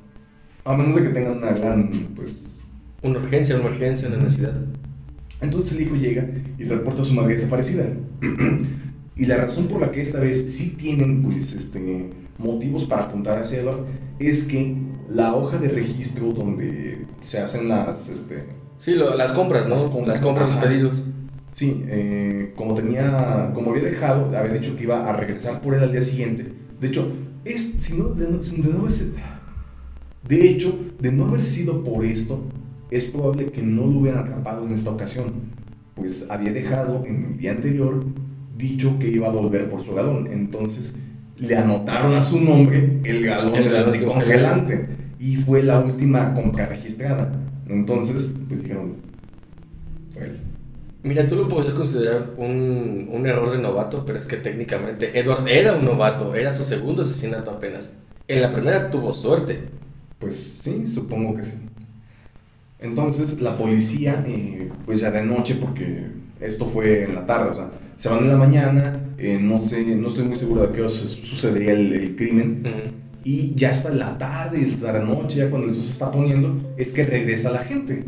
A 0.63 0.77
menos 0.77 0.95
de 0.95 1.03
que 1.03 1.09
tengan 1.09 1.37
una 1.37 1.51
gran, 1.51 1.91
pues... 2.15 2.61
Una 3.01 3.19
urgencia, 3.19 3.55
una 3.55 3.65
emergencia, 3.65 4.07
una 4.07 4.17
necesidad. 4.17 4.55
Entonces 5.41 5.75
el 5.77 5.83
hijo 5.83 5.95
llega 5.95 6.25
y 6.57 6.63
reporta 6.63 7.01
a 7.01 7.05
su 7.05 7.13
madre 7.13 7.33
desaparecida. 7.33 7.87
y 9.17 9.25
la 9.25 9.35
razón 9.35 9.67
por 9.67 9.81
la 9.81 9.91
que 9.91 10.01
esta 10.01 10.21
vez 10.21 10.55
sí 10.55 10.77
tienen, 10.77 11.23
pues, 11.23 11.53
este, 11.53 12.09
motivos 12.37 12.85
para 12.85 13.03
apuntar 13.03 13.39
hacia 13.39 13.59
Edward 13.59 13.85
es 14.19 14.45
que 14.45 14.77
la 15.09 15.35
hoja 15.35 15.57
de 15.57 15.67
registro 15.67 16.31
donde 16.31 17.05
se 17.21 17.39
hacen 17.39 17.67
las, 17.67 18.07
este, 18.07 18.45
Sí, 18.77 18.95
lo- 18.95 19.15
las 19.15 19.31
compras, 19.33 19.65
¿no? 19.67 19.75
Las 19.75 19.83
Las 20.07 20.19
compras, 20.19 20.47
los 20.55 20.55
pedidos. 20.63 21.09
Sí, 21.53 21.83
eh, 21.87 22.53
como 22.55 22.73
tenía, 22.73 23.51
como 23.53 23.71
había 23.71 23.83
dejado, 23.83 24.25
había 24.35 24.53
dicho 24.53 24.75
que 24.75 24.83
iba 24.83 25.07
a 25.09 25.15
regresar 25.15 25.61
por 25.61 25.75
él 25.75 25.83
al 25.83 25.91
día 25.91 26.01
siguiente. 26.01 26.51
De 26.81 26.87
hecho, 26.87 27.13
es, 27.45 27.75
si 27.79 27.97
no, 27.97 28.05
de, 28.09 28.27
no- 28.29 28.39
de 28.39 28.73
no 28.73 28.79
haber 28.79 28.91
sido- 28.91 29.13
de 30.27 30.49
hecho, 30.49 30.79
de 30.99 31.11
no 31.11 31.25
haber 31.27 31.43
sido 31.43 31.83
por 31.83 32.05
esto, 32.05 32.43
es 32.89 33.05
probable 33.05 33.47
que 33.47 33.61
no 33.61 33.81
lo 33.85 33.99
hubieran 33.99 34.21
atrapado 34.23 34.65
en 34.65 34.71
esta 34.73 34.89
ocasión, 34.91 35.25
pues 35.95 36.29
había 36.31 36.51
dejado 36.53 37.03
en 37.05 37.25
el 37.25 37.37
día 37.37 37.51
anterior 37.51 38.03
dicho 38.57 38.97
que 38.99 39.09
iba 39.09 39.27
a 39.27 39.31
volver 39.31 39.69
por 39.69 39.83
su 39.83 39.93
galón. 39.93 40.27
Entonces 40.31 40.99
le 41.37 41.55
anotaron 41.57 42.13
a 42.13 42.21
su 42.21 42.39
nombre 42.41 42.99
el 43.03 43.25
galón 43.25 43.55
El 43.55 43.63
del 43.65 43.75
anticongelante 43.85 44.87
y 45.19 45.35
fue 45.35 45.61
la 45.63 45.79
última 45.79 46.33
compra 46.33 46.65
registrada. 46.67 47.31
Entonces, 47.67 48.35
pues 48.47 48.61
dijeron, 48.61 48.97
fue 50.11 50.23
él. 50.25 50.39
Mira, 51.03 51.27
tú 51.27 51.35
lo 51.35 51.49
podrías 51.49 51.73
considerar 51.73 52.33
un, 52.37 53.09
un 53.11 53.25
error 53.27 53.51
de 53.51 53.57
novato, 53.57 54.05
pero 54.05 54.19
es 54.19 54.25
que 54.25 54.37
técnicamente 54.37 55.17
Edward 55.19 55.47
era 55.49 55.75
un 55.75 55.83
novato, 55.85 56.33
era 56.35 56.53
su 56.53 56.63
segundo 56.63 57.01
asesinato 57.01 57.51
apenas. 57.51 57.93
En 58.27 58.41
la 58.41 58.51
primera 58.53 58.89
tuvo 58.89 59.11
suerte. 59.11 59.69
Pues 60.17 60.35
sí, 60.63 60.87
supongo 60.87 61.35
que 61.35 61.43
sí. 61.43 61.57
Entonces 62.79 63.41
la 63.41 63.57
policía, 63.57 64.23
eh, 64.27 64.71
pues 64.85 64.99
ya 64.99 65.11
de 65.11 65.23
noche, 65.23 65.55
porque 65.55 66.07
esto 66.39 66.65
fue 66.65 67.03
en 67.03 67.15
la 67.15 67.25
tarde, 67.25 67.51
o 67.51 67.53
sea, 67.55 67.71
se 67.95 68.09
van 68.09 68.19
en 68.23 68.29
la 68.29 68.35
mañana, 68.37 68.99
eh, 69.17 69.39
no 69.41 69.61
sé, 69.61 69.85
no 69.95 70.07
estoy 70.07 70.25
muy 70.25 70.35
seguro 70.35 70.67
de 70.67 70.73
qué 70.73 70.81
hora 70.81 70.89
su- 70.89 71.07
sucedería 71.07 71.71
el, 71.73 71.93
el 71.93 72.15
crimen, 72.15 72.63
Ujú. 72.65 73.02
Y 73.23 73.53
ya 73.55 73.71
hasta 73.71 73.89
la 73.89 74.17
tarde, 74.17 74.69
hasta 74.73 74.91
la 74.93 74.99
noche, 74.99 75.37
ya 75.37 75.49
cuando 75.49 75.69
eso 75.69 75.81
se 75.81 75.91
está 75.91 76.11
poniendo, 76.11 76.73
es 76.77 76.91
que 76.93 77.05
regresa 77.05 77.51
la 77.51 77.59
gente 77.59 78.03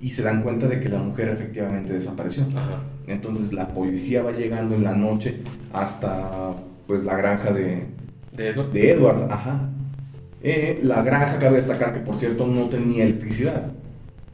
y 0.00 0.10
se 0.10 0.22
dan 0.22 0.42
cuenta 0.42 0.66
de 0.68 0.80
que 0.80 0.88
la 0.88 0.98
mujer 0.98 1.28
efectivamente 1.28 1.92
desapareció. 1.92 2.44
Ajá. 2.54 2.82
Entonces 3.06 3.52
la 3.52 3.68
policía 3.68 4.22
va 4.22 4.32
llegando 4.32 4.74
en 4.74 4.84
la 4.84 4.94
noche 4.94 5.36
hasta 5.72 6.54
pues 6.86 7.04
la 7.04 7.16
granja 7.16 7.52
de, 7.52 7.86
De 8.36 8.48
Edward. 8.48 8.72
de 8.72 8.90
Edward, 8.90 9.32
ajá. 9.32 9.70
Eh, 10.42 10.80
la 10.82 11.02
granja, 11.02 11.38
cabe 11.38 11.56
destacar 11.56 11.94
que 11.94 12.00
por 12.00 12.16
cierto 12.16 12.46
no 12.46 12.68
tenía 12.68 13.04
electricidad. 13.04 13.72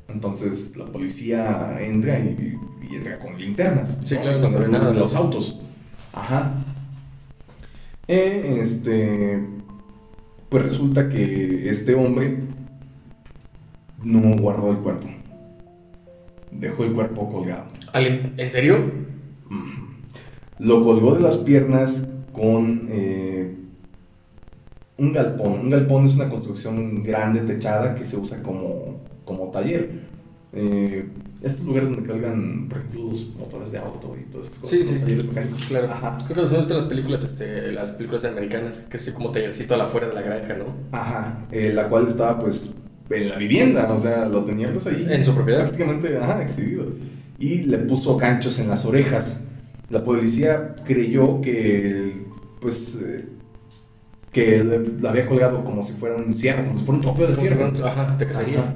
Entonces 0.09 0.75
la 0.77 0.87
policía 0.87 1.79
entra 1.81 2.19
y, 2.19 2.59
y 2.91 2.97
entra 2.97 3.19
con 3.19 3.39
linternas. 3.39 4.01
Sí, 4.05 4.17
claro, 4.17 4.49
se 4.49 4.69
nada, 4.69 4.93
¿no? 4.93 5.01
los 5.01 5.15
autos. 5.15 5.61
Ajá. 6.15 6.53
Eh, 8.09 8.59
este. 8.63 9.58
Pues 10.49 10.63
resulta 10.65 11.09
que 11.09 11.69
este 11.69 11.95
hombre 11.95 12.39
no 14.03 14.21
guardó 14.41 14.71
el 14.71 14.79
cuerpo. 14.79 15.07
Dejó 16.51 16.85
el 16.85 16.93
cuerpo 16.93 17.29
colgado. 17.29 17.65
¿Alguien- 17.93 18.35
¿En 18.37 18.51
serio? 18.51 18.91
Lo 20.59 20.83
colgó 20.83 21.15
de 21.15 21.21
las 21.21 21.37
piernas 21.39 22.13
con 22.33 22.87
eh, 22.91 23.55
un 24.97 25.13
galpón. 25.13 25.53
Un 25.61 25.71
galpón 25.71 26.07
es 26.07 26.17
una 26.17 26.29
construcción 26.29 27.03
grande, 27.05 27.41
techada, 27.43 27.95
que 27.95 28.05
se 28.05 28.17
usa 28.17 28.43
como, 28.43 29.01
como 29.25 29.51
taller. 29.51 30.01
Eh, 30.53 31.09
estos 31.43 31.65
lugares 31.65 31.91
donde 31.91 32.07
cargan, 32.09 32.69
por 32.69 32.79
ejemplo, 32.79 33.05
los 33.11 33.35
motores 33.37 33.71
de 33.73 33.79
auto 33.79 34.17
y 34.21 34.31
todas 34.31 34.49
esas 34.49 34.59
cosas. 34.59 34.79
Sí, 34.79 34.85
sí. 34.85 34.99
talleres 35.01 35.25
mecánicos. 35.27 35.65
Claro. 35.67 35.91
Ajá. 35.93 36.19
Creo 36.27 36.43
que 36.43 36.49
son 36.51 36.61
estas 36.63 36.77
las 36.79 36.87
películas, 36.87 37.23
este, 37.25 37.73
las 37.73 37.91
películas 37.93 38.25
americanas, 38.25 38.87
que 38.91 38.97
es 38.97 39.11
como 39.13 39.31
tallercito 39.31 39.75
a 39.75 39.77
la 39.77 39.85
afuera 39.85 40.09
de 40.09 40.15
la 40.15 40.23
granja, 40.23 40.55
¿no? 40.57 40.65
Ajá. 40.93 41.47
Eh, 41.53 41.73
la 41.75 41.89
cual 41.89 42.07
estaba, 42.09 42.41
pues, 42.41 42.75
en 43.11 43.29
la 43.29 43.37
vivienda. 43.37 43.91
O 43.93 43.99
sea, 43.99 44.25
lo 44.27 44.45
tenía, 44.45 44.73
pues, 44.73 44.87
ahí. 44.89 45.07
En 45.09 45.23
su 45.25 45.35
propiedad. 45.35 45.61
Prácticamente, 45.61 46.19
ajá, 46.19 46.43
exhibido. 46.43 46.87
Y 47.39 47.59
le 47.63 47.79
puso 47.79 48.17
ganchos 48.17 48.59
en 48.59 48.69
las 48.69 48.85
orejas. 48.85 49.45
La 49.91 50.03
policía 50.03 50.75
creyó 50.85 51.41
que, 51.41 52.25
pues, 52.61 53.01
eh, 53.07 53.27
que 54.33 54.63
la 55.01 55.11
había 55.11 55.27
colgado 55.27 55.65
como 55.65 55.83
si 55.83 55.93
fuera 55.95 56.17
un 56.17 56.35
cierre, 56.35 56.67
como 56.67 56.79
si 56.79 56.85
fuera 56.85 56.97
un 56.97 57.03
trofeo 57.03 57.27
de 57.29 57.35
fuera 57.35 57.67
un- 57.69 57.83
Ajá, 57.85 58.17
de 58.17 58.27
cacería. 58.27 58.59
Ajá. 58.61 58.75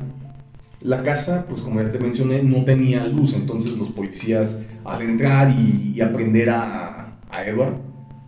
La 0.85 1.03
casa, 1.03 1.47
pues 1.49 1.63
como 1.63 1.81
ya 1.81 1.93
te 1.93 1.99
mencioné, 1.99 2.43
no 2.43 2.65
tenía 2.65 3.07
luz, 3.07 3.35
entonces 3.35 3.77
los 3.77 3.91
policías 3.91 4.63
al 4.85 5.03
entrar 5.03 5.51
y, 5.51 5.93
y 5.95 6.01
aprender 6.01 6.51
a, 6.51 7.19
a 7.31 7.47
Edward, 7.47 7.77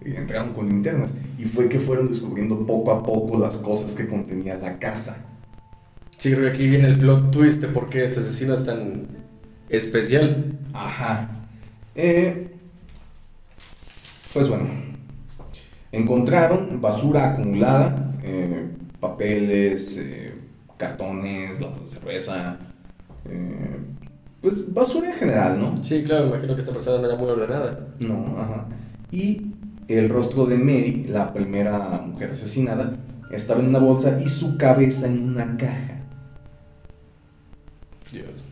eh, 0.03 0.15
entraron 0.17 0.53
con 0.53 0.69
linternas. 0.69 1.13
Y 1.39 1.47
fue 1.47 1.69
que 1.69 1.81
fueron 1.81 2.09
descubriendo 2.09 2.65
poco 2.65 2.93
a 2.93 3.03
poco 3.03 3.39
las 3.39 3.57
cosas 3.57 3.95
que 3.95 4.07
contenía 4.07 4.57
la 4.57 4.79
casa. 4.79 5.27
Sí, 6.17 6.31
creo 6.33 6.45
que 6.45 6.57
aquí 6.57 6.69
viene 6.69 6.87
el 6.87 6.99
plot 6.99 7.33
twist 7.33 7.61
de 7.61 7.69
por 7.69 7.91
qué 7.91 8.05
este 8.05 8.21
asesino 8.21 8.55
es 8.55 8.65
tan 8.65 9.09
especial. 9.69 10.59
Ajá. 10.73 11.49
Eh, 11.95 12.51
pues 14.33 14.49
bueno, 14.49 14.67
encontraron 15.93 16.81
basura 16.81 17.33
acumulada, 17.33 18.15
eh, 18.23 18.69
papeles, 19.01 19.99
eh, 19.99 20.24
cartones, 20.85 21.61
latas 21.61 21.85
de 21.85 21.89
cerveza, 21.89 22.57
eh, 23.29 23.79
pues 24.41 24.73
basura 24.73 25.11
en 25.11 25.17
general, 25.17 25.59
¿no? 25.59 25.83
Sí, 25.83 26.05
claro, 26.05 26.27
imagino 26.27 26.55
que 26.55 26.61
esta 26.61 26.75
persona 26.75 27.01
no 27.01 27.09
era 27.09 27.17
muy 27.17 27.31
ordenada. 27.31 27.89
No, 27.99 28.37
ajá. 28.39 28.67
Y 29.11 29.53
el 29.89 30.09
rostro 30.09 30.45
de 30.47 30.59
Mary, 30.59 31.07
la 31.09 31.33
primera 31.33 32.03
mujer 32.07 32.31
asesinada, 32.31 32.97
estaba 33.31 33.61
en 33.61 33.69
una 33.69 33.79
bolsa 33.79 34.21
y 34.21 34.29
su 34.29 34.59
cabeza 34.59 35.07
en 35.07 35.31
una 35.31 35.57
caja. 35.57 36.03
Dios. 38.13 38.45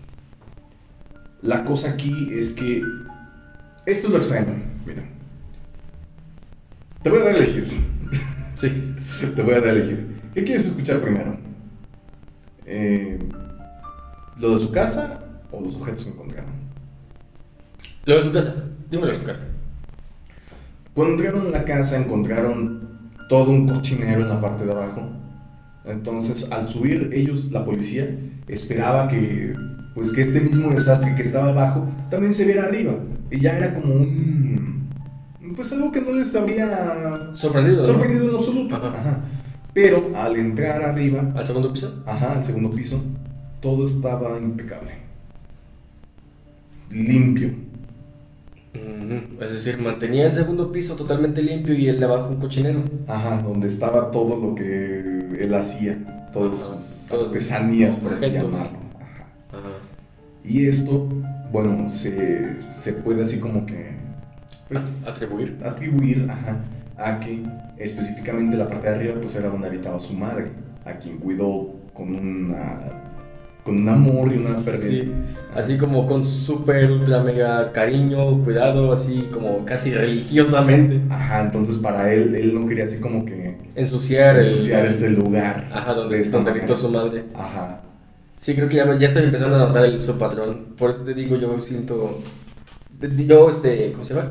La 1.43 1.65
cosa 1.65 1.91
aquí 1.91 2.31
es 2.33 2.53
que 2.53 2.83
esto 3.85 4.07
es 4.07 4.13
lo 4.13 4.19
extraño. 4.19 4.55
Mira, 4.87 5.03
te 7.03 7.11
voy 7.11 7.21
a 7.21 7.25
dar 7.25 7.35
a 7.35 7.39
elegir. 7.39 7.69
Sí. 8.55 8.95
Te 9.35 9.43
voy 9.43 9.55
a 9.55 9.61
dar 9.61 9.69
a 9.69 9.73
elegir. 9.73 10.21
¿Qué 10.35 10.45
quieres 10.45 10.67
escuchar 10.67 11.01
primero? 11.01 11.37
Eh, 12.75 13.19
¿Lo 14.39 14.57
de 14.57 14.65
su 14.65 14.73
casa 14.73 15.21
o 15.51 15.61
los 15.61 15.77
objetos 15.77 16.07
que 16.07 16.11
encontraron? 16.13 16.53
Lo 18.07 18.17
de 18.17 18.23
su 18.23 18.33
casa. 18.33 18.55
Dímelo 18.91 19.13
de 19.13 19.19
su 19.19 19.25
casa. 19.25 19.47
Cuando 20.95 21.15
entraron 21.15 21.49
a 21.49 21.51
la 21.51 21.65
casa 21.65 21.99
encontraron 21.99 23.11
todo 23.29 23.51
un 23.51 23.69
cochinero 23.69 24.23
en 24.23 24.29
la 24.31 24.41
parte 24.41 24.65
de 24.65 24.73
abajo. 24.73 25.03
Entonces, 25.85 26.51
al 26.51 26.67
subir 26.67 27.11
ellos, 27.13 27.51
la 27.51 27.65
policía, 27.65 28.09
esperaba 28.49 29.09
que, 29.09 29.53
pues, 29.95 30.13
que 30.13 30.23
este 30.23 30.41
mismo 30.41 30.71
desastre 30.71 31.15
que 31.15 31.23
estaba 31.23 31.51
abajo 31.51 31.87
también 32.11 32.33
se 32.33 32.47
viera 32.47 32.65
arriba. 32.65 32.95
Y 33.31 33.41
ya 33.41 33.59
era 33.59 33.75
como 33.75 33.95
un... 33.95 34.89
Pues 35.55 35.71
algo 35.73 35.93
que 35.93 36.01
no 36.01 36.13
les 36.13 36.35
había 36.35 37.31
Sorprendido. 37.35 37.79
¿no? 37.79 37.85
sorprendido 37.85 38.31
en 38.31 38.37
absoluto. 38.37 38.77
Ajá. 38.77 38.89
Ajá. 38.89 39.21
Pero 39.75 40.11
al 40.15 40.37
entrar 40.37 40.83
arriba, 40.83 41.33
¿Al 41.35 41.45
segundo 41.45 41.73
piso? 41.73 42.03
ajá, 42.07 42.33
al 42.33 42.45
segundo 42.45 42.71
piso, 42.71 43.03
todo 43.61 43.87
estaba 43.87 44.39
impecable. 44.39 44.93
Limpio. 46.91 47.51
Es 49.41 49.53
decir, 49.53 49.79
mantenía 49.79 50.27
el 50.27 50.33
segundo 50.33 50.71
piso 50.73 50.95
totalmente 50.97 51.43
limpio 51.43 51.75
y 51.75 51.89
el 51.89 51.99
de 51.99 52.05
abajo 52.07 52.29
un 52.31 52.37
cochinero. 52.41 52.83
Ajá, 53.07 53.43
donde 53.43 53.67
estaba 53.67 54.11
todo 54.11 54.37
lo 54.37 54.55
que 54.55 55.01
él 55.41 55.55
hacía, 55.55 56.29
todas 56.33 56.63
Ajá, 56.65 56.79
sus 56.79 57.13
artesanías, 57.13 57.97
por 57.97 58.15
así 58.15 58.31
llamarlo. 58.31 58.57
Ajá. 58.57 59.27
Ajá. 59.53 59.79
Y 60.45 60.67
esto, 60.67 61.09
bueno, 61.51 61.89
se, 61.91 62.71
se 62.71 62.93
puede 62.95 63.23
así 63.23 63.41
como 63.41 63.67
que 63.67 63.93
pues, 64.69 65.07
atribuir. 65.07 65.59
atribuir 65.65 66.27
ajá, 66.31 66.61
a 67.05 67.21
que 67.21 67.43
específicamente 67.79 68.57
la 68.57 68.69
parte 68.69 68.89
de 68.89 68.95
arriba 68.95 69.15
pues 69.21 69.37
era 69.37 69.49
donde 69.49 69.69
habitaba 69.69 69.99
su 70.01 70.15
madre, 70.15 70.47
a 70.85 70.93
quien 70.95 71.19
cuidó 71.19 71.69
con 71.95 72.15
una 72.15 72.81
con 73.65 73.77
un 73.77 73.89
amor 73.89 74.33
y 74.33 74.39
una 74.39 74.49
Sí, 74.55 75.13
así 75.55 75.79
como 75.79 76.05
con 76.07 76.25
súper, 76.25 76.91
ultra, 76.91 77.23
mega 77.23 77.71
cariño, 77.71 78.43
cuidado, 78.43 78.93
así 78.93 79.29
como 79.33 79.65
casi 79.65 79.93
religiosamente. 79.93 81.01
Ajá, 81.09 81.43
entonces 81.43 81.77
para 81.77 82.13
él, 82.13 82.35
él 82.35 82.55
no 82.61 82.67
quería 82.67 82.85
así 82.85 83.01
como 83.01 83.25
que 83.25 83.57
Ensuciar, 83.77 84.37
el- 84.37 84.43
ensuciar 84.45 84.85
este 84.85 85.11
lugar. 85.11 85.69
Ajá, 85.73 85.95
donde, 85.95 86.17
de 86.17 86.23
esta 86.23 86.39
donde 86.41 86.77
su 86.77 86.89
madre. 86.91 87.25
Ajá. 87.35 87.81
Sí, 88.37 88.57
creo 88.57 88.69
que 88.69 88.75
ya, 88.77 88.99
ya 88.99 89.07
estoy 89.07 89.23
empezando 89.23 89.55
a 89.55 89.61
notar 89.61 89.85
el 89.85 90.01
subpatrón. 90.01 90.75
Por 90.77 90.91
eso 90.91 91.05
te 91.05 91.15
digo, 91.15 91.37
yo 91.37 91.61
siento. 91.61 92.19
Yo, 93.27 93.49
este. 93.49 93.93
¿Cómo 93.93 94.05
se 94.05 94.15
llama? 94.15 94.31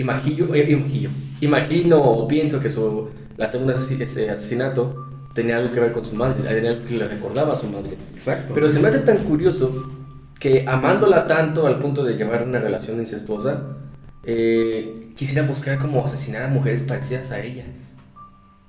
Imagino. 0.00 0.54
eh, 0.54 0.70
imagino, 0.70 1.10
imagino 1.40 1.98
o 1.98 2.26
pienso 2.28 2.60
que 2.60 2.70
su, 2.70 3.08
la 3.36 3.48
segunda 3.48 3.74
asesi- 3.74 4.00
este 4.00 4.30
asesinato 4.30 5.06
tenía 5.34 5.56
algo 5.58 5.72
que 5.72 5.80
ver 5.80 5.92
con 5.92 6.04
su 6.04 6.14
madre. 6.16 6.42
Tenía 6.42 6.70
algo 6.70 6.84
que 6.86 6.96
le 6.96 7.04
recordaba 7.04 7.52
a 7.52 7.56
su 7.56 7.68
madre. 7.68 7.96
Exacto. 8.14 8.52
Pero 8.54 8.68
se 8.68 8.80
me 8.80 8.88
hace 8.88 9.00
tan 9.00 9.18
curioso 9.18 9.90
que 10.38 10.64
amándola 10.66 11.26
tanto 11.26 11.66
al 11.66 11.78
punto 11.78 12.02
de 12.02 12.14
llevar 12.14 12.44
una 12.46 12.58
relación 12.58 12.98
incestuosa, 12.98 13.76
eh, 14.24 15.12
quisiera 15.16 15.46
buscar 15.46 15.78
como 15.78 16.04
asesinar 16.04 16.44
a 16.44 16.48
mujeres 16.48 16.82
parecidas 16.82 17.30
a 17.30 17.40
ella. 17.42 17.64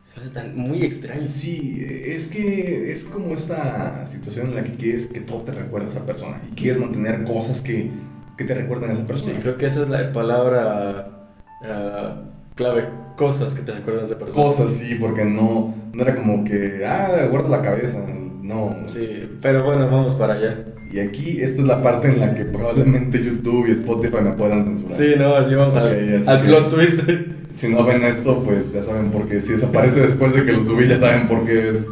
Se 0.05 0.15
me 0.17 0.21
hace 0.25 0.31
tan 0.33 0.55
muy 0.57 0.83
extraño. 0.83 1.25
Sí, 1.27 1.85
es 1.87 2.27
que 2.27 2.91
es 2.91 3.05
como 3.05 3.33
esta 3.33 4.05
situación 4.05 4.47
en 4.49 4.55
la 4.55 4.63
que 4.63 4.73
quieres 4.73 5.07
que 5.07 5.21
todo 5.21 5.41
te 5.43 5.53
recuerde 5.53 5.87
a 5.87 5.89
esa 5.89 6.05
persona 6.05 6.41
y 6.51 6.55
quieres 6.55 6.79
mantener 6.81 7.23
cosas 7.23 7.61
que, 7.61 7.89
que 8.37 8.43
te 8.43 8.53
recuerden 8.53 8.89
a 8.89 8.93
esa 8.93 9.01
Sí, 9.03 9.07
persona. 9.07 9.39
creo 9.41 9.57
que 9.57 9.65
esa 9.67 9.83
es 9.83 9.89
la 9.89 10.11
palabra 10.11 11.20
ah, 11.63 12.21
clave. 12.55 12.87
Cosas 13.17 13.53
que 13.53 13.61
te 13.61 13.71
recuerdan 13.73 14.03
a 14.03 14.05
esa 14.07 14.17
persona. 14.17 14.43
Cosas, 14.43 14.71
sí, 14.71 14.95
porque 14.99 15.25
no, 15.25 15.75
no 15.93 16.01
era 16.03 16.15
como 16.15 16.43
que, 16.43 16.83
ah, 16.85 17.27
guarda 17.29 17.49
la 17.49 17.61
cabeza. 17.61 18.03
No. 18.41 18.75
Sí, 18.87 19.29
pero 19.41 19.63
bueno, 19.63 19.85
vamos 19.89 20.15
para 20.15 20.33
allá. 20.33 20.65
Y 20.91 20.99
aquí, 20.99 21.39
esta 21.41 21.61
es 21.61 21.67
la 21.67 21.81
parte 21.83 22.09
en 22.09 22.19
la 22.19 22.33
que 22.35 22.43
probablemente 22.45 23.23
YouTube 23.23 23.67
y 23.67 23.71
Spotify 23.73 24.17
me 24.23 24.31
puedan 24.31 24.63
censurar. 24.65 24.97
Sí, 24.97 25.13
no, 25.17 25.35
así 25.35 25.53
vamos 25.55 25.75
Ok, 25.75 25.81
al, 25.83 26.15
así 26.17 26.29
al 26.29 26.41
plot 26.43 26.69
twist. 26.69 26.99
Si 27.53 27.67
no 27.67 27.83
ven 27.83 28.01
esto, 28.03 28.43
pues 28.45 28.71
ya 28.71 28.81
saben 28.81 29.11
por 29.11 29.27
qué. 29.27 29.41
Si 29.41 29.51
desaparece 29.51 29.99
después 29.99 30.33
de 30.33 30.45
que 30.45 30.53
lo 30.53 30.63
subí, 30.63 30.87
ya 30.87 30.95
saben 30.95 31.27
por 31.27 31.45
qué 31.45 31.67
es. 31.67 31.85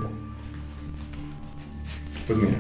Pues 2.28 2.40
mira, 2.40 2.52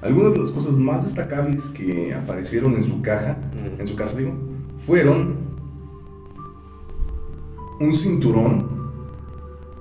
algunas 0.00 0.32
de 0.32 0.40
las 0.40 0.50
cosas 0.50 0.72
más 0.74 1.04
destacables 1.04 1.66
que 1.66 2.12
aparecieron 2.14 2.74
en 2.74 2.82
su 2.84 3.00
caja, 3.02 3.36
Mm. 3.54 3.80
en 3.80 3.86
su 3.86 3.94
casa 3.94 4.18
digo, 4.18 4.32
fueron 4.86 5.36
un 7.82 7.94
cinturón 7.94 8.70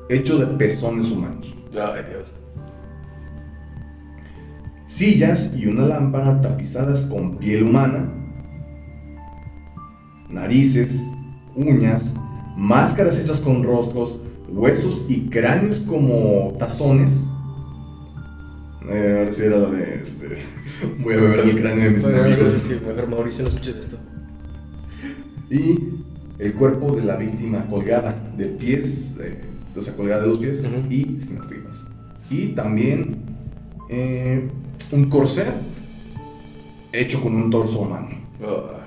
hecho 0.09 0.37
de 0.39 0.57
pezones 0.57 1.11
humanos, 1.11 1.55
Ay, 1.73 2.03
Dios. 2.09 2.31
sillas 4.85 5.55
y 5.55 5.67
una 5.67 5.83
lámpara 5.85 6.41
tapizadas 6.41 7.05
con 7.05 7.37
piel 7.37 7.63
humana, 7.63 8.09
narices, 10.29 11.01
uñas, 11.55 12.15
máscaras 12.57 13.19
hechas 13.19 13.39
con 13.39 13.63
rostros, 13.63 14.21
huesos 14.49 15.05
y 15.09 15.29
cráneos 15.29 15.79
como 15.79 16.53
tazones. 16.59 17.25
Eh, 18.89 19.15
ahora 19.19 19.33
sí 19.33 19.43
era 19.43 19.57
la 19.57 19.69
de 19.69 20.01
este. 20.01 20.27
Voy 21.03 21.13
a 21.13 21.17
beber 21.21 21.39
el 21.41 21.61
cráneo 21.61 21.83
de 21.85 21.89
mis 21.91 22.03
Bueno, 22.03 22.23
amigos. 22.23 22.49
sí, 22.49 22.79
mejor 22.85 23.07
Mauricio, 23.07 23.43
no 23.43 23.49
escuches 23.49 23.75
esto. 23.77 23.97
Y 25.49 26.00
el 26.41 26.53
cuerpo 26.53 26.95
de 26.95 27.03
la 27.03 27.15
víctima 27.17 27.65
colgada 27.69 28.15
de 28.35 28.45
pies, 28.47 29.17
eh, 29.21 29.41
o 29.75 29.81
sea, 29.81 29.95
colgada 29.95 30.21
de 30.23 30.27
los 30.27 30.39
pies 30.39 30.65
Ujú. 30.65 30.91
y 30.91 31.21
sin 31.21 31.37
las 31.37 31.47
tripas. 31.47 31.87
Y 32.31 32.47
también 32.49 33.17
eh, 33.89 34.49
un 34.91 35.03
corsé 35.09 35.45
hecho 36.91 37.21
con 37.21 37.35
un 37.35 37.49
torso 37.51 37.81
humano. 37.81 38.09
Ah. 38.43 38.77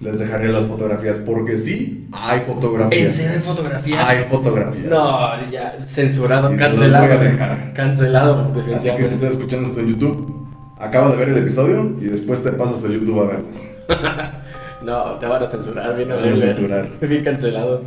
Les 0.00 0.18
dejaré 0.20 0.48
las 0.48 0.66
fotografías 0.66 1.18
porque 1.18 1.56
sí, 1.56 2.06
hay 2.12 2.38
¿En 2.40 2.44
fotografías. 2.46 3.12
serio 3.12 3.32
hay 3.38 3.40
fotografías? 3.42 4.08
Hay 4.08 4.24
fotografías. 4.30 4.86
No, 4.86 5.50
ya, 5.50 5.78
censurado, 5.86 6.52
Y 6.52 6.58
se 6.58 6.64
cancelado. 6.64 7.06
voy 7.06 7.16
a 7.16 7.18
dejar. 7.18 7.72
Cancelado, 7.74 8.52
Así 8.76 8.90
que 8.94 9.04
si 9.04 9.14
estás 9.14 9.32
escuchando 9.32 9.68
esto 9.68 9.80
en 9.80 9.88
YouTube, 9.88 10.46
acaba 10.78 11.10
de 11.10 11.16
ver 11.16 11.30
el 11.30 11.38
episodio 11.38 11.96
y 12.00 12.04
después 12.04 12.44
te 12.44 12.52
pasas 12.52 12.84
a 12.84 12.88
YouTube 12.88 13.20
a 13.22 13.26
verlas. 13.26 13.68
No, 14.82 15.18
te 15.18 15.26
van 15.26 15.42
a 15.42 15.46
censurar, 15.46 15.96
bien 15.96 16.08
Te 16.08 16.14
van 16.14 16.22
a 16.24 16.26
horrible. 16.28 16.52
censurar. 16.54 16.88
Bien 17.00 17.24
cancelado. 17.24 17.82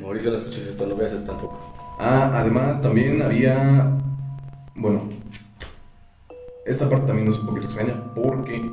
Mauricio, 0.00 0.30
no 0.30 0.36
escuches 0.38 0.66
esto, 0.68 0.86
no 0.86 0.96
veas 0.96 1.12
esto 1.12 1.32
tampoco. 1.32 1.58
Ah, 2.00 2.30
además 2.34 2.80
también 2.82 3.20
había. 3.22 3.90
Bueno, 4.74 5.02
esta 6.66 6.88
parte 6.88 7.06
también 7.06 7.28
es 7.28 7.38
un 7.38 7.46
poquito 7.46 7.66
extraña 7.66 7.94
porque 8.14 8.70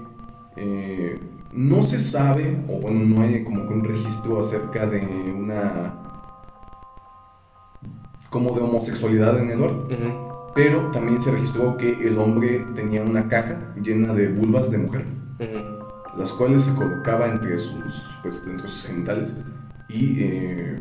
eh, 0.56 1.20
no 1.52 1.84
se 1.84 2.00
sabe, 2.00 2.58
o 2.70 2.80
bueno, 2.80 3.02
no 3.06 3.22
hay 3.22 3.44
como 3.44 3.68
que 3.68 3.74
un 3.74 3.84
registro 3.84 4.40
acerca 4.40 4.86
de 4.88 5.02
una. 5.36 5.94
como 8.30 8.52
de 8.56 8.62
homosexualidad 8.62 9.38
en 9.40 9.50
Edward, 9.52 9.88
pero 10.56 10.90
también 10.92 11.22
se 11.22 11.32
registró 11.32 11.78
que 11.78 12.08
el 12.08 12.18
hombre 12.18 12.66
tenía 12.76 13.02
una 13.04 13.28
caja 13.28 13.58
llena 13.82 14.14
de 14.14 14.30
vulvas 14.30 14.72
de 14.72 14.78
mujer, 14.78 15.06
Ujú. 15.40 15.79
Las 16.20 16.32
cuales 16.34 16.64
se 16.66 16.76
colocaba 16.76 17.28
entre 17.28 17.58
sus, 17.58 18.04
pues, 18.22 18.46
entre 18.46 18.68
sus 18.68 18.86
genitales 18.86 19.38
y 19.88 20.22
eh, 20.22 20.80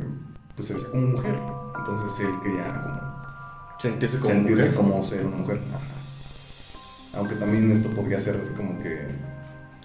pues 0.56 0.68
se 0.68 0.74
veía 0.74 0.88
como 0.90 1.06
mujer. 1.06 1.38
Entonces 1.78 2.26
él 2.26 2.34
quería 2.42 2.82
como 2.82 3.08
Sentirse 3.78 4.18
como 4.18 4.34
sentirse 4.34 4.66
mujer. 4.70 4.76
como 4.76 5.04
ser 5.04 5.26
una 5.26 5.36
mujer. 5.36 5.60
Ajá. 5.70 7.18
Aunque 7.18 7.36
también 7.36 7.70
esto 7.70 7.88
podría 7.90 8.18
ser 8.18 8.40
así 8.40 8.52
como 8.54 8.78
que... 8.82 9.06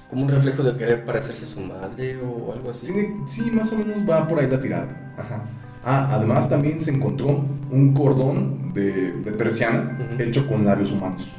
Como 0.10 0.24
un 0.24 0.30
reflejo 0.30 0.64
de 0.64 0.76
querer 0.76 1.06
parecerse 1.06 1.46
a 1.46 1.48
su 1.48 1.62
madre 1.62 2.18
o 2.18 2.52
algo 2.52 2.72
así. 2.72 2.88
Tiene, 2.88 3.24
sí, 3.28 3.52
más 3.52 3.72
o 3.72 3.78
menos 3.78 3.98
va 4.10 4.28
por 4.28 4.40
ahí 4.40 4.50
la 4.50 4.60
tirada. 4.60 5.14
Ajá. 5.18 5.44
Ah, 5.86 6.10
además 6.12 6.50
también 6.50 6.80
se 6.80 6.92
encontró 6.92 7.46
un 7.70 7.94
cordón 7.94 8.74
de, 8.74 9.12
de 9.12 9.32
persiana 9.32 9.98
hecho 10.18 10.48
con 10.48 10.66
labios 10.66 10.92
humanos. 10.92 11.30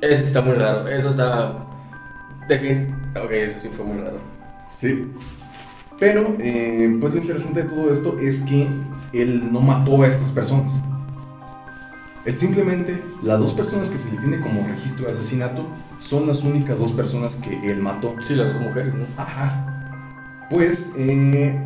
Eso 0.00 0.24
está 0.24 0.42
muy 0.42 0.54
raro. 0.54 0.86
Eso 0.86 1.10
está. 1.10 1.66
De 2.48 2.58
fin. 2.58 2.94
Ok, 3.16 3.30
eso 3.32 3.58
sí 3.58 3.68
fue 3.74 3.84
muy 3.84 3.98
raro. 3.98 4.18
Sí. 4.68 5.10
Pero, 5.98 6.36
eh, 6.38 6.96
pues 7.00 7.14
lo 7.14 7.20
interesante 7.20 7.62
de 7.62 7.68
todo 7.68 7.90
esto 7.90 8.18
es 8.18 8.42
que 8.42 8.68
él 9.12 9.52
no 9.52 9.60
mató 9.60 10.02
a 10.02 10.08
estas 10.08 10.30
personas. 10.30 10.84
Él 12.24 12.36
simplemente, 12.36 13.02
las 13.22 13.38
dos 13.38 13.54
personas 13.54 13.88
que 13.88 13.98
se 13.98 14.10
le 14.10 14.18
tiene 14.18 14.40
como 14.40 14.66
registro 14.66 15.06
de 15.06 15.12
asesinato 15.12 15.66
son 16.00 16.26
las 16.26 16.42
únicas 16.42 16.78
dos 16.78 16.92
personas 16.92 17.36
que 17.36 17.70
él 17.70 17.80
mató. 17.80 18.16
Sí, 18.20 18.34
las 18.34 18.52
dos 18.52 18.62
mujeres, 18.62 18.94
¿no? 18.94 19.04
Ajá. 19.16 20.46
Pues, 20.50 20.92
eh, 20.96 21.56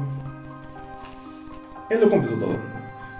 él 1.91 2.01
lo 2.01 2.11
confesó 2.11 2.35
todo. 2.35 2.57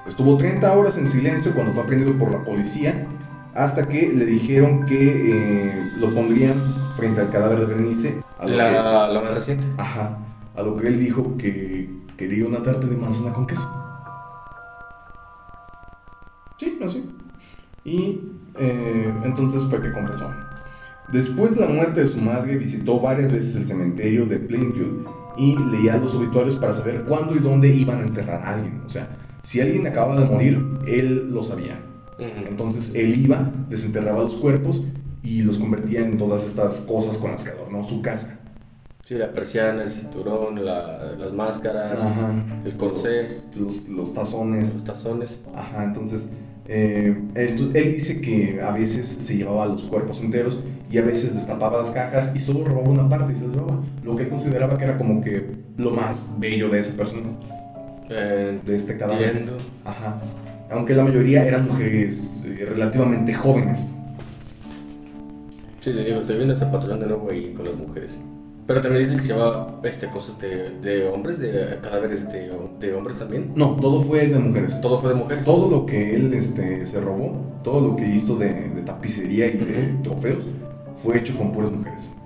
Estuvo 0.07 0.37
30 0.37 0.73
horas 0.73 0.97
en 0.99 1.07
silencio 1.07 1.53
cuando 1.55 1.73
fue 1.73 1.83
aprendido 1.83 2.17
por 2.17 2.31
la 2.31 2.45
policía, 2.45 3.07
hasta 3.55 3.87
que 3.89 4.13
le 4.15 4.25
dijeron 4.27 4.87
que 4.87 4.99
eh, 4.99 5.91
lo 5.99 6.15
pondrían 6.15 6.55
frente 7.01 7.21
al 7.21 7.31
cadáver 7.31 7.61
de 7.61 7.67
Berenice. 7.67 8.23
A 8.39 8.45
lo 8.45 8.51
que, 8.51 8.57
La, 8.57 9.09
la 9.09 9.21
más 9.21 9.35
reciente. 9.35 9.67
ajá, 9.79 10.19
a 10.57 10.63
lo 10.63 10.77
que 10.77 10.89
él 10.89 11.01
dijo 11.01 11.37
que 11.37 11.91
quería 12.17 12.47
una 12.47 12.63
tarta 12.63 12.87
de 12.87 12.97
manzana 12.97 13.33
con 13.35 13.47
queso. 13.47 13.69
Sí, 16.57 16.79
así. 16.85 17.11
Y 17.85 18.21
eh, 18.59 19.13
entonces 19.25 19.63
fue 19.65 19.81
que 19.81 19.93
confesó. 19.93 20.31
Después 21.13 21.55
de 21.57 21.63
la 21.63 21.67
muerte 21.73 22.01
de 22.01 22.07
su 22.07 22.21
madre, 22.21 22.57
visitó 22.57 23.01
varias 23.01 23.33
veces 23.33 23.57
el 23.57 23.65
cementerio 23.65 24.27
de 24.27 24.39
Plainfield 24.39 25.07
y 25.37 25.57
leía 25.57 25.97
los 25.97 26.15
obituarios 26.15 26.57
para 26.57 26.73
saber 26.73 27.03
cuándo 27.05 27.35
y 27.35 27.39
dónde 27.39 27.69
iban 27.69 27.99
a 27.99 28.03
enterrar 28.03 28.43
a 28.45 28.55
alguien. 28.55 28.83
O 28.87 28.91
sea, 28.91 29.09
si 29.43 29.61
alguien 29.61 29.87
acababa 29.87 30.21
de 30.21 30.27
morir, 30.27 30.63
él 30.87 31.31
lo 31.33 31.43
sabía. 31.43 31.81
Entonces 32.19 32.95
él 32.95 33.19
iba, 33.25 33.51
desenterraba 33.71 34.23
los 34.23 34.35
cuerpos 34.37 34.85
y 35.23 35.43
los 35.43 35.59
convertía 35.59 36.01
en 36.01 36.19
todas 36.19 36.45
estas 36.45 36.81
cosas 36.83 37.19
con 37.19 37.33
las 37.33 37.45
que 37.45 37.51
adornó 37.51 37.85
su 37.85 38.03
casa. 38.03 38.39
Sí, 39.05 39.15
la 39.17 39.33
persiana, 39.33 39.83
el 39.83 39.91
cinturón, 39.91 40.65
las 40.65 41.33
máscaras, 41.33 41.99
el 42.65 42.77
corsé. 42.77 43.43
Los, 43.57 43.89
los, 43.89 44.15
tazones. 44.15 44.75
Los 44.75 44.85
tazones. 44.85 45.41
Ajá, 45.55 45.85
entonces 45.85 46.31
eh, 46.73 47.21
él, 47.35 47.73
dice 47.73 48.21
que 48.21 48.61
a 48.63 48.71
veces 48.71 49.09
se 49.09 49.37
llevaba 49.37 49.67
los 49.67 49.83
cuerpos 49.83 50.23
enteros 50.23 50.61
y 50.89 50.99
a 50.99 51.03
veces 51.03 51.35
destapaba 51.35 51.79
las 51.79 51.91
cajas 51.91 52.33
y 52.37 52.39
solo 52.39 52.65
robaba 52.65 52.89
una 52.89 53.09
parte 53.09 53.33
y 53.33 53.37
se 53.37 53.47
robaba. 53.49 53.83
Lo 54.05 54.15
que 54.15 54.23
él 54.23 54.29
consideraba 54.29 54.79
que 54.79 54.85
era 54.85 54.97
como 54.97 55.21
que 55.21 55.51
lo 55.77 55.91
más 55.91 56.37
bello 56.39 56.69
de 56.69 56.79
esa 56.79 56.97
persona. 56.97 57.31
Eh, 58.09 58.61
de 58.65 58.77
este 58.77 58.97
cadáver. 58.97 59.53
Ajá. 59.85 60.21
Aunque 60.71 60.95
la 60.95 61.03
mayoría 61.03 61.45
eran 61.45 61.67
mujeres 61.67 62.41
eh, 62.45 62.65
relativamente 62.69 63.35
jóvenes. 63.35 63.97
Sí, 65.81 65.93
te 65.93 66.05
digo, 66.05 66.21
estoy 66.21 66.37
viendo 66.37 66.55
ese 66.55 66.67
patrón 66.67 67.01
de 67.01 67.07
nuevo 67.07 67.29
ahí 67.31 67.55
con 67.55 67.65
las 67.65 67.75
mujeres. 67.75 68.21
Pero 68.67 68.83
también 68.83 69.03
dicen 69.03 69.19
que 69.19 69.25
se 69.25 69.33
llevaba 69.33 69.81
este, 69.83 70.09
cosas 70.09 70.39
de, 70.39 70.79
de 70.81 71.09
hombres, 71.09 71.39
de 71.39 71.79
cadáveres 71.83 72.31
de, 72.31 72.53
de, 72.79 72.95
hombres 72.95 73.19
también. 73.19 73.53
No, 73.57 73.77
todo 73.77 74.03
fue 74.03 74.29
de 74.29 74.39
mujeres. 74.39 74.81
Todo 74.81 75.01
fue 75.01 75.11
de 75.11 75.17
mujeres. 75.17 75.45
Todo 75.45 75.71
lo 75.71 75.87
que 75.87 76.15
él 76.15 76.33
este, 76.35 76.87
se 76.87 77.01
robó, 77.01 77.37
todo 77.65 77.81
lo 77.81 77.97
que 77.97 78.07
hizo 78.07 78.37
de, 78.37 78.53
de 78.53 78.83
tapicería 78.83 79.47
y 79.47 79.57
de 79.57 79.97
trofeos, 80.03 80.45
fue 81.03 81.19
hecho 81.19 81.37
con 81.37 81.51
puras 81.51 81.73
mujeres. 81.73 82.17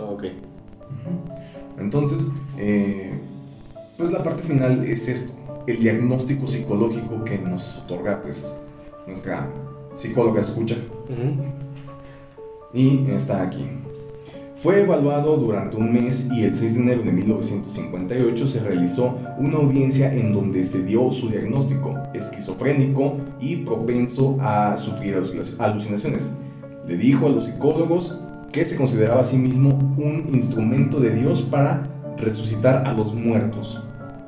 ok. 0.00 0.24
Entonces, 1.78 2.32
eh, 2.58 3.12
pues 3.96 4.10
la 4.10 4.22
parte 4.24 4.42
final 4.42 4.84
es 4.84 5.08
esto, 5.08 5.32
el 5.66 5.78
diagnóstico 5.78 6.46
psicológico 6.46 7.22
que 7.24 7.38
nos 7.38 7.78
otorga 7.78 8.22
pues 8.22 8.60
nuestra 9.06 9.48
psicóloga 9.94 10.40
escucha. 10.40 10.76
Y 12.74 13.06
está 13.08 13.42
aquí. 13.42 13.68
Fue 14.56 14.82
evaluado 14.82 15.36
durante 15.36 15.76
un 15.76 15.92
mes 15.92 16.28
y 16.32 16.42
el 16.42 16.54
6 16.54 16.74
de 16.74 16.80
enero 16.80 17.02
de 17.02 17.12
1958 17.12 18.48
se 18.48 18.60
realizó 18.60 19.18
una 19.38 19.58
audiencia 19.58 20.12
en 20.12 20.32
donde 20.32 20.64
se 20.64 20.82
dio 20.82 21.12
su 21.12 21.28
diagnóstico, 21.28 21.94
esquizofrénico 22.14 23.18
y 23.40 23.56
propenso 23.56 24.38
a 24.40 24.76
sufrir 24.76 25.22
alucinaciones. 25.58 26.32
Le 26.86 26.96
dijo 26.96 27.26
a 27.26 27.30
los 27.30 27.44
psicólogos 27.44 28.18
que 28.50 28.64
se 28.64 28.76
consideraba 28.76 29.20
a 29.20 29.24
sí 29.24 29.36
mismo 29.36 29.70
un 29.98 30.26
instrumento 30.32 30.98
de 30.98 31.14
Dios 31.14 31.42
para 31.42 31.86
resucitar 32.16 32.88
a 32.88 32.92
los 32.92 33.14
muertos. 33.14 33.82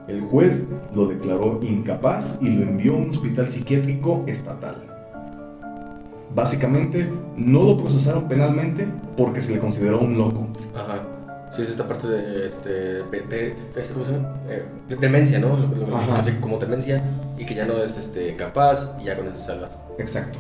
El 0.07 0.21
juez 0.21 0.69
lo 0.95 1.07
declaró 1.07 1.61
incapaz 1.63 2.41
y 2.43 2.51
lo 2.51 2.63
envió 2.63 2.95
a 2.95 2.99
un 2.99 3.11
hospital 3.11 3.49
psiquiátrico 3.49 4.23
estatal. 4.27 4.96
Básicamente, 6.35 7.09
no 7.37 7.63
lo 7.63 7.79
procesaron 7.79 8.29
penalmente 8.29 8.87
porque 9.17 9.41
se 9.41 9.55
le 9.55 9.59
consideró 9.59 10.01
un 10.01 10.19
loco. 10.19 10.49
Ajá. 10.75 11.03
Sí, 11.51 11.63
es 11.63 11.71
esta 11.71 11.87
parte 11.87 12.09
de, 12.09 12.47
este, 12.49 12.71
de, 12.71 13.55
eh, 14.49 14.65
demencia, 15.01 15.39
¿no? 15.39 15.57
Lo, 15.57 15.67
lo, 15.69 16.41
como 16.41 16.59
demencia 16.59 17.03
y 17.39 17.47
que 17.47 17.55
ya 17.55 17.65
no 17.65 17.83
es 17.83 17.97
este, 17.97 18.35
capaz 18.37 18.97
y 19.01 19.05
ya 19.05 19.17
con 19.17 19.27
eso 19.27 19.39
salvas. 19.39 19.79
Exacto. 19.99 20.39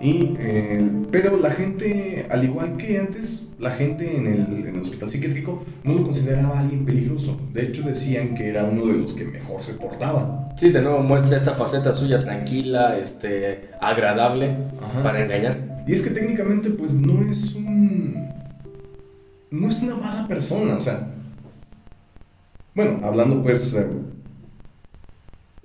Y, 0.00 0.36
eh, 0.38 0.90
pero 1.10 1.38
la 1.38 1.50
gente, 1.50 2.26
al 2.28 2.44
igual 2.44 2.76
que 2.76 2.98
antes, 2.98 3.52
la 3.58 3.70
gente 3.70 4.16
en 4.16 4.26
el, 4.26 4.66
en 4.66 4.74
el, 4.74 4.80
hospital 4.80 5.08
psiquiátrico 5.08 5.64
no 5.84 5.94
lo 5.94 6.02
consideraba 6.02 6.60
alguien 6.60 6.84
peligroso. 6.84 7.40
De 7.52 7.62
hecho, 7.62 7.82
decían 7.82 8.34
que 8.34 8.48
era 8.48 8.64
uno 8.64 8.86
de 8.86 8.98
los 8.98 9.14
que 9.14 9.24
mejor 9.24 9.62
se 9.62 9.74
portaba. 9.74 10.52
Sí, 10.56 10.70
de 10.70 10.82
nuevo 10.82 11.00
muestra 11.00 11.36
esta 11.36 11.54
faceta 11.54 11.92
suya 11.92 12.18
tranquila, 12.18 12.98
este, 12.98 13.70
agradable 13.80 14.56
para 15.02 15.22
engañar. 15.22 15.84
Y 15.86 15.92
es 15.92 16.02
que 16.02 16.10
técnicamente, 16.10 16.70
pues 16.70 16.94
no 16.94 17.30
es 17.30 17.54
un. 17.54 18.32
No 19.50 19.68
es 19.68 19.82
una 19.82 19.96
mala 19.96 20.28
persona, 20.28 20.76
o 20.76 20.80
sea. 20.80 21.08
Bueno, 22.74 23.00
hablando 23.04 23.42
pues. 23.42 23.74
Eh, 23.74 23.86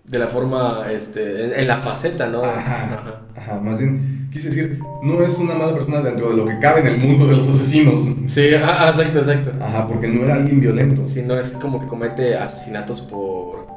de 0.10 0.18
la 0.18 0.28
forma, 0.28 0.92
este, 0.92 1.62
en, 1.62 1.68
la 1.68 1.78
faceta, 1.78 2.28
¿no? 2.28 2.44
Ajá, 2.44 3.22
ajá, 3.36 3.60
más 3.60 3.80
bien, 3.80 4.19
quise 4.32 4.50
decir, 4.50 4.80
no 5.04 5.24
es 5.24 5.38
una 5.40 5.56
mala 5.56 5.74
persona 5.74 6.02
dentro 6.02 6.30
de 6.30 6.38
lo 6.38 6.46
que 6.46 6.60
cabe 6.60 6.82
en 6.82 6.88
el 6.88 6.98
mundo 6.98 7.28
de 7.28 7.38
los 7.38 7.48
asesinos. 7.48 8.02
Sí, 8.28 8.50
ah, 8.54 8.86
ah, 8.86 8.90
exacto, 8.90 9.20
exacto. 9.20 9.52
Ajá, 9.62 9.88
porque 9.88 10.08
no 10.08 10.24
era 10.24 10.36
alguien 10.36 10.60
violento. 10.60 11.06
Sí, 11.06 11.22
no 11.22 11.40
es 11.40 11.52
como 11.54 11.80
que 11.80 11.88
comete 11.88 12.36
asesinatos 12.36 13.02
por, 13.02 13.68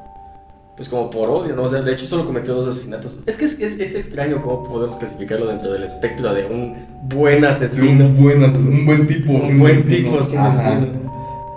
pues 0.76 0.88
como 0.88 1.11
por 1.11 1.30
odio, 1.30 1.57
¿no? 1.57 1.62
O 1.64 1.68
sea, 1.68 1.80
de 1.80 1.92
hecho 1.92 2.07
solo 2.07 2.26
cometió 2.26 2.55
dos 2.55 2.68
asesinatos. 2.68 3.18
Es 3.26 3.36
que 3.36 3.46
es, 3.46 3.61
es, 3.61 3.78
es 3.78 3.94
extraño 3.94 4.42
cómo 4.42 4.64
podemos 4.64 4.96
clasificarlo 4.96 5.46
dentro 5.46 5.72
del 5.72 5.84
espectro 5.84 6.32
de 6.34 6.46
un 6.46 6.74
buen 7.09 7.44
asesino. 7.44 8.07
un, 8.07 8.16
buen 8.16 8.42
un 8.42 8.86
buen 8.86 9.07
tipo. 9.07 9.32
Un 9.32 9.59
buen 9.59 9.82
tipo, 9.82 10.18
asesino. 10.18 11.03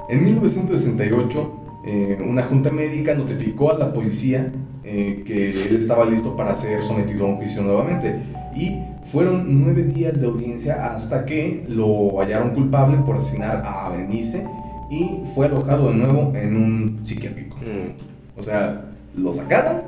En 0.08 0.24
1968 0.24 1.62
eh, 1.88 2.18
una 2.26 2.42
junta 2.42 2.72
médica 2.72 3.14
notificó 3.14 3.72
a 3.72 3.78
la 3.78 3.94
policía 3.94 4.52
eh, 4.84 5.24
que 5.26 5.52
él 5.52 5.76
estaba 5.76 6.04
listo 6.06 6.36
para 6.36 6.56
ser 6.56 6.82
sometido 6.84 7.26
a 7.26 7.30
un 7.30 7.36
juicio 7.38 7.62
nuevamente. 7.62 8.22
Y 8.56 8.80
fueron 9.12 9.62
nueve 9.64 9.84
días 9.84 10.22
de 10.22 10.28
audiencia 10.28 10.96
hasta 10.96 11.26
que 11.26 11.66
lo 11.68 12.20
hallaron 12.20 12.52
culpable 12.52 12.98
por 13.06 13.18
asesinar 13.18 13.62
a 13.66 13.90
Berenice 13.90 14.46
y 14.90 15.22
fue 15.34 15.48
alojado 15.48 15.90
de 15.90 15.96
nuevo 15.96 16.34
en 16.36 16.56
un 16.56 17.00
psiquiátrico. 17.04 17.58
Mm. 17.58 18.40
O 18.40 18.44
sea, 18.44 18.86
lo 19.16 19.34
sacaron, 19.34 19.82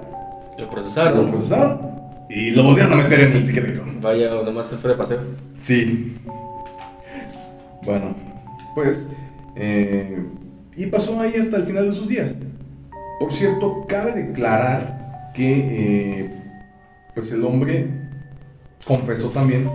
lo 0.58 0.70
procesaron, 0.70 1.26
lo 1.26 1.32
procesaron 1.32 1.80
y 2.30 2.52
lo 2.52 2.64
volvieron 2.64 2.94
a 2.94 3.04
meter 3.04 3.22
en 3.22 3.34
el 3.34 3.46
psiquiátrico. 3.46 3.84
Vaya, 4.02 4.30
nomás 4.44 4.68
se 4.68 4.76
fue 4.78 4.92
de 4.92 4.98
paseo. 4.98 5.20
Sí. 5.60 6.18
Bueno, 7.86 8.16
pues 8.76 9.10
eh, 9.56 10.24
y 10.76 10.86
pasó 10.88 11.20
ahí 11.20 11.36
hasta 11.40 11.58
el 11.58 11.64
final 11.64 11.90
de 11.90 11.96
sus 11.96 12.08
días. 12.08 12.38
Por 13.20 13.32
cierto, 13.32 13.86
cabe 13.88 14.12
declarar 14.14 15.32
que 15.34 16.22
eh, 16.22 16.32
pues 17.16 17.32
el 17.32 17.44
hombre 17.44 18.07
confesó 18.88 19.30
también, 19.30 19.70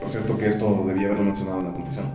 por 0.00 0.10
cierto 0.10 0.36
que 0.36 0.46
esto 0.46 0.84
debía 0.86 1.06
haberlo 1.06 1.24
mencionado 1.24 1.60
en 1.60 1.66
la 1.66 1.72
confesión, 1.72 2.06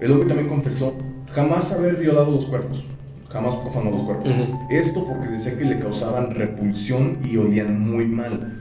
el 0.00 0.12
hombre 0.12 0.28
también 0.28 0.48
confesó 0.48 0.94
jamás 1.32 1.72
haber 1.72 1.96
violado 1.96 2.30
los 2.30 2.46
cuerpos, 2.46 2.84
jamás 3.28 3.56
profanó 3.56 3.90
los 3.90 4.02
cuerpos. 4.02 4.32
Esto 4.70 5.06
porque 5.06 5.28
decía 5.28 5.56
que 5.58 5.64
le 5.64 5.78
causaban 5.78 6.34
repulsión 6.34 7.18
y 7.24 7.36
olían 7.36 7.80
muy 7.80 8.06
mal. 8.06 8.60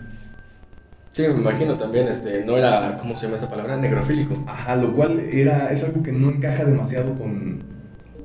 Sí, 1.12 1.22
me 1.28 1.42
imagino 1.42 1.78
también, 1.78 2.08
este, 2.08 2.44
no 2.44 2.58
era, 2.58 2.98
¿cómo 2.98 3.16
se 3.16 3.28
llama 3.28 3.38
esa 3.38 3.48
palabra? 3.48 3.78
Negrofílico. 3.78 4.34
Ajá, 4.48 4.76
lo 4.76 4.94
cual 4.94 5.20
era, 5.20 5.72
es 5.72 5.84
algo 5.84 6.02
que 6.02 6.12
no 6.12 6.30
encaja 6.30 6.66
demasiado 6.66 7.14
con, 7.14 7.60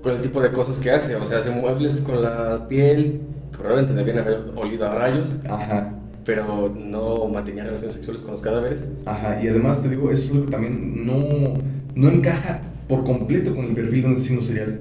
con 0.02 0.14
el 0.14 0.22
tipo 0.22 0.40
de 0.40 0.52
cosas 0.52 0.78
que 0.78 0.90
hace. 0.90 1.14
O 1.16 1.26
sea, 1.26 1.40
hace 1.40 1.50
muebles 1.50 2.00
con 2.00 2.22
la 2.22 2.66
piel, 2.66 3.20
que 3.50 3.58
probablemente 3.58 3.92
debían 3.92 4.20
haber 4.20 4.52
olido 4.56 4.86
a 4.86 4.90
rayos. 4.90 5.38
Ajá. 5.46 5.97
Pero 6.28 6.68
no 6.68 7.26
mantenía 7.28 7.64
relaciones 7.64 7.94
sexuales 7.94 8.20
con 8.20 8.32
los 8.32 8.42
cadáveres. 8.42 8.84
Ajá, 9.06 9.42
y 9.42 9.48
además 9.48 9.82
te 9.82 9.88
digo, 9.88 10.10
eso 10.10 10.24
es 10.24 10.30
algo 10.32 10.44
que 10.44 10.52
también 10.52 11.06
no, 11.06 11.54
no 11.94 12.10
encaja 12.10 12.60
por 12.86 13.02
completo 13.02 13.56
con 13.56 13.64
el 13.64 13.72
perfil 13.72 14.02
de 14.02 14.08
un 14.08 14.12
asesino 14.12 14.42
serial. 14.42 14.78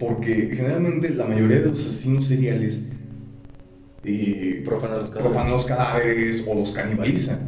Porque 0.00 0.50
generalmente 0.52 1.10
la 1.10 1.26
mayoría 1.26 1.60
de 1.60 1.68
los 1.68 1.78
asesinos 1.78 2.26
seriales 2.26 2.88
eh, 4.02 4.62
profanan, 4.64 4.98
los 4.98 5.10
cadáveres. 5.10 5.32
profanan 5.32 5.52
los 5.52 5.64
cadáveres 5.64 6.44
o 6.48 6.54
los 6.56 6.72
canibalizan. 6.72 7.38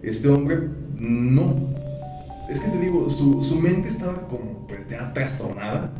Este 0.00 0.28
hombre 0.28 0.68
no 1.00 1.56
es 2.48 2.60
que 2.60 2.70
te 2.70 2.78
digo, 2.78 3.10
su, 3.10 3.42
su 3.42 3.60
mente 3.60 3.88
estaba 3.88 4.28
como 4.28 4.68
pues 4.68 4.86
ya 4.88 5.12
trastornada 5.12 5.90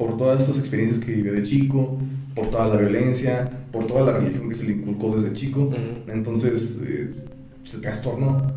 por 0.00 0.16
todas 0.16 0.42
estas 0.42 0.58
experiencias 0.58 0.98
que 1.04 1.12
vivió 1.12 1.34
de 1.34 1.42
chico, 1.42 1.98
por 2.34 2.46
toda 2.46 2.68
la 2.68 2.76
violencia, 2.76 3.50
por 3.70 3.86
toda 3.86 4.10
la 4.10 4.18
religión 4.18 4.48
que 4.48 4.54
se 4.54 4.66
le 4.66 4.72
inculcó 4.72 5.14
desde 5.14 5.34
chico. 5.34 5.70
Entonces 6.08 6.80
eh, 6.88 7.10
se 7.64 7.78
trastornó 7.80 8.50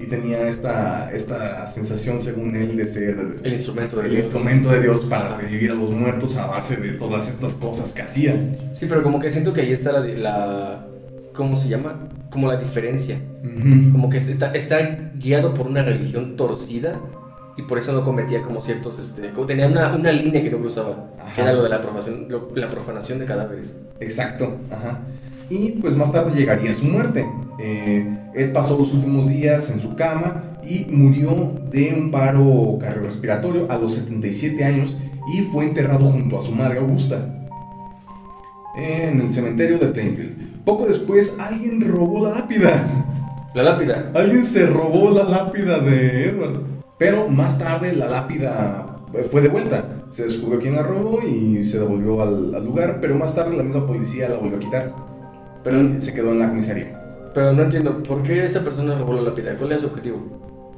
y 0.00 0.06
tenía 0.06 0.48
esta, 0.48 1.12
esta 1.12 1.64
sensación, 1.68 2.20
según 2.20 2.56
él, 2.56 2.76
de 2.76 2.88
ser 2.88 3.38
el 3.44 3.52
instrumento 3.52 3.98
de 3.98 4.06
el 4.06 4.10
Dios. 4.10 4.24
instrumento 4.26 4.68
de 4.70 4.80
Dios 4.80 5.04
para 5.04 5.36
revivir 5.36 5.70
a 5.70 5.74
los 5.74 5.90
muertos 5.90 6.36
a 6.38 6.46
base 6.46 6.76
de 6.78 6.94
todas 6.94 7.30
estas 7.30 7.54
cosas 7.54 7.92
que 7.92 8.02
hacía. 8.02 8.34
Sí, 8.72 8.86
pero 8.88 9.04
como 9.04 9.20
que 9.20 9.30
siento 9.30 9.52
que 9.52 9.60
ahí 9.60 9.70
está 9.72 9.92
la, 9.92 10.00
la 10.00 10.86
¿cómo 11.34 11.54
se 11.54 11.68
llama? 11.68 12.08
Como 12.30 12.48
la 12.48 12.56
diferencia. 12.56 13.20
Como 13.92 14.10
que 14.10 14.16
está, 14.16 14.52
está 14.52 15.12
guiado 15.20 15.54
por 15.54 15.68
una 15.68 15.82
religión 15.82 16.34
torcida 16.34 17.00
y 17.56 17.62
por 17.62 17.78
eso 17.78 17.92
no 17.92 18.04
cometía 18.04 18.42
como 18.42 18.60
ciertos, 18.60 18.98
este, 18.98 19.30
como 19.30 19.46
tenía 19.46 19.66
una, 19.66 19.94
una 19.94 20.10
línea 20.12 20.42
que 20.42 20.50
no 20.50 20.58
cruzaba, 20.58 21.10
que 21.34 21.40
era 21.40 21.52
lo 21.52 21.62
de 21.62 21.68
la 21.68 21.80
profanación, 21.80 22.28
la 22.54 22.70
profanación 22.70 23.18
de 23.18 23.24
cadáveres. 23.26 23.76
Exacto, 24.00 24.56
ajá. 24.70 25.00
Y 25.50 25.72
pues 25.72 25.96
más 25.96 26.10
tarde 26.10 26.34
llegaría 26.34 26.72
su 26.72 26.86
muerte. 26.86 27.26
Eh, 27.58 28.18
él 28.34 28.52
pasó 28.52 28.78
los 28.78 28.92
últimos 28.92 29.28
días 29.28 29.70
en 29.70 29.80
su 29.80 29.94
cama 29.94 30.42
y 30.66 30.86
murió 30.86 31.52
de 31.70 31.94
un 31.94 32.10
paro 32.10 32.78
cardiorrespiratorio 32.80 33.70
a 33.70 33.78
los 33.78 33.94
77 33.94 34.64
años 34.64 34.96
y 35.32 35.42
fue 35.42 35.64
enterrado 35.64 36.06
junto 36.06 36.38
a 36.38 36.42
su 36.42 36.52
madre 36.52 36.78
Augusta 36.78 37.44
en 38.76 39.20
el 39.20 39.30
cementerio 39.30 39.78
de 39.78 39.86
Plainfield. 39.88 40.64
Poco 40.64 40.86
después 40.86 41.38
alguien 41.38 41.80
robó 41.80 42.26
la 42.26 42.40
lápida. 42.40 43.04
La 43.54 43.62
lápida. 43.62 44.10
Alguien 44.14 44.42
se 44.42 44.66
robó 44.66 45.10
la 45.10 45.24
lápida 45.24 45.78
de 45.78 46.28
Edward. 46.30 46.73
Pero 47.04 47.28
más 47.28 47.58
tarde 47.58 47.94
la 47.94 48.08
lápida 48.08 48.86
fue 49.30 49.40
de 49.42 49.48
vuelta. 49.48 49.84
Se 50.10 50.24
descubrió 50.24 50.60
quién 50.60 50.76
la 50.76 50.82
robó 50.82 51.20
y 51.22 51.64
se 51.64 51.78
devolvió 51.78 52.22
al, 52.22 52.54
al 52.54 52.64
lugar, 52.64 52.98
pero 53.00 53.14
más 53.16 53.34
tarde 53.34 53.56
la 53.56 53.62
misma 53.62 53.86
policía 53.86 54.28
la 54.28 54.36
volvió 54.36 54.56
a 54.56 54.60
quitar. 54.60 54.92
Pero 55.62 55.76
Pero- 55.78 56.00
se 56.00 56.14
quedó 56.14 56.32
en 56.32 56.38
la 56.38 56.48
comisaría. 56.48 57.00
Pero 57.34 57.52
no 57.52 57.62
entiendo, 57.64 58.02
¿por 58.04 58.22
qué 58.22 58.44
esta 58.44 58.62
persona 58.62 58.96
robó 58.96 59.14
la 59.14 59.22
lápida? 59.22 59.56
¿Cuál 59.56 59.72
era 59.72 59.80
su 59.80 59.86
objetivo? 59.88 60.18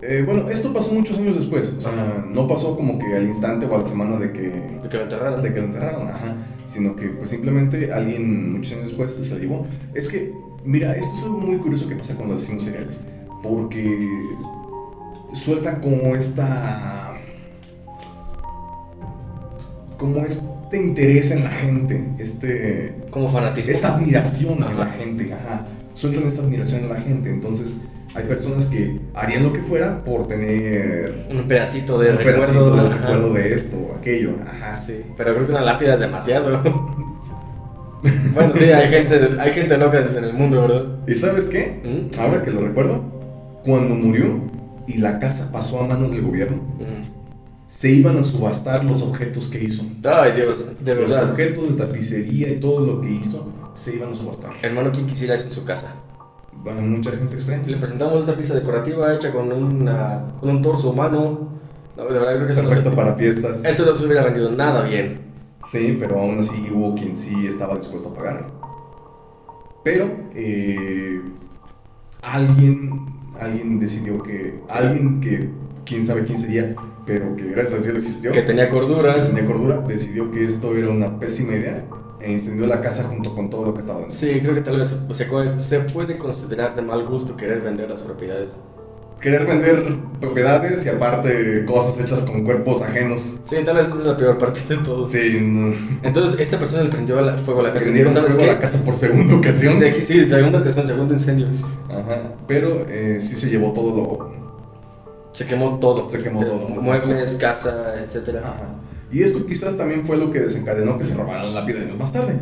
Eh, 0.03 0.23
bueno, 0.27 0.49
esto 0.51 0.73
pasó 0.73 0.95
muchos 0.95 1.19
años 1.19 1.37
después. 1.37 1.75
O 1.79 1.81
sea, 1.81 2.25
no 2.31 2.47
pasó 2.49 2.77
como 2.77 2.99
que 2.99 3.15
al 3.15 3.27
instante 3.27 3.67
o 3.67 3.75
a 3.75 3.79
la 3.79 3.87
semana 3.87 4.17
de 4.19 4.33
que, 4.33 4.41
De 4.83 4.89
que 4.91 4.97
lo 4.97 5.03
enterraron. 5.05 5.43
de 5.43 5.53
que 5.55 5.61
lo 5.61 5.67
enterraron, 5.67 6.09
ajá. 6.09 6.35
Sino 6.67 6.97
que 6.97 7.09
pues 7.09 7.31
simplemente 7.31 7.93
alguien 7.93 8.53
muchos 8.55 8.73
años 8.73 8.87
después 8.89 9.13
se 9.13 9.35
la 9.35 9.41
llevó. 9.41 9.67
Es 9.95 10.09
que, 10.09 10.33
mira, 10.65 10.93
esto 10.95 11.15
es 11.15 11.25
algo 11.25 11.39
muy 11.41 11.57
curioso 11.59 11.89
que 11.89 11.97
pasa 11.97 12.17
con 12.17 12.29
los 12.29 12.39
asesinos 12.39 12.65
seriales. 12.65 13.05
Porque 13.43 14.09
sueltan 15.35 15.81
como 15.81 16.15
esta... 16.15 17.15
Como 19.99 20.25
este 20.27 20.77
interés 20.77 21.31
en 21.31 21.45
la 21.45 21.51
gente, 21.51 22.05
este... 22.19 22.95
Como 23.11 23.29
fanatismo. 23.29 23.73
esta 23.73 23.97
admiración 23.97 24.63
en 24.63 24.79
la 24.79 24.87
gente, 24.87 25.33
ajá. 25.33 25.67
Sueltan 25.95 26.27
esta 26.27 26.43
admiración 26.43 26.83
en 26.83 26.89
la 26.91 27.01
gente. 27.01 27.31
Entonces, 27.31 27.83
hay 28.15 28.25
personas 28.25 28.67
que 28.67 28.99
harían 29.15 29.45
lo 29.45 29.53
que 29.53 29.61
fuera 29.61 30.03
por 30.05 30.29
tener 30.29 31.27
Un 31.31 31.49
pedacito 31.49 31.99
de 31.99 32.11
un 32.11 32.19
recuerdo. 32.19 32.41
pedacito 32.41 32.71
de 32.75 32.81
ajá. 32.81 32.97
recuerdo 32.99 33.33
de 33.33 33.55
esto 33.55 33.77
o 33.77 33.97
aquello. 33.99 34.31
Ajá. 34.47 34.75
Sí, 34.75 35.03
pero 35.17 35.35
creo 35.35 35.47
que 35.47 35.53
una 35.53 35.63
lápida 35.63 35.95
es 35.95 36.01
demasiado. 36.01 36.63
bueno, 38.35 38.53
sí, 38.55 38.65
hay 38.65 38.89
gente, 38.89 39.41
hay 39.41 39.53
gente 39.53 39.77
loca 39.79 39.99
en 39.99 40.25
el 40.25 40.33
mundo, 40.35 40.63
¿verdad? 40.63 40.85
¿Y 41.07 41.15
sabes 41.15 41.47
qué? 41.47 41.81
¿Mm? 41.85 42.21
Ahora 42.21 42.43
que 42.43 42.51
lo 42.51 42.61
recuerdo, 42.61 43.03
cuando 43.65 43.95
murió 43.95 44.41
y 44.87 44.99
la 44.99 45.19
casa 45.19 45.51
pasó 45.53 45.81
a 45.81 45.87
manos 45.87 46.11
del 46.11 46.23
gobierno, 46.23 46.57
Mm. 46.79 47.03
se 47.67 47.91
iban 47.91 48.17
a 48.19 48.25
subastar 48.25 48.85
los 48.85 49.03
objetos 49.03 49.49
que 49.49 49.63
hizo. 49.65 49.85
Ay, 50.05 50.33
Dios, 50.33 50.71
de 50.85 50.95
Los 50.95 51.11
verdad. 51.11 51.31
objetos 51.31 51.77
de 51.77 51.85
tapicería 51.85 52.49
y 52.51 52.61
todo 52.61 52.87
lo 52.87 53.01
que 53.01 53.11
hizo 53.11 53.49
se 53.75 53.97
iban 53.97 54.13
a 54.13 54.15
subastar. 54.15 54.53
Hermano, 54.63 54.91
¿quién 54.93 55.07
quisiera 55.07 55.35
eso 55.35 55.49
en 55.49 55.53
su 55.53 55.65
casa? 55.65 55.95
Bueno, 56.63 56.81
mucha 56.83 57.11
gente 57.13 57.37
extraña. 57.37 57.65
Le 57.67 57.77
presentamos 57.77 58.21
esta 58.21 58.35
pieza 58.35 58.55
decorativa 58.55 59.13
hecha 59.15 59.33
con, 59.33 59.53
una, 59.53 60.25
con 60.41 60.49
un 60.51 60.63
torso 60.63 60.91
humano. 60.91 61.51
No, 61.97 62.05
de 62.05 62.13
verdad 62.19 62.35
creo 62.37 62.47
que 62.47 62.53
eso 62.53 62.63
no, 62.63 62.69
Perfecto 62.69 62.91
se, 62.91 62.97
para 62.97 63.15
fiestas. 63.15 63.65
eso 63.65 63.87
no 63.87 63.95
se 63.95 64.05
hubiera 64.05 64.25
vendido 64.25 64.51
nada 64.51 64.83
bien. 64.83 65.21
Sí, 65.71 65.97
pero 65.99 66.21
aún 66.21 66.39
así 66.39 66.69
hubo 66.73 66.95
quien 66.95 67.15
sí 67.17 67.47
estaba 67.47 67.77
dispuesto 67.77 68.11
a 68.11 68.15
pagar. 68.15 68.47
Pero 69.85 70.09
eh, 70.35 71.21
alguien, 72.23 73.07
alguien 73.41 73.79
decidió 73.81 74.23
que, 74.23 74.61
alguien 74.69 75.21
que, 75.21 75.49
quién 75.85 76.05
sabe 76.05 76.25
quién 76.25 76.39
sería, 76.39 76.75
pero 77.05 77.37
que 77.37 77.45
gracias 77.51 77.79
al 77.79 77.85
cielo 77.85 77.99
existió, 77.99 78.33
Que 78.33 78.43
tenía 78.43 78.69
cordura. 78.69 79.25
de 79.29 79.45
cordura, 79.45 79.79
decidió 79.87 80.31
que 80.31 80.45
esto 80.45 80.75
era 80.75 80.89
una 80.91 81.19
pésima 81.19 81.53
idea 81.53 81.85
e 82.21 82.33
incendió 82.33 82.67
la 82.67 82.81
casa 82.81 83.05
junto 83.05 83.35
con 83.35 83.51
todo 83.51 83.67
lo 83.67 83.75
que 83.75 83.81
estaba 83.81 84.01
dentro. 84.01 84.17
Sí, 84.17 84.41
creo 84.41 84.55
que 84.55 84.63
tal 84.63 84.79
vez 84.79 84.99
o 85.09 85.15
sea, 85.15 85.29
co- 85.29 85.59
se 85.61 85.81
puede 85.81 86.19
considerar 86.19 86.75
de 86.75 86.83
mal 86.83 87.07
gusto 87.07 87.37
querer 87.37 87.61
vender 87.61 87.89
las 87.91 88.01
propiedades. 88.01 88.57
Querer 89.21 89.47
vender 89.47 89.97
propiedades 90.21 90.85
y 90.85 90.89
aparte 90.91 91.65
cosas 91.65 91.99
hechas 92.05 92.23
con 92.23 92.45
cuerpos 92.45 92.83
ajenos. 92.83 93.39
Sí, 93.43 93.57
tal 93.65 93.77
vez 93.77 93.89
esa 93.89 93.99
es 93.99 94.05
la 94.05 94.17
peor 94.17 94.37
parte 94.39 94.61
de 94.69 94.77
todo. 94.83 95.09
Sí, 95.09 95.39
no. 95.43 95.73
Entonces, 96.03 96.39
esta 96.39 96.59
persona 96.59 96.83
le 96.83 96.91
prendió 96.91 97.21
la- 97.23 97.39
fuego 97.39 97.61
a 97.61 97.65
la 97.65 97.69
casa. 97.71 97.81
Prendieron 97.85 98.13
¿Sabes 98.13 98.35
fuego 98.35 98.51
a 98.51 98.55
la 98.55 98.61
casa 98.61 98.85
por 98.85 98.95
segunda 98.95 99.35
ocasión. 99.37 99.81
De 99.81 99.89
aquí, 99.89 100.03
sí, 100.03 100.25
segunda 100.27 100.59
ocasión, 100.61 100.87
segundo 100.87 101.15
incendio. 101.15 101.49
Ajá. 101.89 102.35
Pero 102.47 102.87
eh, 102.89 103.17
sí 103.21 103.37
se 103.37 103.49
llevó 103.49 103.73
todo 103.73 103.97
lo, 103.97 104.33
Se 105.33 105.47
quemó 105.47 105.79
todo. 105.79 106.09
Se 106.11 106.23
quemó 106.23 106.45
todo. 106.45 106.69
Muebles, 106.69 107.35
casa, 107.37 107.95
etcétera. 108.05 108.41
Ajá. 108.45 108.65
Y 109.11 109.23
esto 109.23 109.47
quizás 109.47 109.77
también 109.79 110.05
fue 110.05 110.19
lo 110.19 110.31
que 110.31 110.41
desencadenó 110.41 110.99
que 110.99 111.05
se 111.05 111.15
robaran 111.15 111.55
la 111.55 111.61
lápida 111.61 111.81
años 111.81 111.97
más 111.99 112.13
tarde. 112.13 112.35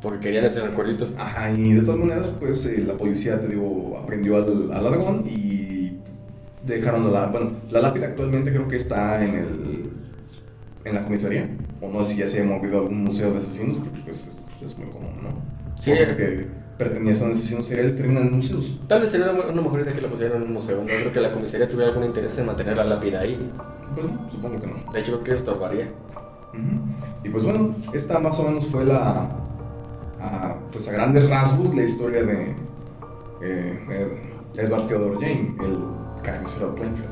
Porque 0.00 0.20
querían 0.20 0.44
ese 0.44 0.60
recuerdito. 0.60 1.08
Ajá, 1.18 1.50
y 1.50 1.72
de 1.72 1.80
todas 1.82 1.98
maneras, 1.98 2.32
pues 2.38 2.64
eh, 2.66 2.84
la 2.86 2.94
policía, 2.94 3.40
te 3.40 3.48
digo, 3.48 3.98
aprendió 4.00 4.36
al, 4.36 4.70
al 4.72 4.86
aragón 4.86 5.24
y 5.26 5.57
dejaron 6.68 7.12
la, 7.12 7.26
bueno, 7.26 7.52
la 7.70 7.80
lápida 7.80 8.06
actualmente 8.06 8.50
creo 8.52 8.68
que 8.68 8.76
está 8.76 9.24
en 9.24 9.34
el, 9.34 9.90
en 10.84 10.94
la 10.94 11.02
comisaría, 11.04 11.48
o 11.80 11.88
no 11.88 12.04
sé 12.04 12.12
si 12.14 12.20
ya 12.20 12.28
se 12.28 12.40
ha 12.40 12.44
movido 12.44 12.78
a 12.78 12.80
algún 12.82 13.04
museo 13.04 13.32
de 13.32 13.38
asesinos, 13.38 13.78
porque 13.78 14.00
pues 14.04 14.26
es, 14.26 14.46
es 14.64 14.78
muy 14.78 14.88
común, 14.88 15.12
¿no? 15.22 15.28
Sí, 15.80 15.92
es- 15.92 16.14
que 16.14 16.46
pertenecían 16.78 17.30
a 17.30 17.32
asesinos 17.34 17.66
seriales 17.66 17.96
terminan 17.96 18.28
en 18.28 18.36
museos. 18.36 18.80
Tal 18.86 19.00
vez 19.00 19.10
sería 19.10 19.32
una, 19.32 19.60
mejor 19.62 19.80
idea 19.80 19.92
que 19.92 20.00
la 20.00 20.08
pusieran 20.08 20.36
en 20.36 20.44
un 20.44 20.52
museo. 20.52 20.78
No 20.80 20.86
creo 20.86 21.12
que 21.12 21.20
la 21.20 21.32
comisaría 21.32 21.68
tuviera 21.68 21.88
algún 21.90 22.04
interés 22.04 22.38
en 22.38 22.46
mantener 22.46 22.76
la 22.76 22.84
lápida 22.84 23.20
ahí. 23.20 23.50
Pues 23.94 24.06
no, 24.06 24.30
supongo 24.30 24.60
que 24.60 24.66
no. 24.68 24.92
De 24.92 25.00
hecho, 25.00 25.12
creo 25.22 25.24
que 25.24 25.34
estorbaría. 25.34 25.88
Ujú. 26.52 27.24
Y 27.24 27.28
pues 27.30 27.42
bueno, 27.42 27.74
esta 27.92 28.20
más 28.20 28.38
o 28.38 28.44
menos 28.44 28.66
fue 28.66 28.84
la, 28.84 29.28
a, 30.20 30.56
pues 30.70 30.88
a 30.88 30.92
grandes 30.92 31.28
rasgos, 31.28 31.74
la 31.74 31.82
historia 31.82 32.22
de 32.22 32.54
eh, 33.42 33.80
Ed- 34.54 34.60
Edward 34.64 34.86
Theodore 34.86 35.16
Jane, 35.20 35.56
el 35.60 35.78
carnicero 36.32 36.74
Plainfield. 36.74 37.10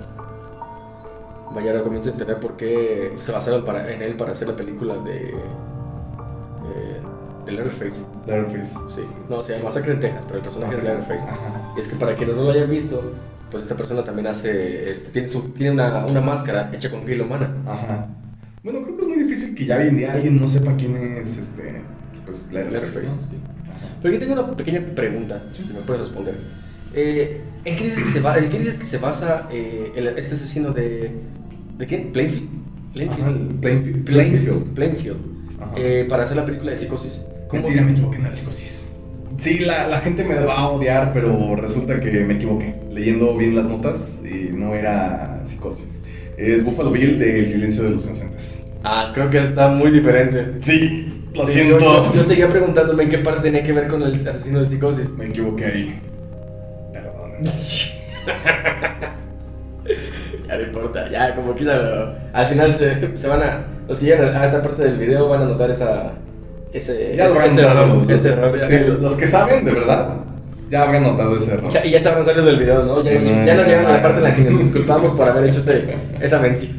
Vaya, 1.54 1.70
ahora 1.70 1.82
comienzo 1.84 2.10
a 2.10 2.12
entender 2.12 2.38
por 2.40 2.56
qué 2.56 3.14
se 3.18 3.32
basaron 3.32 3.64
para, 3.64 3.90
en 3.92 4.02
él 4.02 4.16
para 4.16 4.32
hacer 4.32 4.48
la 4.48 4.56
película 4.56 4.96
de. 4.98 5.28
eh, 5.30 7.00
de 7.46 7.52
Leatherface. 7.52 8.04
Leatherface. 8.26 8.76
Sí. 8.94 9.02
No, 9.30 9.40
se 9.42 9.52
llama 9.52 9.64
Masacre 9.66 9.92
en 9.92 10.00
Texas, 10.00 10.24
pero 10.26 10.38
el 10.38 10.42
personaje 10.44 10.76
es 10.76 10.82
Leatherface. 10.82 11.24
Ajá. 11.24 11.72
Y 11.76 11.80
es 11.80 11.88
que 11.88 11.96
para 11.96 12.14
quienes 12.14 12.36
no 12.36 12.42
lo 12.42 12.50
hayan 12.50 12.68
visto, 12.68 13.12
pues 13.50 13.62
esta 13.62 13.76
persona 13.76 14.02
también 14.04 14.26
hace. 14.26 14.90
Este, 14.90 15.10
tiene 15.12 15.28
su, 15.28 15.40
tiene 15.50 15.72
una, 15.72 16.04
una 16.06 16.20
máscara 16.20 16.70
hecha 16.74 16.90
con 16.90 17.04
piel 17.04 17.22
humana. 17.22 17.54
Ajá. 17.66 18.08
Bueno, 18.64 18.82
creo 18.82 18.96
que 18.96 19.02
es 19.02 19.08
muy 19.08 19.18
difícil 19.18 19.54
que 19.54 19.64
ya 19.64 19.76
hoy 19.78 19.88
en 19.88 19.96
día 19.96 20.12
alguien 20.12 20.40
no 20.40 20.48
sepa 20.48 20.74
quién 20.76 20.96
es 20.96 21.38
este. 21.38 21.82
Pues 22.26 22.50
Leatherface. 22.50 23.02
Leatherface, 23.02 23.06
¿no? 23.06 23.12
sí. 23.30 23.38
Pero 24.02 24.14
aquí 24.16 24.26
tengo 24.26 24.42
una 24.42 24.56
pequeña 24.56 24.80
pregunta, 24.94 25.42
si 25.52 25.72
me 25.72 25.80
puedes 25.80 26.00
responder. 26.00 26.34
Eh, 26.96 27.40
¿en, 27.64 27.76
qué 27.76 27.84
dices 27.84 28.00
que 28.04 28.10
se 28.10 28.20
va, 28.20 28.38
¿En 28.38 28.48
qué 28.48 28.58
dices 28.58 28.78
que 28.78 28.86
se 28.86 28.98
basa 28.98 29.48
eh, 29.52 29.92
el- 29.94 30.08
este 30.18 30.34
asesino 30.34 30.70
de. 30.72 31.10
¿De 31.78 31.86
quién? 31.86 32.10
Plainfield. 32.12 32.48
Plainfield. 32.94 33.60
Plainfield. 34.04 34.74
Plainfield. 34.74 35.16
Ajá. 35.60 35.72
Eh, 35.76 36.06
para 36.08 36.22
hacer 36.24 36.36
la 36.38 36.44
película 36.46 36.70
de 36.70 36.78
Psicosis. 36.78 37.24
¿Cómo? 37.48 37.62
Mentira, 37.62 37.84
me 37.84 37.92
equivoqué 37.92 38.16
en 38.16 38.22
la 38.24 38.34
psicosis. 38.34 38.94
Sí, 39.38 39.58
la, 39.60 39.86
la 39.86 39.98
gente 40.00 40.24
me 40.24 40.34
va 40.36 40.54
a 40.60 40.68
odiar, 40.70 41.12
pero 41.12 41.54
resulta 41.56 42.00
que 42.00 42.10
me 42.24 42.34
equivoqué. 42.34 42.74
Leyendo 42.90 43.36
bien 43.36 43.54
las 43.54 43.66
notas, 43.66 44.22
y 44.24 44.50
no 44.52 44.74
era 44.74 45.42
psicosis. 45.44 46.02
Es 46.38 46.64
Buffalo 46.64 46.90
Bill 46.90 47.18
de 47.18 47.40
El 47.40 47.46
silencio 47.48 47.82
de 47.82 47.90
los 47.90 48.06
inocentes. 48.06 48.66
Ah, 48.82 49.10
creo 49.14 49.28
que 49.28 49.38
está 49.38 49.68
muy 49.68 49.90
diferente. 49.90 50.54
Sí, 50.60 51.24
lo 51.34 51.46
Sí, 51.46 51.52
siento. 51.52 51.78
Yo, 51.78 52.06
yo- 52.06 52.14
yo 52.14 52.24
seguía 52.24 52.48
preguntándome 52.48 53.02
en 53.04 53.08
qué 53.10 53.18
parte 53.18 53.42
tenía 53.42 53.62
que 53.62 53.72
ver 53.72 53.88
con 53.88 54.02
el 54.02 54.14
asesino 54.14 54.60
de 54.60 54.66
Psicosis. 54.66 55.10
Me 55.10 55.26
equivoqué 55.26 55.66
ahí. 55.66 56.00
Ya 60.48 60.56
no 60.56 60.62
importa, 60.62 61.10
ya 61.10 61.34
como 61.34 61.54
quiera. 61.54 62.30
Al 62.32 62.46
final 62.46 62.76
se, 62.78 63.18
se 63.18 63.28
van 63.28 63.42
a. 63.42 63.64
Los 63.88 63.98
que 64.00 64.06
llegan 64.06 64.34
a 64.36 64.44
esta 64.44 64.62
parte 64.62 64.82
del 64.84 64.98
video 64.98 65.28
van 65.28 65.42
a 65.42 65.44
notar 65.46 65.70
esa. 65.70 66.12
Ese, 66.72 67.14
Ya 67.16 67.24
lo 67.24 67.30
ese, 67.30 67.34
habrán 67.38 67.48
ese 67.50 67.62
notado. 67.62 67.84
error. 68.00 68.12
Ese 68.12 68.28
error. 68.30 68.58
ya. 68.58 68.64
Sí, 68.64 68.76
los 69.00 69.16
que 69.16 69.26
saben, 69.26 69.64
de 69.64 69.72
verdad, 69.72 70.16
ya 70.70 70.82
habrán 70.82 71.02
notado 71.04 71.36
ese 71.36 71.54
error. 71.54 71.70
Ya- 71.70 71.84
y 71.86 71.90
ya 71.90 72.00
se 72.00 72.08
habrán 72.08 72.24
salido 72.24 72.44
del 72.46 72.58
video, 72.58 72.84
¿no? 72.84 73.02
Ya, 73.02 73.12
no, 73.20 73.46
ya 73.46 73.54
nos 73.54 73.66
llegaron 73.66 73.86
a 73.86 73.92
la 73.96 74.02
parte 74.02 74.18
en 74.18 74.24
la 74.24 74.34
que 74.36 74.42
nos 74.42 74.58
disculpamos 74.58 75.12
por 75.12 75.28
haber 75.28 75.48
hecho 75.50 75.60
ese, 75.60 75.84
esa 76.20 76.38
mención. 76.40 76.72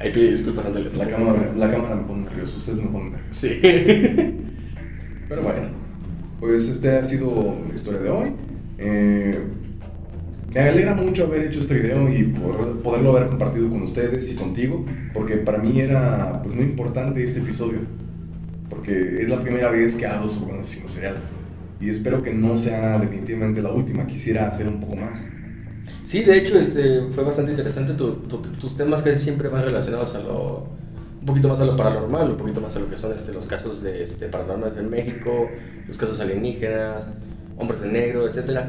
Ahí 0.00 0.10
pide 0.12 0.30
disculpas, 0.30 0.66
ándale. 0.66 0.90
La 0.96 1.06
cámara, 1.06 1.38
la 1.56 1.70
cámara 1.70 1.94
me 1.94 2.02
pone 2.02 2.24
nervioso, 2.24 2.56
ustedes 2.58 2.78
me 2.80 2.88
ponen 2.88 3.12
nervioso. 3.12 3.40
Sí. 3.40 3.60
Pero 5.28 5.42
bueno, 5.42 5.60
pues 6.40 6.68
este 6.68 6.96
ha 6.98 7.02
sido 7.02 7.54
la 7.68 7.74
historia 7.74 8.00
de 8.00 8.10
hoy. 8.10 8.32
Eh, 8.78 9.38
me 10.52 10.60
alegra 10.60 10.94
mucho 10.94 11.26
haber 11.26 11.46
hecho 11.46 11.60
este 11.60 11.74
video 11.74 12.08
y 12.12 12.24
por- 12.24 12.78
poderlo 12.80 13.16
haber 13.16 13.28
compartido 13.28 13.68
con 13.68 13.82
ustedes 13.82 14.32
y 14.32 14.36
contigo, 14.36 14.84
porque 15.12 15.36
para 15.38 15.58
mí 15.58 15.80
era 15.80 16.40
pues, 16.42 16.54
muy 16.54 16.64
importante 16.64 17.22
este 17.24 17.40
episodio, 17.40 17.80
porque 18.70 19.20
es 19.22 19.28
la 19.28 19.40
primera 19.40 19.70
vez 19.70 19.94
que 19.94 20.06
hablo 20.06 20.28
sobre 20.28 20.54
un 20.54 20.60
asesino 20.60 20.88
serial. 20.88 21.16
Y 21.80 21.90
espero 21.90 22.22
que 22.22 22.32
no 22.32 22.56
sea 22.56 22.98
definitivamente 22.98 23.60
la 23.60 23.72
última, 23.72 24.06
quisiera 24.06 24.46
hacer 24.46 24.68
un 24.68 24.80
poco 24.80 24.96
más. 24.96 25.28
Sí, 26.04 26.22
de 26.22 26.38
hecho, 26.38 26.58
este, 26.58 27.08
fue 27.12 27.24
bastante 27.24 27.50
interesante. 27.50 27.94
Tu- 27.94 28.14
tu- 28.28 28.38
tus 28.38 28.76
temas 28.76 29.02
casi 29.02 29.22
siempre 29.22 29.48
van 29.48 29.64
relacionados 29.64 30.14
a 30.14 30.20
lo. 30.20 30.68
Un 31.20 31.26
poquito 31.26 31.48
más 31.48 31.60
a 31.60 31.64
lo 31.64 31.74
paranormal, 31.76 32.30
un 32.32 32.36
poquito 32.36 32.60
más 32.60 32.76
a 32.76 32.80
lo 32.80 32.90
que 32.90 32.98
son 32.98 33.12
este, 33.14 33.32
los 33.32 33.46
casos 33.46 33.82
de 33.82 34.02
este, 34.02 34.26
paranormales 34.26 34.76
en 34.78 34.90
México, 34.90 35.48
los 35.88 35.96
casos 35.96 36.20
alienígenas, 36.20 37.06
hombres 37.56 37.80
de 37.82 37.90
negro, 37.90 38.28
etc. 38.28 38.60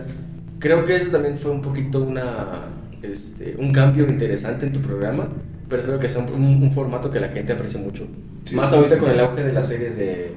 Creo 0.59 0.85
que 0.85 0.95
eso 0.95 1.09
también 1.11 1.37
fue 1.37 1.51
un 1.51 1.61
poquito 1.61 2.03
una, 2.03 2.65
este, 3.01 3.55
un 3.57 3.71
cambio 3.71 4.07
interesante 4.07 4.65
en 4.67 4.73
tu 4.73 4.79
programa, 4.79 5.27
pero 5.69 5.83
creo 5.83 5.99
que 5.99 6.05
es 6.07 6.15
un, 6.15 6.31
un 6.33 6.71
formato 6.71 7.11
que 7.11 7.19
la 7.19 7.29
gente 7.29 7.53
aprecia 7.53 7.79
mucho. 7.79 8.07
Sí. 8.43 8.55
Más 8.55 8.71
ahorita 8.73 8.97
con 8.97 9.09
el 9.09 9.19
auge 9.19 9.43
de 9.43 9.53
la 9.53 9.63
serie 9.63 9.89
de, 9.89 10.31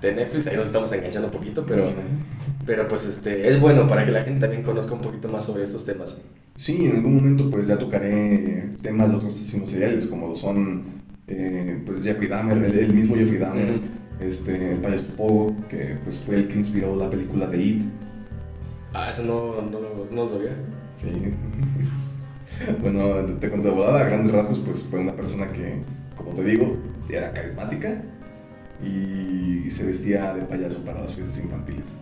de 0.00 0.14
Netflix, 0.14 0.46
ahí 0.46 0.56
nos 0.56 0.66
estamos 0.66 0.92
enganchando 0.92 1.28
un 1.28 1.34
poquito, 1.34 1.64
pero, 1.66 1.92
pero 2.66 2.88
pues 2.88 3.06
este, 3.06 3.48
es 3.48 3.60
bueno 3.60 3.86
para 3.86 4.04
que 4.04 4.10
la 4.10 4.22
gente 4.22 4.40
también 4.40 4.62
conozca 4.62 4.94
un 4.94 5.02
poquito 5.02 5.28
más 5.28 5.44
sobre 5.44 5.64
estos 5.64 5.84
temas. 5.84 6.20
Sí, 6.56 6.86
en 6.86 6.96
algún 6.96 7.16
momento 7.16 7.50
pues 7.50 7.66
ya 7.66 7.78
tocaré 7.78 8.70
temas 8.82 9.10
de 9.10 9.16
otros 9.16 9.34
asesinos 9.34 9.70
seriales, 9.70 10.06
como 10.06 10.34
son 10.34 10.84
eh, 11.26 11.82
pues 11.86 12.02
Jeffrey 12.02 12.28
Dahmer, 12.28 12.58
el, 12.64 12.78
el 12.78 12.92
mismo 12.94 13.14
Jeffrey 13.14 13.38
Dahmer, 13.38 13.70
Ujú. 13.70 13.80
Este, 14.20 14.72
el 14.72 14.78
payaso 14.78 15.16
Pogo, 15.16 15.54
que 15.68 15.96
pues 16.04 16.20
fue 16.20 16.36
el 16.36 16.48
que 16.48 16.58
inspiró 16.58 16.96
la 16.96 17.08
película 17.10 17.46
de 17.46 17.58
It. 17.62 17.82
Ah, 18.92 19.08
eso 19.10 19.22
no, 19.24 19.62
no, 19.62 19.78
no 20.10 20.24
lo 20.24 20.28
sabía. 20.28 20.52
Sí. 20.94 21.10
bueno, 22.82 23.24
te 23.40 23.48
cuento 23.48 23.68
de 23.68 23.74
volada, 23.74 24.00
a 24.00 24.04
grandes 24.04 24.32
rasgos, 24.32 24.58
pues 24.60 24.82
fue 24.90 25.00
una 25.00 25.12
persona 25.14 25.50
que, 25.52 25.82
como 26.16 26.30
te 26.32 26.44
digo, 26.44 26.76
era 27.08 27.32
carismática 27.32 28.02
y 28.84 29.70
se 29.70 29.86
vestía 29.86 30.34
de 30.34 30.42
payaso 30.42 30.84
para 30.84 31.02
las 31.02 31.14
fiestas 31.14 31.38
infantiles. 31.42 31.98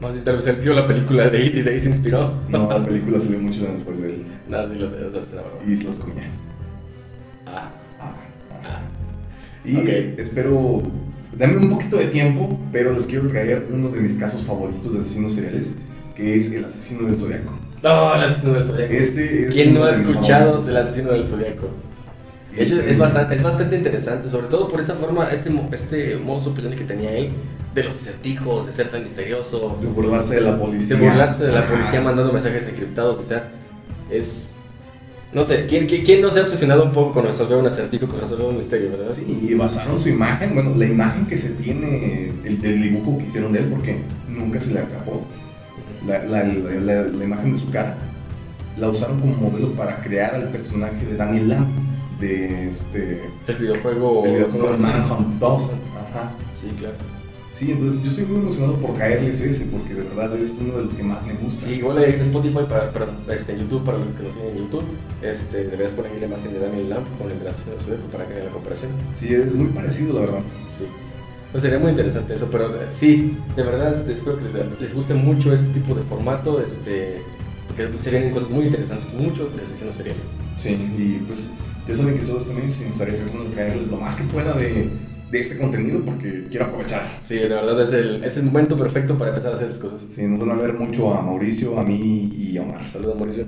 Más 0.00 0.12
bien 0.12 0.24
tal 0.24 0.36
vez 0.36 0.46
él 0.46 0.56
vio 0.56 0.74
la 0.74 0.86
película 0.86 1.28
de 1.28 1.44
It 1.44 1.56
y 1.56 1.62
de 1.62 1.70
ahí 1.72 1.80
se 1.80 1.88
inspiró. 1.88 2.32
No, 2.48 2.68
la 2.68 2.82
película 2.84 3.18
salió 3.18 3.40
muchos 3.40 3.62
años 3.62 3.76
después 3.78 4.00
de 4.00 4.10
él 4.10 4.26
Nada, 4.48 4.68
sí 4.68 4.76
lo 4.76 4.88
sé, 4.88 4.96
broma. 4.96 5.48
y 5.66 5.76
se 5.76 5.84
los 5.84 5.96
comía. 5.96 6.28
Ah, 7.46 7.70
Ah, 8.00 8.14
ah. 8.64 8.80
Y 9.64 9.76
espero, 10.18 10.82
dame 11.36 11.56
un 11.56 11.68
poquito 11.70 11.96
de 11.96 12.06
tiempo, 12.06 12.58
pero 12.72 12.92
les 12.92 13.06
quiero 13.06 13.28
traer 13.28 13.66
uno 13.72 13.88
de 13.90 14.00
mis 14.00 14.14
casos 14.14 14.42
favoritos 14.42 14.94
de 14.94 15.00
asesinos 15.00 15.34
seriales, 15.34 15.76
que 16.16 16.36
es 16.36 16.52
el 16.52 16.64
asesino 16.64 17.06
del 17.08 17.18
zodiaco. 17.18 17.58
No, 17.82 18.14
el 18.14 18.22
asesino 18.22 18.54
del 18.54 18.64
zodiaco. 18.64 18.92
Este 18.92 19.48
es 19.48 19.54
¿Quién 19.54 19.74
no 19.74 19.84
ha 19.84 19.92
de 19.92 19.96
escuchado 19.96 20.62
del 20.62 20.76
asesino 20.76 21.12
del 21.12 21.24
zodiaco? 21.24 21.68
De 22.54 22.64
hecho, 22.64 22.80
es 22.80 22.98
bastante, 22.98 23.36
es 23.36 23.42
bastante 23.42 23.76
interesante, 23.76 24.28
sobre 24.28 24.48
todo 24.48 24.68
por 24.68 24.80
esta 24.80 24.94
forma, 24.94 25.30
este, 25.30 25.50
este 25.72 26.16
modo 26.16 26.54
que 26.54 26.84
tenía 26.84 27.12
él, 27.12 27.30
de 27.72 27.84
los 27.84 27.94
acertijos, 27.94 28.66
de 28.66 28.72
ser 28.72 28.88
tan 28.88 29.04
misterioso, 29.04 29.78
De 29.80 29.86
burlarse 29.86 30.36
de 30.36 30.40
la 30.40 30.52
de 30.52 30.58
policía. 30.58 30.96
burlarse 30.96 31.46
de 31.46 31.52
la 31.52 31.68
policía 31.68 32.00
mandando 32.00 32.32
mensajes 32.32 32.66
encriptados, 32.66 33.18
o 33.18 33.22
sea, 33.22 33.50
es... 34.10 34.56
No 35.32 35.44
sé, 35.44 35.66
¿quién, 35.66 35.86
quién, 35.86 36.04
quién 36.04 36.22
no 36.22 36.30
se 36.30 36.40
ha 36.40 36.42
obsesionado 36.44 36.84
un 36.84 36.92
poco 36.92 37.12
con 37.12 37.26
resolver 37.26 37.58
un 37.58 37.66
acertijo, 37.66 38.06
con 38.08 38.18
resolver 38.18 38.46
un 38.46 38.56
misterio, 38.56 38.90
verdad? 38.90 39.12
Sí, 39.14 39.46
y 39.46 39.54
basaron 39.54 39.98
su 39.98 40.08
imagen, 40.08 40.54
bueno, 40.54 40.72
la 40.74 40.86
imagen 40.86 41.26
que 41.26 41.36
se 41.36 41.50
tiene 41.50 42.32
el, 42.44 42.60
del 42.62 42.82
dibujo 42.82 43.18
que 43.18 43.24
hicieron 43.24 43.52
de 43.52 43.58
él, 43.58 43.66
porque 43.66 43.98
nunca 44.26 44.58
se 44.58 44.72
le 44.72 44.80
atrapó, 44.80 45.22
la, 46.06 46.24
la, 46.24 46.44
la, 46.44 47.24
imagen 47.24 47.52
de 47.52 47.58
su 47.58 47.70
cara, 47.70 47.98
la 48.78 48.88
usaron 48.88 49.20
como 49.20 49.50
modelo 49.50 49.72
para 49.72 50.02
crear 50.02 50.34
al 50.34 50.50
personaje 50.50 51.04
de 51.04 51.16
Daniel 51.16 51.48
Lamb, 51.48 51.68
de 52.20 52.68
este, 52.68 53.22
El 53.46 53.56
videojuego... 53.56 54.24
el 54.24 54.32
videojuego 54.32 54.78
Manhunt 54.78 55.38
2. 55.38 55.72
Ajá. 56.10 56.32
Sí, 56.60 56.68
claro. 56.78 57.17
Sí, 57.58 57.72
entonces 57.72 58.00
yo 58.04 58.10
estoy 58.10 58.24
muy 58.26 58.36
emocionado 58.36 58.76
por 58.76 58.94
traerles 58.94 59.40
ese, 59.40 59.64
porque 59.64 59.92
de 59.92 60.02
verdad 60.02 60.32
es 60.36 60.58
uno 60.60 60.76
de 60.76 60.84
los 60.84 60.94
que 60.94 61.02
más 61.02 61.26
me 61.26 61.34
gusta. 61.34 61.66
Sí, 61.66 61.72
igual 61.72 62.04
en 62.04 62.20
Spotify, 62.20 62.60
para, 62.68 62.92
para, 62.92 63.10
este, 63.34 63.50
en 63.50 63.58
YouTube, 63.58 63.82
para 63.82 63.98
los 63.98 64.14
que 64.14 64.22
nos 64.22 64.32
siguen 64.32 64.50
en 64.50 64.58
YouTube, 64.58 64.84
este, 65.22 65.64
deberías 65.64 65.90
poner 65.90 66.12
la 66.20 66.26
imagen 66.26 66.52
de 66.52 66.60
Daniel 66.60 66.88
Lamp 66.88 67.06
con 67.18 67.28
el 67.28 67.40
de 67.40 67.46
la 67.46 67.52
zodiaco 67.52 68.06
para 68.12 68.28
que 68.28 68.34
vean 68.34 68.46
la 68.46 68.52
comparación. 68.52 68.92
Sí, 69.12 69.34
es 69.34 69.52
muy 69.52 69.66
parecido, 69.70 70.14
la 70.14 70.20
verdad. 70.20 70.38
Sí. 70.70 70.84
Pues 71.50 71.64
sería 71.64 71.80
muy 71.80 71.90
interesante 71.90 72.34
eso, 72.34 72.48
pero 72.48 72.76
eh, 72.76 72.86
sí, 72.92 73.36
de 73.56 73.62
verdad 73.64 73.92
este, 73.92 74.12
espero 74.12 74.38
que 74.38 74.44
les, 74.44 74.80
les 74.80 74.94
guste 74.94 75.14
mucho 75.14 75.52
este 75.52 75.72
tipo 75.72 75.96
de 75.96 76.02
formato, 76.02 76.62
este, 76.64 77.22
porque 77.66 77.90
se 77.98 78.10
vienen 78.12 78.32
cosas 78.32 78.50
muy 78.50 78.66
interesantes, 78.66 79.12
mucho 79.14 79.48
de 79.48 79.62
asesinos 79.64 79.96
seriales. 79.96 80.26
Sí, 80.54 80.74
y 80.96 81.24
pues 81.26 81.50
ya 81.88 81.94
saben 81.94 82.20
que 82.20 82.24
todos 82.24 82.46
también 82.46 82.70
se 82.70 82.84
me 82.84 82.90
estaría 82.90 83.16
tratando 83.16 83.44
de 83.44 83.50
traerles 83.50 83.88
lo 83.88 83.96
más 83.96 84.14
que 84.14 84.32
pueda 84.32 84.52
de, 84.52 84.90
de 85.30 85.40
este 85.40 85.58
contenido, 85.58 86.00
porque 86.00 86.46
quiero 86.50 86.66
aprovechar. 86.66 87.18
Sí, 87.20 87.36
de 87.36 87.48
verdad 87.48 87.80
es 87.82 87.92
el, 87.92 88.24
es 88.24 88.36
el 88.36 88.44
momento 88.44 88.78
perfecto 88.78 89.16
para 89.18 89.30
empezar 89.30 89.52
a 89.52 89.54
hacer 89.56 89.68
esas 89.68 89.80
cosas. 89.80 90.06
Sí, 90.10 90.22
nos 90.22 90.38
van 90.38 90.50
a 90.50 90.54
ver 90.54 90.74
mucho 90.74 91.14
a 91.14 91.22
Mauricio, 91.22 91.78
a 91.78 91.84
mí 91.84 92.32
y 92.34 92.56
a 92.56 92.62
Omar. 92.62 92.88
Saludos, 92.88 93.16
Mauricio. 93.16 93.46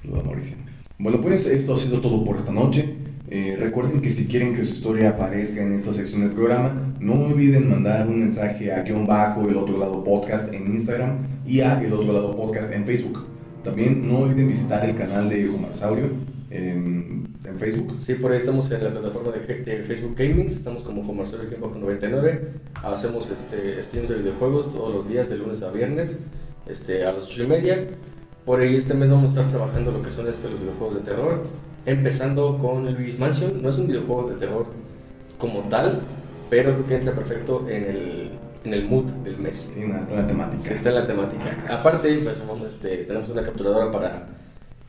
Saludos, 0.00 0.24
Mauricio. 0.24 0.56
Bueno, 0.98 1.20
pues 1.20 1.46
esto 1.46 1.74
ha 1.74 1.78
sido 1.78 2.00
todo 2.00 2.24
por 2.24 2.36
esta 2.36 2.52
noche. 2.52 2.96
Eh, 3.34 3.56
recuerden 3.58 4.02
que 4.02 4.10
si 4.10 4.26
quieren 4.26 4.54
que 4.54 4.62
su 4.62 4.74
historia 4.74 5.10
aparezca 5.10 5.62
en 5.62 5.72
esta 5.72 5.92
sección 5.92 6.20
del 6.20 6.32
programa, 6.32 6.94
no 7.00 7.14
olviden 7.14 7.70
mandar 7.70 8.06
un 8.06 8.20
mensaje 8.20 8.70
a 8.72 8.82
guion 8.82 9.06
bajo 9.06 9.48
el 9.48 9.56
otro 9.56 9.78
lado 9.78 10.04
podcast 10.04 10.52
en 10.52 10.66
Instagram 10.66 11.16
y 11.46 11.60
a 11.60 11.80
el 11.80 11.94
otro 11.94 12.12
lado 12.12 12.36
podcast 12.36 12.72
en 12.72 12.84
Facebook. 12.84 13.24
También 13.64 14.06
no 14.06 14.18
olviden 14.18 14.48
visitar 14.48 14.84
el 14.84 14.96
canal 14.96 15.30
de 15.30 15.48
Omar 15.48 15.74
Saurio 15.74 16.10
en, 16.50 17.31
en 17.44 17.58
Facebook. 17.58 17.96
Sí, 17.98 18.14
por 18.14 18.32
ahí 18.32 18.38
estamos 18.38 18.70
en 18.70 18.84
la 18.84 18.90
plataforma 18.90 19.32
de, 19.32 19.40
de 19.40 19.82
Facebook 19.82 20.14
Gaming, 20.16 20.46
estamos 20.46 20.82
como 20.82 21.02
bajo 21.02 21.74
99 21.78 22.52
hacemos 22.82 23.30
este, 23.30 23.82
streams 23.82 24.08
de 24.08 24.16
videojuegos 24.16 24.72
todos 24.72 24.94
los 24.94 25.08
días, 25.08 25.28
de 25.28 25.36
lunes 25.36 25.62
a 25.62 25.70
viernes, 25.70 26.20
este, 26.66 27.04
a 27.04 27.12
las 27.12 27.24
8 27.24 27.44
y 27.44 27.46
media. 27.46 27.88
Por 28.44 28.60
ahí 28.60 28.76
este 28.76 28.94
mes 28.94 29.10
vamos 29.10 29.36
a 29.36 29.40
estar 29.40 29.50
trabajando 29.50 29.92
lo 29.92 30.02
que 30.02 30.10
son 30.10 30.28
este, 30.28 30.50
los 30.50 30.60
videojuegos 30.60 30.96
de 30.96 31.00
terror, 31.02 31.42
empezando 31.86 32.58
con 32.58 32.86
el 32.88 32.94
Luigi's 32.94 33.18
Mansion, 33.18 33.62
no 33.62 33.70
es 33.70 33.78
un 33.78 33.86
videojuego 33.86 34.30
de 34.30 34.36
terror 34.36 34.66
como 35.38 35.60
tal, 35.68 36.00
pero 36.50 36.74
creo 36.74 36.86
que 36.86 36.96
entra 36.96 37.14
perfecto 37.14 37.68
en 37.68 37.84
el, 37.84 38.30
en 38.64 38.74
el 38.74 38.84
mood 38.88 39.04
del 39.24 39.38
mes. 39.38 39.72
Sí, 39.74 39.80
nada, 39.86 40.00
está 40.00 40.14
en 40.14 40.20
la 40.22 40.26
temática. 40.26 40.62
Sí, 40.62 40.74
está 40.74 40.88
en 40.88 40.94
la 40.96 41.06
temática. 41.06 41.64
Aparte, 41.70 42.14
pues, 42.22 42.46
vamos, 42.46 42.66
este, 42.66 42.98
tenemos 42.98 43.28
una 43.28 43.44
capturadora 43.44 43.90
para 43.92 44.26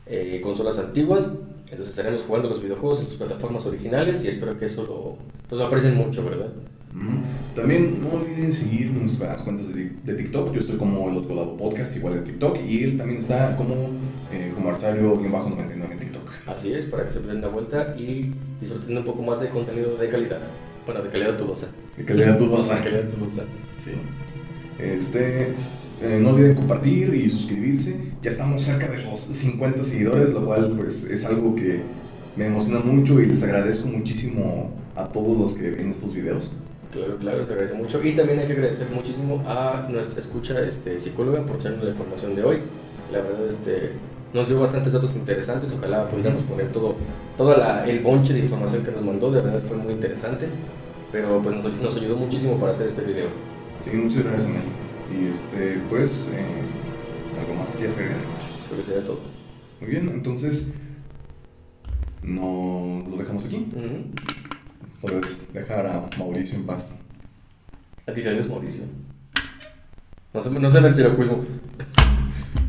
eh, 0.06 0.40
consolas 0.42 0.78
antiguas. 0.78 1.30
Entonces 1.74 1.96
estaremos 1.96 2.22
jugando 2.22 2.48
los 2.48 2.62
videojuegos 2.62 3.00
en 3.00 3.06
sus 3.06 3.16
plataformas 3.16 3.66
originales 3.66 4.24
y 4.24 4.28
espero 4.28 4.56
que 4.56 4.66
eso 4.66 4.84
lo, 4.86 5.16
pues, 5.48 5.58
lo 5.58 5.66
aprecien 5.66 5.96
mucho, 5.96 6.24
¿verdad? 6.24 6.52
También 7.56 8.00
no 8.00 8.20
olviden 8.20 8.52
seguir 8.52 8.92
nuestras 8.92 9.42
cuentas 9.42 9.74
de, 9.74 9.90
de 10.04 10.14
TikTok. 10.14 10.52
Yo 10.52 10.60
estoy 10.60 10.76
como 10.76 11.10
el 11.10 11.16
otro 11.16 11.34
lado 11.34 11.56
podcast, 11.56 11.96
igual 11.96 12.14
en 12.14 12.24
TikTok. 12.24 12.58
Y 12.64 12.84
él 12.84 12.96
también 12.96 13.18
está 13.18 13.56
como, 13.56 13.74
eh, 14.30 14.52
como 14.54 14.70
Arsario-99 14.70 15.90
en 15.90 15.98
TikTok. 15.98 16.30
Así 16.46 16.72
es, 16.72 16.84
para 16.86 17.02
que 17.02 17.10
se 17.10 17.22
den 17.22 17.40
la 17.40 17.48
vuelta 17.48 17.96
y 17.98 18.32
disfruten 18.60 18.98
un 18.98 19.04
poco 19.04 19.22
más 19.22 19.40
de 19.40 19.48
contenido 19.48 19.96
de 19.96 20.08
calidad. 20.08 20.42
Bueno, 20.86 21.02
de 21.02 21.10
calidad 21.10 21.36
dudosa. 21.36 21.72
De 21.96 22.04
calidad 22.04 22.38
dudosa. 22.38 22.76
De 22.76 22.84
calidad 22.84 23.04
dudosa. 23.04 23.42
Sí. 23.80 23.90
Este, 24.78 25.54
eh, 26.02 26.18
no 26.22 26.30
olviden 26.30 26.54
compartir 26.54 27.14
y 27.14 27.30
suscribirse. 27.30 27.96
Ya 28.22 28.30
estamos 28.30 28.62
cerca 28.62 28.88
de 28.88 28.98
los 29.02 29.20
50 29.20 29.82
seguidores, 29.84 30.30
lo 30.30 30.44
cual 30.44 30.72
pues 30.76 31.04
es 31.10 31.24
algo 31.24 31.54
que 31.54 31.82
me 32.36 32.46
emociona 32.46 32.80
mucho 32.80 33.20
y 33.20 33.26
les 33.26 33.42
agradezco 33.42 33.88
muchísimo 33.88 34.70
a 34.96 35.04
todos 35.06 35.38
los 35.38 35.54
que 35.54 35.70
ven 35.70 35.90
estos 35.90 36.14
videos. 36.14 36.56
Claro, 36.92 37.16
claro, 37.18 37.44
se 37.46 37.52
agradece 37.52 37.74
mucho. 37.74 38.02
Y 38.04 38.12
también 38.14 38.38
hay 38.38 38.46
que 38.46 38.52
agradecer 38.52 38.88
muchísimo 38.94 39.42
a 39.46 39.88
nuestra 39.90 40.20
escucha 40.20 40.60
este, 40.60 40.98
psicóloga 41.00 41.44
por 41.44 41.58
traernos 41.58 41.84
la 41.84 41.90
información 41.90 42.36
de 42.36 42.44
hoy. 42.44 42.58
La 43.12 43.18
verdad, 43.20 43.46
este, 43.48 43.90
nos 44.32 44.48
dio 44.48 44.60
bastantes 44.60 44.92
datos 44.92 45.14
interesantes. 45.16 45.74
Ojalá 45.76 46.08
pudiéramos 46.08 46.42
poner 46.42 46.68
todo, 46.68 46.94
todo 47.36 47.56
la- 47.56 47.84
el 47.86 48.00
bonche 48.00 48.32
de 48.32 48.40
información 48.40 48.84
que 48.84 48.92
nos 48.92 49.02
mandó. 49.02 49.30
De 49.32 49.40
verdad 49.40 49.60
fue 49.66 49.76
muy 49.76 49.92
interesante. 49.94 50.46
Pero 51.10 51.40
pues 51.42 51.54
nos, 51.56 51.72
nos 51.80 51.96
ayudó 51.96 52.16
muchísimo 52.16 52.58
para 52.58 52.72
hacer 52.72 52.86
este 52.88 53.02
video. 53.02 53.26
Sí, 53.84 53.90
muchas 53.96 54.24
gracias, 54.24 54.48
Nay. 54.50 54.62
Y 55.14 55.26
este, 55.26 55.80
pues, 55.88 56.32
eh, 56.34 57.38
¿algo 57.40 57.54
más 57.54 57.68
que 57.70 57.78
quieras 57.78 57.96
agregar? 57.96 58.18
Creo 58.66 58.78
que 58.78 58.84
sería 58.84 59.06
todo. 59.06 59.20
Muy 59.80 59.90
bien, 59.90 60.08
entonces, 60.08 60.74
no 62.22 63.04
lo 63.08 63.16
dejamos 63.16 63.44
aquí. 63.44 63.68
Ujú. 63.74 64.10
Puedes 65.00 65.52
dejar 65.52 65.86
a 65.86 66.10
Mauricio 66.18 66.58
en 66.58 66.66
paz. 66.66 67.00
A 68.06 68.12
ti, 68.12 68.22
adiós, 68.22 68.48
Mauricio. 68.48 68.84
No 70.32 70.42
se, 70.42 70.50
no 70.50 70.70
se 70.70 70.80
me 70.80 70.88
ventriloquismo. 70.88 71.44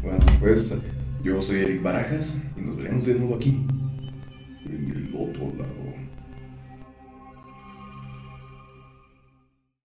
Bueno, 0.03 0.19
pues, 0.39 0.79
yo 1.23 1.41
soy 1.41 1.61
Eric 1.61 1.81
Barajas 1.81 2.41
y 2.55 2.61
nos 2.61 2.77
veremos 2.77 3.05
de 3.05 3.15
nuevo 3.15 3.35
aquí 3.35 3.65